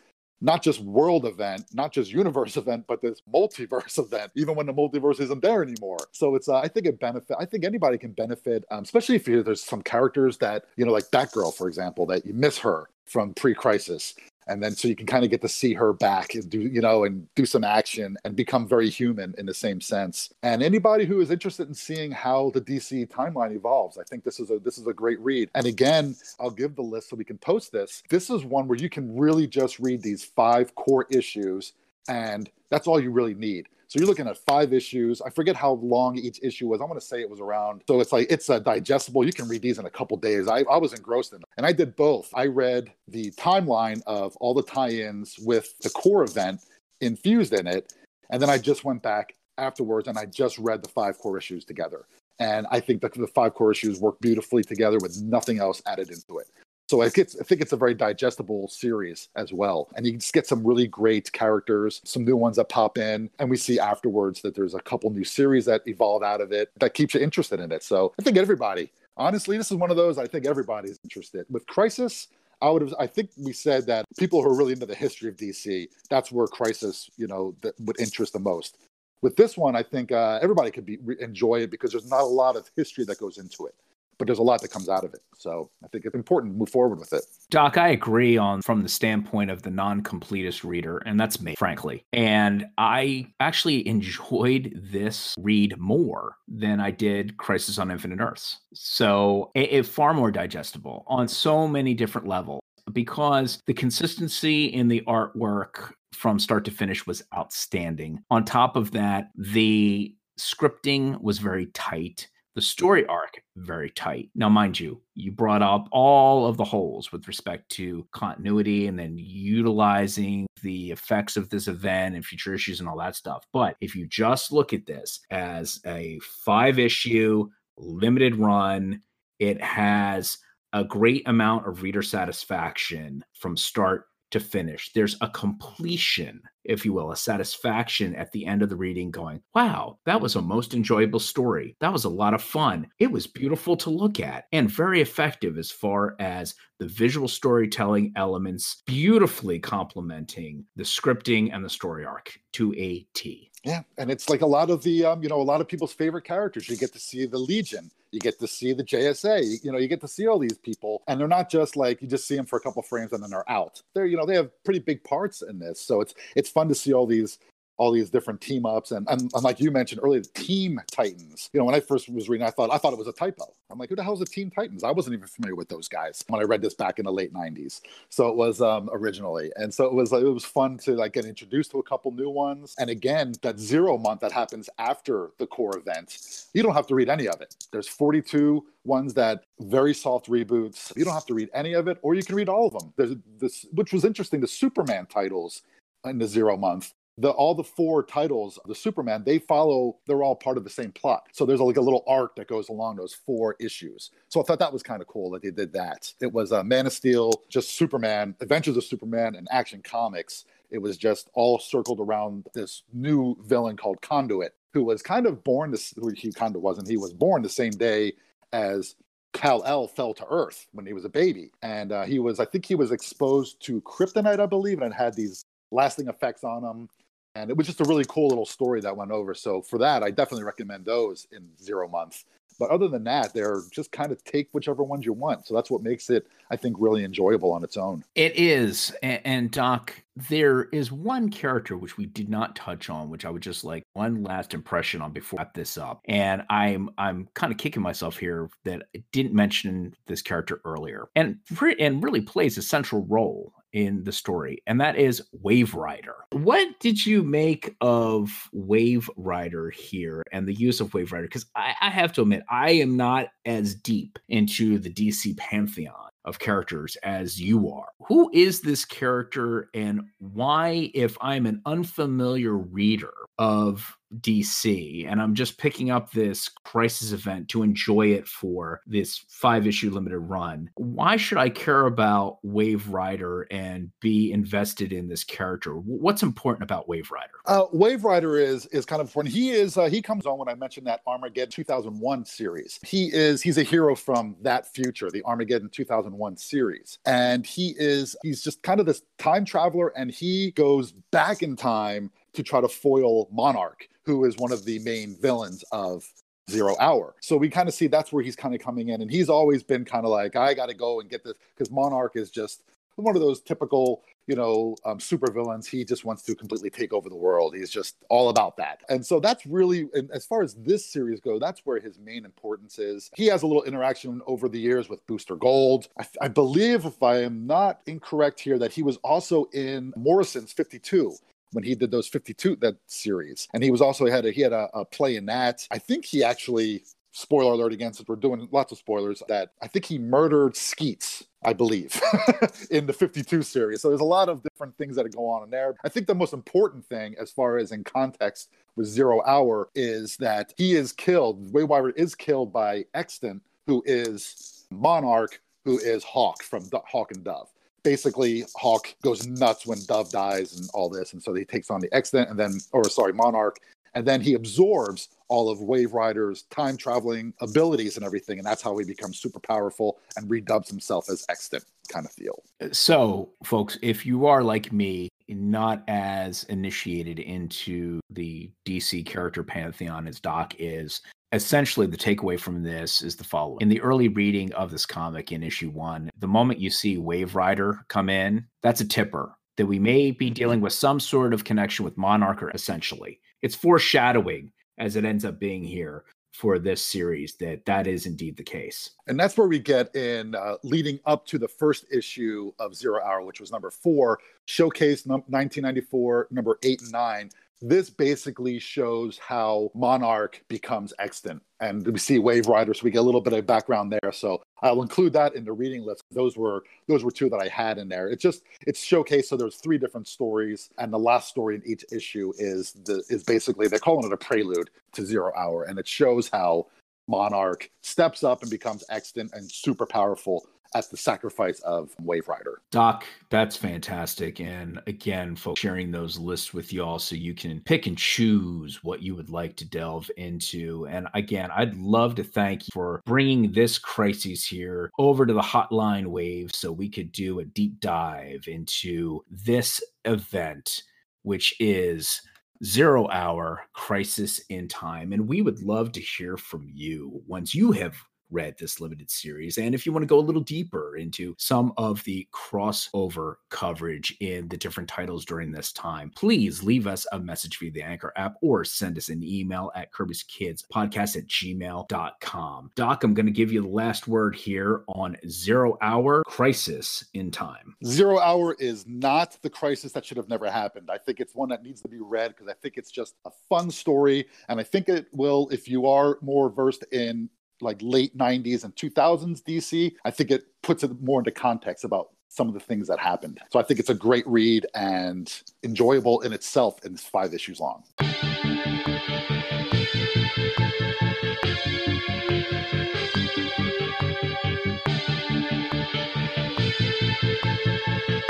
not 0.43 0.61
just 0.61 0.81
world 0.81 1.25
event, 1.25 1.65
not 1.73 1.93
just 1.93 2.11
universe 2.11 2.57
event, 2.63 2.85
but 2.85 3.01
this 3.01 3.21
multiverse 3.33 3.97
event, 4.05 4.31
even 4.35 4.55
when 4.55 4.65
the 4.65 4.73
multiverse 4.73 5.19
isn't 5.21 5.41
there 5.41 5.63
anymore. 5.63 5.97
So 6.11 6.35
it's, 6.35 6.49
uh, 6.49 6.57
I 6.57 6.67
think 6.67 6.85
it 6.85 6.99
benefit. 6.99 7.37
I 7.39 7.45
think 7.45 7.63
anybody 7.63 7.97
can 7.97 8.11
benefit, 8.11 8.65
um, 8.69 8.83
especially 8.83 9.15
if 9.15 9.27
you, 9.27 9.41
there's 9.41 9.63
some 9.63 9.81
characters 9.81 10.37
that 10.39 10.65
you 10.75 10.85
know, 10.85 10.91
like 10.91 11.05
Batgirl, 11.05 11.55
for 11.55 11.67
example, 11.67 12.05
that 12.07 12.25
you 12.25 12.33
miss 12.33 12.57
her 12.59 12.89
from 13.05 13.33
pre-crisis. 13.33 14.15
And 14.47 14.61
then 14.61 14.75
so 14.75 14.87
you 14.87 14.95
can 14.95 15.05
kind 15.05 15.23
of 15.23 15.31
get 15.31 15.41
to 15.41 15.47
see 15.47 15.73
her 15.73 15.93
back 15.93 16.35
and 16.35 16.49
do 16.49 16.59
you 16.59 16.81
know 16.81 17.03
and 17.03 17.27
do 17.35 17.45
some 17.45 17.63
action 17.63 18.17
and 18.23 18.35
become 18.35 18.67
very 18.67 18.89
human 18.89 19.33
in 19.37 19.45
the 19.45 19.53
same 19.53 19.81
sense. 19.81 20.33
And 20.43 20.61
anybody 20.61 21.05
who 21.05 21.21
is 21.21 21.31
interested 21.31 21.67
in 21.67 21.73
seeing 21.73 22.11
how 22.11 22.51
the 22.53 22.61
dc 22.61 23.07
timeline 23.09 23.55
evolves 23.55 23.97
i 23.97 24.03
think 24.03 24.23
this 24.23 24.39
is 24.39 24.49
a 24.49 24.59
this 24.59 24.77
is 24.77 24.87
a 24.87 24.93
great 24.93 25.19
read. 25.19 25.49
And 25.55 25.65
again 25.65 26.15
i'll 26.39 26.51
give 26.51 26.75
the 26.75 26.81
list 26.81 27.09
so 27.09 27.15
we 27.15 27.25
can 27.25 27.37
post 27.37 27.71
this. 27.71 28.03
This 28.09 28.29
is 28.29 28.43
one 28.43 28.67
where 28.67 28.77
you 28.77 28.89
can 28.89 29.17
really 29.17 29.47
just 29.47 29.79
read 29.79 30.01
these 30.01 30.23
five 30.23 30.73
core 30.75 31.05
issues 31.09 31.73
and 32.07 32.49
that's 32.69 32.87
all 32.87 32.99
you 32.99 33.11
really 33.11 33.35
need 33.35 33.67
so 33.93 33.99
you're 33.99 34.07
looking 34.07 34.27
at 34.27 34.39
five 34.39 34.73
issues. 34.73 35.21
I 35.21 35.29
forget 35.29 35.55
how 35.55 35.73
long 35.73 36.17
each 36.17 36.39
issue 36.41 36.67
was. 36.67 36.81
I'm 36.81 36.91
to 36.91 36.99
say 36.99 37.21
it 37.21 37.29
was 37.29 37.39
around. 37.39 37.83
So 37.87 37.99
it's 37.99 38.11
like 38.11 38.25
it's 38.27 38.49
a 38.49 38.59
digestible. 38.59 39.23
You 39.23 39.31
can 39.31 39.47
read 39.47 39.61
these 39.61 39.77
in 39.77 39.85
a 39.85 39.89
couple 39.91 40.17
days. 40.17 40.47
I, 40.47 40.63
I 40.63 40.77
was 40.77 40.93
engrossed 40.93 41.31
in 41.31 41.41
them, 41.41 41.49
and 41.57 41.65
I 41.67 41.73
did 41.73 41.95
both. 41.95 42.27
I 42.33 42.47
read 42.47 42.91
the 43.07 43.29
timeline 43.33 44.01
of 44.07 44.35
all 44.37 44.55
the 44.55 44.63
tie-ins 44.63 45.37
with 45.37 45.77
the 45.77 45.91
core 45.91 46.23
event 46.23 46.61
infused 47.01 47.53
in 47.53 47.67
it, 47.67 47.93
and 48.31 48.41
then 48.41 48.49
I 48.49 48.57
just 48.57 48.83
went 48.83 49.03
back 49.03 49.35
afterwards 49.59 50.07
and 50.07 50.17
I 50.17 50.25
just 50.25 50.57
read 50.57 50.81
the 50.81 50.89
five 50.89 51.19
core 51.19 51.37
issues 51.37 51.63
together. 51.63 52.07
And 52.39 52.65
I 52.71 52.79
think 52.79 52.99
that 53.03 53.13
the 53.13 53.27
five 53.27 53.53
core 53.53 53.71
issues 53.71 53.99
work 54.01 54.19
beautifully 54.19 54.63
together 54.63 54.97
with 55.03 55.21
nothing 55.21 55.59
else 55.59 55.83
added 55.85 56.09
into 56.09 56.39
it. 56.39 56.47
So 56.89 57.01
I, 57.01 57.09
think 57.09 57.61
it's 57.61 57.71
a 57.71 57.77
very 57.77 57.93
digestible 57.93 58.67
series 58.67 59.29
as 59.35 59.53
well. 59.53 59.89
And 59.95 60.05
you 60.05 60.13
just 60.13 60.33
get 60.33 60.45
some 60.45 60.65
really 60.65 60.87
great 60.87 61.31
characters, 61.31 62.01
some 62.03 62.25
new 62.25 62.35
ones 62.35 62.57
that 62.57 62.69
pop 62.69 62.97
in. 62.97 63.29
And 63.39 63.49
we 63.49 63.57
see 63.57 63.79
afterwards 63.79 64.41
that 64.41 64.53
there's 64.53 64.75
a 64.75 64.81
couple 64.81 65.09
new 65.09 65.23
series 65.23 65.65
that 65.65 65.87
evolve 65.87 66.23
out 66.23 66.41
of 66.41 66.51
it 66.51 66.71
that 66.79 66.93
keeps 66.93 67.13
you 67.13 67.21
interested 67.21 67.59
in 67.59 67.71
it. 67.71 67.83
So 67.83 68.13
I 68.19 68.23
think 68.23 68.37
everybody, 68.37 68.91
honestly, 69.15 69.57
this 69.57 69.71
is 69.71 69.77
one 69.77 69.91
of 69.91 69.97
those 69.97 70.17
I 70.17 70.27
think 70.27 70.45
everybody's 70.45 70.99
interested. 71.03 71.45
With 71.49 71.65
Crisis, 71.67 72.27
I 72.61 72.69
would 72.69 72.81
have. 72.81 72.93
I 72.99 73.07
think 73.07 73.31
we 73.37 73.53
said 73.53 73.85
that 73.87 74.05
people 74.17 74.41
who 74.41 74.49
are 74.49 74.55
really 74.55 74.73
into 74.73 74.85
the 74.85 74.95
history 74.95 75.29
of 75.29 75.35
DC, 75.35 75.87
that's 76.09 76.31
where 76.31 76.47
Crisis, 76.47 77.09
you 77.17 77.27
know, 77.27 77.55
that 77.61 77.73
would 77.81 77.99
interest 77.99 78.33
the 78.33 78.39
most. 78.39 78.77
With 79.21 79.35
this 79.35 79.57
one, 79.57 79.75
I 79.75 79.83
think 79.83 80.11
uh, 80.11 80.39
everybody 80.41 80.69
could 80.69 80.85
be 80.85 80.99
enjoy 81.19 81.61
it 81.61 81.71
because 81.71 81.91
there's 81.91 82.09
not 82.09 82.21
a 82.21 82.25
lot 82.25 82.55
of 82.55 82.69
history 82.75 83.05
that 83.05 83.19
goes 83.19 83.37
into 83.37 83.65
it 83.65 83.75
but 84.17 84.27
there's 84.27 84.39
a 84.39 84.43
lot 84.43 84.61
that 84.61 84.69
comes 84.69 84.89
out 84.89 85.03
of 85.03 85.13
it. 85.13 85.21
So 85.37 85.69
I 85.83 85.87
think 85.87 86.05
it's 86.05 86.15
important 86.15 86.53
to 86.53 86.57
move 86.57 86.69
forward 86.69 86.99
with 86.99 87.13
it. 87.13 87.23
Doc, 87.49 87.77
I 87.77 87.89
agree 87.89 88.37
on 88.37 88.61
from 88.61 88.83
the 88.83 88.89
standpoint 88.89 89.51
of 89.51 89.61
the 89.61 89.69
non-completist 89.69 90.63
reader, 90.63 90.99
and 90.99 91.19
that's 91.19 91.41
me, 91.41 91.55
frankly. 91.55 92.05
And 92.13 92.67
I 92.77 93.27
actually 93.39 93.87
enjoyed 93.87 94.79
this 94.91 95.35
read 95.39 95.77
more 95.77 96.37
than 96.47 96.79
I 96.79 96.91
did 96.91 97.37
Crisis 97.37 97.77
on 97.77 97.91
Infinite 97.91 98.19
Earths. 98.19 98.59
So 98.73 99.51
it, 99.55 99.71
it 99.71 99.85
far 99.85 100.13
more 100.13 100.31
digestible 100.31 101.03
on 101.07 101.27
so 101.27 101.67
many 101.67 101.93
different 101.93 102.27
levels 102.27 102.61
because 102.91 103.59
the 103.65 103.73
consistency 103.73 104.65
in 104.65 104.87
the 104.87 105.01
artwork 105.07 105.93
from 106.13 106.39
start 106.39 106.65
to 106.65 106.71
finish 106.71 107.07
was 107.07 107.23
outstanding. 107.35 108.19
On 108.29 108.45
top 108.45 108.75
of 108.75 108.91
that, 108.91 109.29
the 109.35 110.15
scripting 110.39 111.19
was 111.21 111.39
very 111.39 111.67
tight 111.67 112.27
the 112.55 112.61
story 112.61 113.05
arc 113.07 113.41
very 113.55 113.89
tight. 113.89 114.29
Now, 114.35 114.49
mind 114.49 114.79
you, 114.79 115.01
you 115.15 115.31
brought 115.31 115.61
up 115.61 115.87
all 115.91 116.47
of 116.47 116.57
the 116.57 116.63
holes 116.63 117.11
with 117.11 117.27
respect 117.27 117.69
to 117.71 118.07
continuity 118.11 118.87
and 118.87 118.97
then 118.97 119.15
utilizing 119.17 120.45
the 120.61 120.91
effects 120.91 121.35
of 121.35 121.49
this 121.49 121.67
event 121.67 122.15
and 122.15 122.25
future 122.25 122.53
issues 122.53 122.79
and 122.79 122.87
all 122.87 122.97
that 122.97 123.15
stuff. 123.15 123.45
But 123.51 123.75
if 123.81 123.95
you 123.95 124.07
just 124.07 124.51
look 124.51 124.73
at 124.73 124.85
this 124.85 125.19
as 125.31 125.79
a 125.85 126.19
five 126.45 126.79
issue 126.79 127.47
limited 127.77 128.35
run, 128.35 129.01
it 129.39 129.61
has 129.61 130.37
a 130.73 130.83
great 130.83 131.27
amount 131.27 131.67
of 131.67 131.83
reader 131.83 132.01
satisfaction 132.01 133.23
from 133.33 133.57
start 133.57 134.05
to 134.33 134.39
finish. 134.39 134.91
There's 134.93 135.15
a 135.21 135.29
completion, 135.29 136.41
if 136.63 136.85
you 136.85 136.93
will, 136.93 137.11
a 137.11 137.15
satisfaction 137.15 138.15
at 138.15 138.31
the 138.31 138.45
end 138.45 138.61
of 138.61 138.69
the 138.69 138.75
reading 138.75 139.11
going, 139.11 139.41
wow, 139.55 139.97
that 140.05 140.19
was 140.19 140.35
a 140.35 140.41
most 140.41 140.73
enjoyable 140.73 141.19
story. 141.19 141.75
That 141.79 141.93
was 141.93 142.03
a 142.03 142.09
lot 142.09 142.33
of 142.33 142.41
fun. 142.41 142.87
It 142.99 143.11
was 143.11 143.27
beautiful 143.27 143.77
to 143.77 143.89
look 143.89 144.19
at 144.19 144.45
and 144.51 144.69
very 144.69 145.01
effective 145.01 145.57
as 145.57 145.71
far 145.71 146.15
as 146.19 146.55
the 146.79 146.87
visual 146.87 147.27
storytelling 147.27 148.11
elements, 148.15 148.83
beautifully 148.85 149.59
complementing 149.59 150.65
the 150.75 150.83
scripting 150.83 151.53
and 151.53 151.63
the 151.63 151.69
story 151.69 152.05
arc 152.05 152.37
to 152.53 152.73
a 152.73 153.07
T. 153.13 153.51
Yeah, 153.63 153.83
and 153.97 154.11
it's 154.11 154.29
like 154.29 154.41
a 154.41 154.45
lot 154.45 154.69
of 154.69 154.83
the 154.83 155.05
um, 155.05 155.23
you 155.23 155.29
know 155.29 155.39
a 155.39 155.43
lot 155.43 155.61
of 155.61 155.67
people's 155.69 155.93
favorite 155.93 156.25
characters. 156.25 156.67
You 156.67 156.75
get 156.75 156.91
to 156.93 156.99
see 156.99 157.25
the 157.25 157.37
Legion, 157.37 157.89
you 158.13 158.19
get 158.19 158.39
to 158.39 158.47
see 158.47 158.73
the 158.73 158.83
JSA, 158.83 159.63
you 159.63 159.71
know, 159.71 159.77
you 159.77 159.87
get 159.87 160.01
to 160.01 160.07
see 160.07 160.27
all 160.27 160.37
these 160.37 160.57
people, 160.57 161.01
and 161.07 161.19
they're 161.19 161.27
not 161.27 161.49
just 161.49 161.75
like 161.75 162.01
you 162.01 162.07
just 162.07 162.27
see 162.27 162.35
them 162.35 162.45
for 162.45 162.57
a 162.57 162.61
couple 162.61 162.81
frames 162.83 163.11
and 163.11 163.23
then 163.23 163.31
they're 163.31 163.49
out. 163.49 163.81
They're 163.93 164.05
you 164.05 164.17
know 164.17 164.25
they 164.25 164.35
have 164.35 164.51
pretty 164.63 164.79
big 164.79 165.03
parts 165.03 165.41
in 165.41 165.59
this, 165.59 165.81
so 165.81 166.01
it's 166.01 166.13
it's 166.35 166.49
fun 166.49 166.67
to 166.69 166.75
see 166.75 166.93
all 166.93 167.07
these 167.07 167.39
all 167.77 167.91
these 167.91 168.09
different 168.09 168.39
team 168.39 168.65
ups 168.65 168.91
and, 168.91 169.07
and, 169.09 169.21
and 169.33 169.43
like 169.43 169.59
you 169.59 169.71
mentioned 169.71 170.01
earlier, 170.03 170.21
the 170.21 170.29
Team 170.29 170.79
Titans. 170.91 171.49
You 171.53 171.59
know, 171.59 171.65
when 171.65 171.75
I 171.75 171.79
first 171.79 172.07
was 172.09 172.29
reading, 172.29 172.45
I 172.45 172.51
thought 172.51 172.69
I 172.71 172.77
thought 172.77 172.93
it 172.93 172.99
was 172.99 173.07
a 173.07 173.13
typo. 173.13 173.53
I'm 173.69 173.79
like, 173.79 173.89
who 173.89 173.95
the 173.95 174.03
hell 174.03 174.13
is 174.13 174.21
a 174.21 174.25
Team 174.25 174.51
Titans? 174.51 174.83
I 174.83 174.91
wasn't 174.91 175.15
even 175.15 175.27
familiar 175.27 175.55
with 175.55 175.69
those 175.69 175.87
guys 175.87 176.23
when 176.27 176.41
I 176.41 176.45
read 176.45 176.61
this 176.61 176.75
back 176.75 176.99
in 176.99 177.05
the 177.05 177.11
late 177.11 177.33
'90s. 177.33 177.81
So 178.09 178.29
it 178.29 178.35
was 178.35 178.61
um, 178.61 178.89
originally, 178.93 179.51
and 179.55 179.73
so 179.73 179.85
it 179.85 179.93
was 179.93 180.13
it 180.13 180.23
was 180.23 180.45
fun 180.45 180.77
to 180.79 180.91
like 180.91 181.13
get 181.13 181.25
introduced 181.25 181.71
to 181.71 181.79
a 181.79 181.83
couple 181.83 182.11
new 182.11 182.29
ones. 182.29 182.75
And 182.77 182.89
again, 182.89 183.33
that 183.41 183.59
zero 183.59 183.97
month 183.97 184.21
that 184.21 184.31
happens 184.31 184.69
after 184.77 185.31
the 185.39 185.47
core 185.47 185.77
event, 185.77 186.47
you 186.53 186.61
don't 186.61 186.75
have 186.75 186.87
to 186.87 186.95
read 186.95 187.09
any 187.09 187.27
of 187.27 187.41
it. 187.41 187.55
There's 187.71 187.87
42 187.87 188.65
ones 188.85 189.13
that 189.15 189.45
very 189.59 189.93
soft 189.93 190.29
reboots. 190.29 190.95
You 190.95 191.05
don't 191.05 191.13
have 191.13 191.25
to 191.27 191.33
read 191.33 191.49
any 191.53 191.73
of 191.73 191.87
it, 191.87 191.97
or 192.01 192.13
you 192.13 192.23
can 192.23 192.35
read 192.35 192.49
all 192.49 192.67
of 192.67 192.73
them. 192.73 192.93
There's 192.97 193.15
this, 193.39 193.65
which 193.73 193.93
was 193.93 194.05
interesting. 194.05 194.41
The 194.41 194.47
Superman 194.47 195.07
titles 195.07 195.63
in 196.05 196.17
the 196.17 196.27
zero 196.27 196.57
month 196.57 196.93
the 197.17 197.29
all 197.29 197.53
the 197.53 197.63
four 197.63 198.03
titles 198.03 198.57
the 198.65 198.73
Superman, 198.73 199.23
they 199.25 199.37
follow, 199.37 199.97
they're 200.07 200.23
all 200.23 200.35
part 200.35 200.57
of 200.57 200.63
the 200.63 200.69
same 200.69 200.91
plot. 200.91 201.27
So 201.31 201.45
there's 201.45 201.59
like 201.59 201.77
a 201.77 201.81
little 201.81 202.03
arc 202.07 202.35
that 202.37 202.47
goes 202.47 202.69
along 202.69 202.95
those 202.95 203.13
four 203.13 203.55
issues. 203.59 204.11
So 204.29 204.41
I 204.41 204.43
thought 204.43 204.59
that 204.59 204.73
was 204.73 204.83
kind 204.83 205.01
of 205.01 205.07
cool 205.07 205.29
that 205.31 205.43
they 205.43 205.51
did 205.51 205.73
that. 205.73 206.11
It 206.21 206.33
was 206.33 206.51
uh, 206.51 206.63
Man 206.63 206.87
of 206.87 206.93
Steel, 206.93 207.43
just 207.49 207.75
Superman, 207.75 208.35
Adventures 208.41 208.77
of 208.77 208.83
Superman, 208.83 209.35
and 209.35 209.47
Action 209.51 209.81
Comics. 209.83 210.45
It 210.71 210.79
was 210.79 210.97
just 210.97 211.29
all 211.35 211.59
circled 211.59 211.99
around 211.99 212.47
this 212.55 212.81
new 212.91 213.37
villain 213.43 213.77
called 213.77 214.01
Conduit, 214.01 214.55
who 214.73 214.83
was 214.83 215.03
kind 215.03 215.27
of 215.27 215.43
born 215.43 215.69
this. 215.69 215.93
He 216.15 216.31
kind 216.31 216.55
of 216.55 216.63
wasn't. 216.63 216.89
He 216.89 216.97
was 216.97 217.13
born 217.13 217.43
the 217.43 217.49
same 217.49 217.73
day 217.73 218.13
as 218.51 218.95
Kal 219.33 219.63
El 219.65 219.87
fell 219.87 220.15
to 220.15 220.25
Earth 220.29 220.67
when 220.71 220.87
he 220.87 220.93
was 220.93 221.05
a 221.05 221.09
baby, 221.09 221.51
and 221.61 221.91
uh, 221.91 222.03
he 222.03 222.17
was, 222.17 222.39
I 222.39 222.45
think, 222.45 222.65
he 222.65 222.75
was 222.75 222.91
exposed 222.91 223.63
to 223.65 223.81
kryptonite, 223.81 224.39
I 224.39 224.47
believe, 224.47 224.81
and 224.81 224.91
it 224.91 224.95
had 224.95 225.15
these 225.15 225.45
lasting 225.71 226.07
effects 226.07 226.43
on 226.43 226.63
him 226.63 226.89
and 227.35 227.49
it 227.49 227.57
was 227.57 227.67
just 227.67 227.81
a 227.81 227.85
really 227.85 228.05
cool 228.07 228.27
little 228.27 228.45
story 228.45 228.81
that 228.81 228.95
went 228.95 229.11
over. 229.11 229.33
So 229.33 229.61
for 229.61 229.79
that, 229.79 230.03
I 230.03 230.11
definitely 230.11 230.43
recommend 230.43 230.85
those 230.85 231.27
in 231.31 231.49
zero 231.61 231.87
months. 231.87 232.25
But 232.59 232.69
other 232.69 232.87
than 232.87 233.03
that, 233.05 233.33
they're 233.33 233.61
just 233.71 233.91
kind 233.91 234.11
of 234.11 234.23
take 234.23 234.49
whichever 234.51 234.83
ones 234.83 235.05
you 235.05 235.13
want. 235.13 235.47
So 235.47 235.55
that's 235.55 235.71
what 235.71 235.81
makes 235.81 236.11
it, 236.11 236.27
I 236.51 236.55
think, 236.55 236.75
really 236.79 237.03
enjoyable 237.03 237.51
on 237.51 237.63
its 237.63 237.77
own. 237.77 238.03
It 238.13 238.35
is. 238.35 238.95
And, 239.01 239.49
Doc, 239.49 240.02
there 240.15 240.63
is 240.65 240.91
one 240.91 241.29
character 241.29 241.77
which 241.77 241.97
we 241.97 242.05
did 242.05 242.29
not 242.29 242.55
touch 242.55 242.89
on, 242.89 243.09
which 243.09 243.25
I 243.25 243.29
would 243.29 243.41
just 243.41 243.63
like 243.63 243.83
one 243.93 244.23
last 244.23 244.53
impression 244.53 245.01
on 245.01 245.11
before 245.11 245.39
I 245.39 245.43
wrap 245.43 245.53
this 245.53 245.77
up. 245.77 246.01
And 246.05 246.43
I'm 246.49 246.89
I'm 246.97 247.27
kind 247.33 247.51
of 247.51 247.57
kicking 247.57 247.83
myself 247.83 248.17
here 248.17 248.49
that 248.65 248.83
I 248.95 249.03
didn't 249.11 249.33
mention 249.33 249.95
this 250.07 250.21
character 250.21 250.61
earlier, 250.65 251.07
and 251.15 251.37
and 251.79 252.03
really 252.03 252.21
plays 252.21 252.57
a 252.57 252.61
central 252.61 253.05
role 253.07 253.53
in 253.73 254.03
the 254.03 254.11
story, 254.11 254.61
and 254.67 254.79
that 254.79 254.97
is 254.97 255.21
Wave 255.31 255.73
Rider. 255.73 256.15
What 256.31 256.79
did 256.79 257.03
you 257.05 257.23
make 257.23 257.75
of 257.81 258.49
Wave 258.53 259.09
Rider 259.17 259.71
here 259.71 260.23
and 260.31 260.47
the 260.47 260.53
use 260.53 260.79
of 260.79 260.93
Wave 260.93 261.11
Rider? 261.11 261.25
Because 261.25 261.47
I, 261.55 261.73
I 261.81 261.89
have 261.89 262.13
to 262.13 262.21
admit, 262.21 262.43
I 262.49 262.71
am 262.71 262.95
not 262.95 263.27
as 263.45 263.73
deep 263.73 264.19
into 264.29 264.77
the 264.77 264.91
DC 264.91 265.35
pantheon 265.37 266.12
of 266.25 266.39
characters 266.39 266.95
as 267.03 267.39
you 267.39 267.69
are. 267.71 267.89
Who 268.07 268.29
is 268.33 268.61
this 268.61 268.85
character 268.85 269.69
and 269.73 270.01
why, 270.19 270.91
if 270.93 271.17
I'm 271.21 271.45
an 271.45 271.61
unfamiliar 271.65 272.57
reader 272.57 273.13
of 273.37 273.97
DC, 274.21 275.09
and 275.09 275.21
I'm 275.21 275.35
just 275.35 275.57
picking 275.57 275.91
up 275.91 276.11
this 276.11 276.49
crisis 276.63 277.11
event 277.11 277.49
to 277.49 277.63
enjoy 277.63 278.07
it 278.07 278.27
for 278.27 278.81
this 278.85 279.23
five 279.27 279.67
issue 279.67 279.89
limited 279.91 280.19
run. 280.19 280.69
Why 280.75 281.17
should 281.17 281.37
I 281.37 281.49
care 281.49 281.85
about 281.85 282.39
Wave 282.43 282.89
Rider 282.89 283.47
and 283.51 283.91
be 283.99 284.31
invested 284.31 284.93
in 284.93 285.07
this 285.07 285.23
character? 285.23 285.73
What's 285.73 286.23
important 286.23 286.63
about 286.63 286.87
Wave 286.87 287.11
Rider? 287.11 287.33
Uh, 287.45 287.65
Wave 287.71 288.03
Rider 288.03 288.37
is 288.37 288.65
is 288.67 288.85
kind 288.85 289.01
of 289.01 289.07
important. 289.07 289.33
He 289.33 289.51
is 289.51 289.77
uh, 289.77 289.85
he 289.85 290.01
comes 290.01 290.25
on 290.25 290.37
when 290.37 290.49
I 290.49 290.55
mentioned 290.55 290.87
that 290.87 291.01
Armageddon 291.07 291.51
2001 291.51 292.25
series. 292.25 292.79
He 292.85 293.09
is 293.13 293.41
he's 293.41 293.57
a 293.57 293.63
hero 293.63 293.95
from 293.95 294.35
that 294.41 294.73
future, 294.73 295.09
the 295.09 295.23
Armageddon 295.23 295.69
2001 295.69 296.37
series, 296.37 296.99
and 297.05 297.45
he 297.45 297.75
is 297.77 298.15
he's 298.23 298.43
just 298.43 298.61
kind 298.63 298.79
of 298.79 298.85
this 298.85 299.01
time 299.17 299.45
traveler, 299.45 299.89
and 299.97 300.11
he 300.11 300.51
goes 300.51 300.91
back 301.11 301.43
in 301.43 301.55
time 301.55 302.11
to 302.33 302.43
try 302.43 302.61
to 302.61 302.67
foil 302.67 303.27
Monarch 303.31 303.87
who 304.05 304.25
is 304.25 304.37
one 304.37 304.51
of 304.51 304.65
the 304.65 304.79
main 304.79 305.15
villains 305.21 305.63
of 305.71 306.05
Zero 306.49 306.75
Hour. 306.79 307.15
So 307.21 307.37
we 307.37 307.49
kind 307.49 307.69
of 307.69 307.73
see 307.73 307.87
that's 307.87 308.11
where 308.11 308.23
he's 308.23 308.35
kind 308.35 308.53
of 308.53 308.59
coming 308.59 308.89
in. 308.89 309.01
And 309.01 309.09
he's 309.09 309.29
always 309.29 309.63
been 309.63 309.85
kind 309.85 310.05
of 310.05 310.11
like, 310.11 310.35
I 310.35 310.53
got 310.53 310.67
to 310.67 310.73
go 310.73 310.99
and 310.99 311.09
get 311.09 311.23
this 311.23 311.35
because 311.55 311.71
Monarch 311.71 312.15
is 312.15 312.29
just 312.29 312.63
one 312.95 313.15
of 313.15 313.21
those 313.21 313.41
typical 313.41 314.03
you 314.27 314.35
know, 314.35 314.75
um, 314.85 314.99
supervillains. 314.99 315.65
He 315.65 315.83
just 315.83 316.05
wants 316.05 316.23
to 316.23 316.35
completely 316.35 316.69
take 316.69 316.93
over 316.93 317.09
the 317.09 317.15
world. 317.15 317.55
He's 317.55 317.69
just 317.69 317.97
all 318.09 318.29
about 318.29 318.57
that. 318.57 318.81
And 318.89 319.05
so 319.05 319.19
that's 319.19 319.45
really, 319.45 319.89
as 320.13 320.25
far 320.25 320.41
as 320.41 320.53
this 320.55 320.85
series 320.85 321.19
go, 321.19 321.39
that's 321.39 321.61
where 321.65 321.79
his 321.79 321.99
main 321.99 322.23
importance 322.23 322.79
is. 322.79 323.11
He 323.15 323.25
has 323.27 323.43
a 323.43 323.47
little 323.47 323.63
interaction 323.63 324.21
over 324.25 324.47
the 324.47 324.59
years 324.59 324.87
with 324.89 325.05
Booster 325.07 325.35
Gold. 325.35 325.89
I, 325.99 326.05
I 326.21 326.27
believe, 326.29 326.85
if 326.85 327.03
I 327.03 327.21
am 327.21 327.45
not 327.45 327.81
incorrect 327.85 328.39
here, 328.39 328.57
that 328.59 328.71
he 328.71 328.83
was 328.83 328.97
also 328.97 329.45
in 329.53 329.93
Morrison's 329.95 330.53
52 330.53 331.15
when 331.53 331.63
he 331.63 331.75
did 331.75 331.91
those 331.91 332.07
52 332.07 332.57
that 332.57 332.75
series. 332.87 333.47
And 333.53 333.63
he 333.63 333.71
was 333.71 333.81
also 333.81 334.05
had 334.07 334.25
a 334.25 334.31
he 334.31 334.41
had 334.41 334.53
a, 334.53 334.69
a 334.73 334.85
play 334.85 335.15
in 335.15 335.25
that. 335.27 335.67
I 335.71 335.77
think 335.77 336.05
he 336.05 336.23
actually 336.23 336.83
spoiler 337.13 337.53
alert 337.53 337.71
again 337.71 337.93
since 337.93 338.07
we're 338.09 338.15
doing 338.15 338.47
lots 338.51 338.71
of 338.71 338.77
spoilers 338.77 339.21
that 339.27 339.51
i 339.61 339.67
think 339.67 339.85
he 339.85 339.99
murdered 339.99 340.57
skeets 340.57 341.23
i 341.43 341.53
believe 341.53 342.01
in 342.71 342.87
the 342.87 342.93
52 342.93 343.43
series. 343.43 343.81
So 343.81 343.89
there's 343.89 344.01
a 344.01 344.05
lot 344.05 344.29
of 344.29 344.41
different 344.43 344.75
things 344.77 344.95
that 344.95 345.13
go 345.15 345.27
on 345.29 345.43
in 345.43 345.49
there. 345.49 345.75
I 345.83 345.89
think 345.89 346.07
the 346.07 346.15
most 346.15 346.33
important 346.33 346.85
thing 346.85 347.15
as 347.19 347.31
far 347.31 347.57
as 347.57 347.71
in 347.71 347.83
context 347.83 348.49
with 348.75 348.87
zero 348.87 349.21
hour 349.25 349.69
is 349.75 350.17
that 350.17 350.53
he 350.57 350.73
is 350.73 350.91
killed 350.91 351.53
Waverider 351.53 351.93
is 351.95 352.15
killed 352.15 352.51
by 352.51 352.85
extant 352.93 353.43
who 353.67 353.83
is 353.85 354.65
monarch 354.71 355.39
who 355.65 355.77
is 355.77 356.03
hawk 356.03 356.41
from 356.41 356.67
hawk 356.87 357.11
and 357.11 357.23
dove 357.23 357.49
basically 357.83 358.45
Hawk 358.55 358.93
goes 359.01 359.27
nuts 359.27 359.65
when 359.65 359.79
Dove 359.85 360.11
dies 360.11 360.57
and 360.57 360.69
all 360.73 360.89
this, 360.89 361.13
and 361.13 361.21
so 361.21 361.33
he 361.33 361.45
takes 361.45 361.69
on 361.69 361.81
the 361.81 361.93
Extant 361.93 362.29
and 362.29 362.39
then, 362.39 362.59
or 362.71 362.89
sorry, 362.89 363.13
Monarch, 363.13 363.59
and 363.93 364.05
then 364.05 364.21
he 364.21 364.33
absorbs 364.33 365.09
all 365.27 365.49
of 365.49 365.61
Wave 365.61 365.93
Rider's 365.93 366.43
time 366.43 366.77
traveling 366.77 367.33
abilities 367.41 367.97
and 367.97 368.05
everything, 368.05 368.37
and 368.37 368.45
that's 368.45 368.61
how 368.61 368.77
he 368.77 368.85
becomes 368.85 369.19
super 369.19 369.39
powerful 369.39 369.99
and 370.15 370.29
redubs 370.29 370.67
himself 370.67 371.09
as 371.09 371.25
Extant 371.29 371.63
kind 371.89 372.05
of 372.05 372.11
feel. 372.11 372.43
So, 372.71 373.29
folks, 373.43 373.77
if 373.81 374.05
you 374.05 374.25
are 374.25 374.43
like 374.43 374.71
me, 374.71 375.09
not 375.27 375.83
as 375.87 376.43
initiated 376.45 377.19
into 377.19 377.99
the 378.09 378.51
DC 378.65 379.05
character 379.05 379.43
pantheon 379.43 380.07
as 380.07 380.19
Doc 380.19 380.53
is, 380.59 381.01
essentially 381.33 381.87
the 381.87 381.97
takeaway 381.97 382.39
from 382.39 382.61
this 382.61 383.01
is 383.01 383.15
the 383.15 383.23
following. 383.23 383.61
In 383.61 383.69
the 383.69 383.81
early 383.81 384.07
reading 384.07 384.53
of 384.53 384.71
this 384.71 384.85
comic 384.85 385.31
in 385.31 385.43
issue 385.43 385.69
one 385.69 386.09
the 386.19 386.27
moment 386.27 386.59
you 386.59 386.69
see 386.69 386.97
Wave 386.97 387.35
Rider 387.35 387.85
come 387.87 388.09
in 388.09 388.45
that's 388.61 388.81
a 388.81 388.87
tipper 388.87 389.35
that 389.57 389.65
we 389.65 389.79
may 389.79 390.11
be 390.11 390.29
dealing 390.29 390.61
with 390.61 390.73
some 390.73 390.99
sort 390.99 391.33
of 391.33 391.43
connection 391.43 391.85
with 391.85 391.97
monarch 391.97 392.43
essentially. 392.53 393.19
It's 393.41 393.55
foreshadowing 393.55 394.51
as 394.77 394.95
it 394.95 395.05
ends 395.05 395.25
up 395.25 395.39
being 395.39 395.63
here 395.63 396.05
for 396.33 396.57
this 396.57 396.83
series 396.83 397.35
that 397.35 397.63
that 397.65 397.85
is 397.85 398.07
indeed 398.07 398.35
the 398.35 398.43
case. 398.43 398.89
And 399.07 399.19
that's 399.19 399.37
where 399.37 399.47
we 399.47 399.59
get 399.59 399.95
in 399.95 400.33
uh, 400.33 400.55
leading 400.63 400.99
up 401.05 401.27
to 401.27 401.37
the 401.37 401.47
first 401.47 401.85
issue 401.91 402.51
of 402.59 402.75
zero 402.75 403.01
hour 403.03 403.21
which 403.21 403.39
was 403.39 403.51
number 403.51 403.69
four 403.69 404.19
showcase 404.45 405.05
num- 405.05 405.23
1994 405.27 406.27
number 406.31 406.57
eight 406.63 406.81
and 406.81 406.91
nine 406.91 407.29
this 407.65 407.89
basically 407.89 408.59
shows 408.59 409.17
how 409.17 409.71
Monarch 409.73 410.43
becomes 410.49 410.93
extant. 410.99 411.41
And 411.61 411.87
we 411.87 411.97
see 411.97 412.19
Waverider, 412.19 412.75
so 412.75 412.83
we 412.83 412.91
get 412.91 412.97
a 412.97 413.01
little 413.01 413.21
bit 413.21 413.31
of 413.31 413.47
background 413.47 413.89
there. 413.93 414.11
So 414.11 414.43
I'll 414.61 414.81
include 414.81 415.13
that 415.13 415.33
in 415.33 415.45
the 415.45 415.53
reading 415.53 415.85
list. 415.85 416.03
Those 416.11 416.35
were 416.35 416.65
those 416.89 417.05
were 417.05 417.11
two 417.11 417.29
that 417.29 417.39
I 417.39 417.47
had 417.47 417.77
in 417.77 417.87
there. 417.87 418.09
It's 418.09 418.21
just 418.21 418.43
it's 418.67 418.85
showcased. 418.85 419.25
So 419.25 419.37
there's 419.37 419.55
three 419.55 419.77
different 419.77 420.09
stories, 420.09 420.71
and 420.77 420.91
the 420.91 420.99
last 420.99 421.29
story 421.29 421.55
in 421.55 421.63
each 421.65 421.85
issue 421.89 422.33
is 422.37 422.73
the 422.83 423.01
is 423.07 423.23
basically 423.23 423.69
they're 423.69 423.79
calling 423.79 424.05
it 424.05 424.13
a 424.13 424.17
prelude 424.17 424.69
to 424.91 425.05
Zero 425.05 425.31
Hour, 425.37 425.63
and 425.63 425.79
it 425.79 425.87
shows 425.87 426.29
how 426.29 426.67
Monarch 427.07 427.69
steps 427.81 428.25
up 428.25 428.41
and 428.41 428.51
becomes 428.51 428.83
extant 428.89 429.31
and 429.33 429.49
super 429.49 429.85
powerful 429.85 430.45
at 430.75 430.89
the 430.89 430.97
sacrifice 430.97 431.59
of 431.61 431.91
Wave 431.99 432.27
Rider. 432.27 432.61
Doc, 432.71 433.05
that's 433.29 433.55
fantastic. 433.55 434.39
And 434.39 434.81
again, 434.87 435.35
folks, 435.35 435.59
sharing 435.59 435.91
those 435.91 436.17
lists 436.17 436.53
with 436.53 436.73
y'all 436.73 436.99
so 436.99 437.15
you 437.15 437.33
can 437.33 437.59
pick 437.61 437.87
and 437.87 437.97
choose 437.97 438.83
what 438.83 439.01
you 439.01 439.15
would 439.15 439.29
like 439.29 439.55
to 439.57 439.65
delve 439.65 440.09
into. 440.17 440.87
And 440.87 441.07
again, 441.13 441.49
I'd 441.51 441.75
love 441.77 442.15
to 442.15 442.23
thank 442.23 442.63
you 442.63 442.69
for 442.73 443.01
bringing 443.05 443.51
this 443.51 443.77
crisis 443.77 444.45
here 444.45 444.91
over 444.97 445.25
to 445.25 445.33
the 445.33 445.41
hotline 445.41 446.07
wave 446.07 446.51
so 446.53 446.71
we 446.71 446.89
could 446.89 447.11
do 447.11 447.39
a 447.39 447.45
deep 447.45 447.79
dive 447.79 448.43
into 448.47 449.23
this 449.29 449.81
event, 450.05 450.83
which 451.23 451.55
is 451.59 452.21
zero 452.63 453.09
hour 453.09 453.61
crisis 453.73 454.39
in 454.49 454.67
time. 454.67 455.11
And 455.13 455.27
we 455.27 455.41
would 455.41 455.61
love 455.61 455.91
to 455.93 455.99
hear 455.99 456.37
from 456.37 456.69
you 456.73 457.21
once 457.27 457.53
you 457.53 457.71
have 457.73 457.95
read 458.33 458.55
this 458.57 458.81
limited 458.81 459.09
series. 459.09 459.57
And 459.57 459.75
if 459.75 459.85
you 459.85 459.91
want 459.91 460.03
to 460.03 460.07
go 460.07 460.19
a 460.19 460.21
little 460.21 460.41
deeper 460.41 460.97
into 460.97 461.35
some 461.37 461.71
of 461.77 462.03
the 462.03 462.27
crossover 462.33 463.35
coverage 463.49 464.17
in 464.19 464.47
the 464.47 464.57
different 464.57 464.89
titles 464.89 465.23
during 465.23 465.51
this 465.51 465.71
time, 465.71 466.11
please 466.15 466.63
leave 466.63 466.87
us 466.87 467.05
a 467.11 467.19
message 467.19 467.59
via 467.59 467.71
the 467.71 467.83
Anchor 467.83 468.11
app 468.15 468.35
or 468.41 468.65
send 468.65 468.97
us 468.97 469.09
an 469.09 469.23
email 469.23 469.71
at 469.75 469.91
Kirby's 469.91 470.23
Kids 470.23 470.65
Podcast 470.73 471.15
at 471.15 471.27
gmail.com. 471.27 472.71
Doc, 472.75 473.03
I'm 473.03 473.13
going 473.13 473.25
to 473.25 473.31
give 473.31 473.51
you 473.51 473.61
the 473.61 473.67
last 473.67 474.07
word 474.07 474.35
here 474.35 474.83
on 474.87 475.15
Zero 475.27 475.77
Hour 475.81 476.23
Crisis 476.25 477.05
in 477.13 477.31
Time. 477.31 477.75
Zero 477.85 478.19
Hour 478.19 478.55
is 478.59 478.85
not 478.87 479.37
the 479.41 479.49
crisis 479.49 479.91
that 479.91 480.05
should 480.05 480.17
have 480.17 480.29
never 480.29 480.49
happened. 480.49 480.89
I 480.91 480.97
think 480.97 481.19
it's 481.19 481.35
one 481.35 481.49
that 481.49 481.63
needs 481.63 481.81
to 481.81 481.87
be 481.87 481.99
read 481.99 482.29
because 482.29 482.47
I 482.47 482.53
think 482.53 482.77
it's 482.77 482.91
just 482.91 483.15
a 483.25 483.31
fun 483.49 483.69
story. 483.69 484.25
And 484.49 484.59
I 484.59 484.63
think 484.63 484.89
it 484.89 485.07
will, 485.11 485.49
if 485.51 485.67
you 485.67 485.85
are 485.85 486.17
more 486.21 486.49
versed 486.49 486.85
in 486.91 487.29
like 487.63 487.79
late 487.81 488.17
90s 488.17 488.63
and 488.63 488.75
2000s 488.75 489.41
DC, 489.41 489.93
I 490.05 490.11
think 490.11 490.31
it 490.31 490.45
puts 490.61 490.83
it 490.83 491.01
more 491.01 491.19
into 491.19 491.31
context 491.31 491.83
about 491.83 492.09
some 492.29 492.47
of 492.47 492.53
the 492.53 492.59
things 492.59 492.87
that 492.87 492.99
happened. 492.99 493.39
So 493.51 493.59
I 493.59 493.63
think 493.63 493.79
it's 493.79 493.89
a 493.89 493.95
great 493.95 494.25
read 494.27 494.65
and 494.73 495.31
enjoyable 495.63 496.21
in 496.21 496.33
itself, 496.33 496.83
and 496.83 496.95
it's 496.95 497.03
five 497.03 497.33
issues 497.33 497.59
long. 497.59 497.83